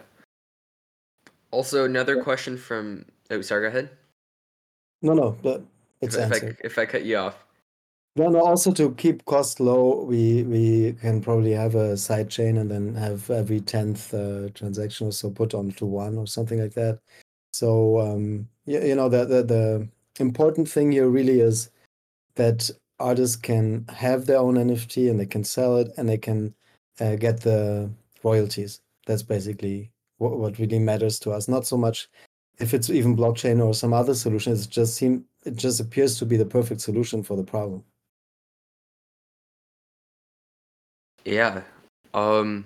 Also, 1.51 1.85
another 1.85 2.21
question 2.21 2.57
from. 2.57 3.05
Oh, 3.31 3.41
sorry. 3.41 3.63
Go 3.63 3.67
ahead. 3.69 3.89
No, 5.01 5.13
no, 5.13 5.37
but 5.41 5.63
it's 6.01 6.15
if, 6.15 6.31
if 6.31 6.43
I 6.43 6.57
if 6.63 6.77
I 6.77 6.85
cut 6.85 7.05
you 7.05 7.17
off. 7.17 7.44
No, 8.17 8.29
no. 8.29 8.45
Also, 8.45 8.71
to 8.73 8.93
keep 8.95 9.25
costs 9.25 9.59
low, 9.59 10.03
we 10.05 10.43
we 10.43 10.93
can 11.01 11.21
probably 11.21 11.51
have 11.51 11.75
a 11.75 11.97
side 11.97 12.29
chain 12.29 12.57
and 12.57 12.71
then 12.71 12.95
have 12.95 13.29
every 13.29 13.59
tenth 13.59 14.13
uh, 14.13 14.47
transaction 14.53 15.07
or 15.07 15.11
so 15.11 15.29
put 15.29 15.53
onto 15.53 15.85
one 15.85 16.17
or 16.17 16.25
something 16.25 16.59
like 16.61 16.73
that. 16.75 16.99
So 17.51 17.99
um, 17.99 18.47
you, 18.65 18.95
know 18.95 19.09
the, 19.09 19.87
important 20.19 20.69
thing 20.69 20.91
here 20.91 21.09
really 21.09 21.41
is 21.41 21.69
that 22.35 22.69
artists 22.99 23.35
can 23.35 23.85
have 23.89 24.25
their 24.25 24.39
own 24.39 24.55
NFT 24.55 25.09
and 25.09 25.19
they 25.19 25.25
can 25.25 25.43
sell 25.43 25.77
it 25.77 25.91
and 25.97 26.07
they 26.07 26.17
can 26.17 26.55
uh, 27.01 27.15
get 27.15 27.41
the 27.41 27.89
royalties. 28.23 28.81
That's 29.07 29.23
basically 29.23 29.91
what, 30.17 30.57
really 30.59 30.79
matters 30.79 31.19
to 31.19 31.31
us. 31.31 31.47
Not 31.47 31.67
so 31.67 31.77
much 31.77 32.09
if 32.59 32.73
it's 32.73 32.89
even 32.89 33.17
blockchain 33.17 33.65
or 33.65 33.73
some 33.73 33.93
other 33.93 34.15
solution. 34.15 34.53
It 34.53 34.67
just 34.69 34.95
seem 34.95 35.25
it 35.45 35.55
just 35.57 35.79
appears 35.81 36.17
to 36.19 36.25
be 36.25 36.37
the 36.37 36.45
perfect 36.45 36.81
solution 36.81 37.23
for 37.23 37.35
the 37.35 37.43
problem. 37.43 37.83
Yeah. 41.25 41.61
Um, 42.13 42.65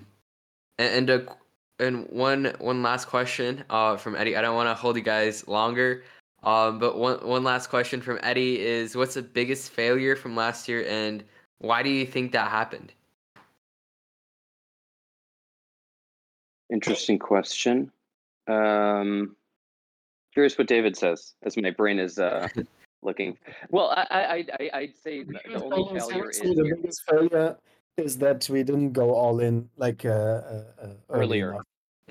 and 0.78 1.10
and, 1.10 1.10
a, 1.10 1.36
and 1.78 2.06
one 2.08 2.52
one 2.58 2.82
last 2.82 3.08
question 3.08 3.64
uh, 3.70 3.96
from 3.96 4.14
Eddie. 4.14 4.36
I 4.36 4.42
don't 4.42 4.54
want 4.54 4.68
to 4.68 4.74
hold 4.74 4.96
you 4.96 5.02
guys 5.02 5.48
longer. 5.48 6.04
Um, 6.42 6.78
but 6.78 6.96
one 6.96 7.18
one 7.26 7.42
last 7.42 7.68
question 7.68 8.00
from 8.00 8.18
Eddie 8.22 8.60
is: 8.60 8.96
What's 8.96 9.14
the 9.14 9.22
biggest 9.22 9.70
failure 9.72 10.14
from 10.14 10.36
last 10.36 10.68
year, 10.68 10.86
and 10.88 11.24
why 11.58 11.82
do 11.82 11.90
you 11.90 12.06
think 12.06 12.32
that 12.32 12.50
happened? 12.50 12.92
Interesting 16.72 17.18
question. 17.18 17.90
Um, 18.46 19.36
curious 20.32 20.56
what 20.56 20.68
David 20.68 20.96
says 20.96 21.34
as 21.42 21.56
my 21.56 21.70
brain 21.70 21.98
is 21.98 22.18
uh, 22.18 22.48
looking. 23.02 23.36
Well, 23.70 23.90
I 23.90 24.06
I 24.10 24.46
I 24.60 24.70
I'd 24.74 24.96
say 24.96 25.24
the 25.24 25.62
only 25.62 25.98
failure 25.98 26.30
is 26.30 26.38
the 26.38 26.74
biggest 26.76 27.02
failure 27.10 27.56
is 27.96 28.18
that 28.18 28.48
we 28.48 28.62
didn't 28.62 28.92
go 28.92 29.14
all 29.14 29.40
in 29.40 29.68
like 29.76 30.04
uh, 30.04 30.08
uh, 30.08 30.64
uh 30.82 30.88
earlier. 31.10 31.56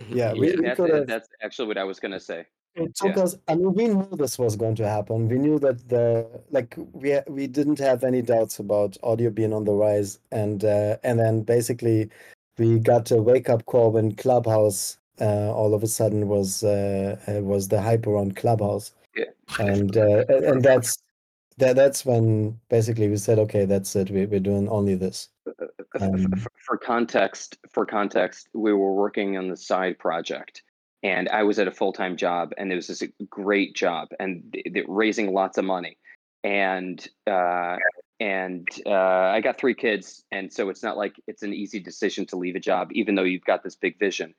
Yeah, 0.09 0.33
we, 0.33 0.55
we 0.55 0.61
that's, 0.61 0.79
that's 1.07 1.29
actually 1.41 1.67
what 1.67 1.77
I 1.77 1.83
was 1.83 1.99
gonna 1.99 2.19
say. 2.19 2.45
It 2.75 2.95
took 2.95 3.17
yeah. 3.17 3.23
us. 3.23 3.35
I 3.47 3.55
mean, 3.55 3.73
we 3.73 3.87
knew 3.87 4.07
this 4.13 4.37
was 4.37 4.55
going 4.55 4.75
to 4.75 4.87
happen. 4.87 5.27
We 5.27 5.37
knew 5.37 5.59
that 5.59 5.89
the 5.89 6.25
like 6.51 6.75
we 6.93 7.19
we 7.27 7.47
didn't 7.47 7.79
have 7.79 8.03
any 8.03 8.21
doubts 8.21 8.59
about 8.59 8.97
audio 9.03 9.29
being 9.29 9.53
on 9.53 9.65
the 9.65 9.73
rise, 9.73 10.19
and 10.31 10.63
uh, 10.63 10.97
and 11.03 11.19
then 11.19 11.41
basically 11.41 12.09
we 12.57 12.79
got 12.79 13.11
a 13.11 13.21
wake 13.21 13.49
up 13.49 13.65
call 13.65 13.91
when 13.91 14.15
Clubhouse 14.15 14.97
uh, 15.19 15.51
all 15.51 15.73
of 15.73 15.83
a 15.83 15.87
sudden 15.87 16.27
was 16.27 16.63
uh, 16.63 17.17
uh 17.27 17.41
was 17.41 17.67
the 17.67 17.81
hype 17.81 18.07
around 18.07 18.35
Clubhouse, 18.35 18.93
yeah. 19.15 19.25
and 19.57 19.97
uh, 19.97 20.23
and 20.29 20.63
that's 20.63 20.97
that 21.59 21.75
that's 21.75 22.05
when 22.05 22.59
basically 22.69 23.07
we 23.07 23.17
said, 23.17 23.39
okay, 23.39 23.65
that's 23.65 23.95
it. 23.95 24.09
We, 24.09 24.25
we're 24.25 24.39
doing 24.39 24.67
only 24.69 24.95
this. 24.95 25.29
Um, 25.99 26.31
for, 26.31 26.51
for 26.65 26.77
context, 26.77 27.57
for 27.71 27.85
context, 27.85 28.49
we 28.53 28.73
were 28.73 28.93
working 28.93 29.37
on 29.37 29.49
the 29.49 29.57
side 29.57 29.99
project, 29.99 30.63
and 31.03 31.27
I 31.29 31.43
was 31.43 31.59
at 31.59 31.67
a 31.67 31.71
full 31.71 31.93
time 31.93 32.17
job, 32.17 32.53
and 32.57 32.71
it 32.71 32.75
was 32.75 33.01
a 33.01 33.07
great 33.25 33.75
job, 33.75 34.09
and 34.19 34.55
raising 34.87 35.33
lots 35.33 35.57
of 35.57 35.65
money, 35.65 35.97
and 36.43 37.05
uh, 37.27 37.77
and 38.19 38.67
uh, 38.85 38.91
I 38.91 39.41
got 39.41 39.57
three 39.57 39.73
kids, 39.73 40.23
and 40.31 40.51
so 40.51 40.69
it's 40.69 40.83
not 40.83 40.97
like 40.97 41.15
it's 41.27 41.43
an 41.43 41.53
easy 41.53 41.79
decision 41.79 42.25
to 42.27 42.35
leave 42.35 42.55
a 42.55 42.59
job, 42.59 42.89
even 42.91 43.15
though 43.15 43.23
you've 43.23 43.45
got 43.45 43.63
this 43.63 43.75
big 43.75 43.97
vision. 43.99 44.35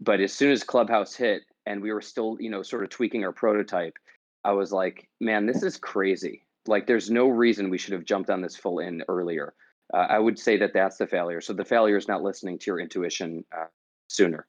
But 0.00 0.20
as 0.20 0.32
soon 0.32 0.52
as 0.52 0.64
Clubhouse 0.64 1.14
hit, 1.14 1.42
and 1.66 1.82
we 1.82 1.92
were 1.92 2.00
still, 2.00 2.36
you 2.40 2.50
know, 2.50 2.62
sort 2.62 2.84
of 2.84 2.90
tweaking 2.90 3.24
our 3.24 3.32
prototype, 3.32 3.96
I 4.44 4.52
was 4.52 4.72
like, 4.72 5.08
man, 5.20 5.46
this 5.46 5.62
is 5.62 5.76
crazy. 5.76 6.44
Like, 6.66 6.86
there's 6.86 7.10
no 7.10 7.28
reason 7.28 7.70
we 7.70 7.78
should 7.78 7.92
have 7.92 8.04
jumped 8.04 8.30
on 8.30 8.40
this 8.40 8.56
full 8.56 8.78
in 8.78 9.02
earlier 9.08 9.54
uh, 9.92 10.06
I 10.08 10.18
would 10.18 10.38
say 10.38 10.56
that 10.56 10.72
that's 10.72 10.96
the 10.96 11.06
failure. 11.06 11.40
So 11.40 11.52
the 11.52 11.64
failure 11.64 11.96
is 11.96 12.08
not 12.08 12.22
listening 12.22 12.58
to 12.58 12.64
your 12.66 12.80
intuition 12.80 13.44
uh, 13.56 13.66
sooner. 14.08 14.46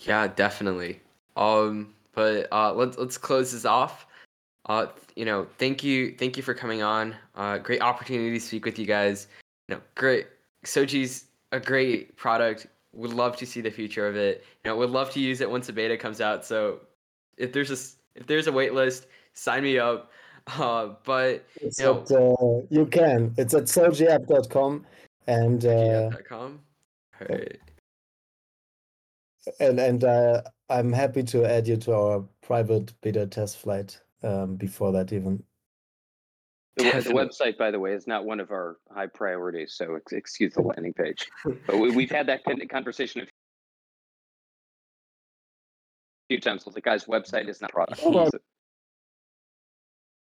Yeah, 0.00 0.26
definitely. 0.28 1.00
Um, 1.36 1.94
but 2.12 2.48
uh, 2.52 2.72
let's 2.72 2.98
let's 2.98 3.18
close 3.18 3.52
this 3.52 3.64
off. 3.64 4.06
Uh, 4.66 4.86
you 5.16 5.24
know, 5.24 5.46
thank 5.58 5.82
you, 5.82 6.14
thank 6.18 6.36
you 6.36 6.42
for 6.42 6.54
coming 6.54 6.82
on. 6.82 7.14
Uh, 7.34 7.58
great 7.58 7.80
opportunity 7.80 8.38
to 8.38 8.44
speak 8.44 8.64
with 8.64 8.78
you 8.78 8.86
guys. 8.86 9.28
You 9.68 9.76
know, 9.76 9.80
great. 9.94 10.26
Soji's 10.64 11.26
a 11.52 11.60
great 11.60 12.16
product. 12.16 12.66
Would 12.92 13.12
love 13.12 13.36
to 13.38 13.46
see 13.46 13.60
the 13.60 13.70
future 13.70 14.06
of 14.06 14.16
it. 14.16 14.44
You 14.64 14.70
know, 14.70 14.76
would 14.76 14.90
love 14.90 15.10
to 15.12 15.20
use 15.20 15.40
it 15.40 15.50
once 15.50 15.68
the 15.68 15.72
beta 15.72 15.96
comes 15.96 16.20
out. 16.20 16.44
So, 16.44 16.80
if 17.36 17.52
there's 17.52 17.70
a 17.70 18.18
if 18.18 18.26
there's 18.26 18.48
a 18.48 18.52
wait 18.52 18.74
list, 18.74 19.06
sign 19.34 19.62
me 19.62 19.78
up. 19.78 20.10
Uh, 20.58 20.94
but 21.04 21.46
it's 21.56 21.78
you, 21.78 21.84
know, 21.84 22.00
at, 22.00 22.10
uh, 22.10 22.66
you 22.70 22.86
can. 22.86 23.34
It's 23.36 23.54
at 23.54 23.64
sojiapp.com 23.64 24.86
and 25.26 25.64
uh, 25.64 26.10
.com. 26.28 26.60
All 27.20 27.26
right. 27.28 27.58
and 29.60 29.78
and 29.78 30.04
uh, 30.04 30.42
I'm 30.68 30.92
happy 30.92 31.22
to 31.24 31.44
add 31.44 31.68
you 31.68 31.76
to 31.78 31.94
our 31.94 32.24
private 32.42 32.92
beta 33.00 33.26
test 33.26 33.58
flight 33.58 34.00
um, 34.22 34.56
before 34.56 34.92
that 34.92 35.12
even. 35.12 35.42
The, 36.76 36.84
the, 36.84 37.10
website, 37.10 37.58
by 37.58 37.70
the 37.70 37.78
way, 37.78 37.92
is 37.92 38.06
not 38.06 38.24
one 38.24 38.40
of 38.40 38.50
our 38.50 38.78
high 38.90 39.08
priorities, 39.08 39.74
so 39.74 39.98
excuse 40.12 40.54
the 40.54 40.62
landing 40.62 40.94
page. 40.94 41.28
But 41.66 41.78
we, 41.78 42.02
have 42.02 42.10
had 42.10 42.28
that 42.28 42.40
conversation 42.70 43.22
a 43.22 43.26
few 46.28 46.40
times. 46.40 46.64
The 46.64 46.80
guy's 46.80 47.04
website 47.04 47.48
is 47.48 47.60
not 47.60 47.72
product. 47.72 48.00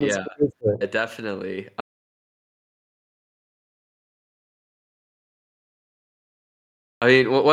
Yeah, 0.03 0.25
definitely. 0.91 1.69
Uh 1.69 1.83
I 7.01 7.07
mean, 7.09 7.31
what? 7.31 7.45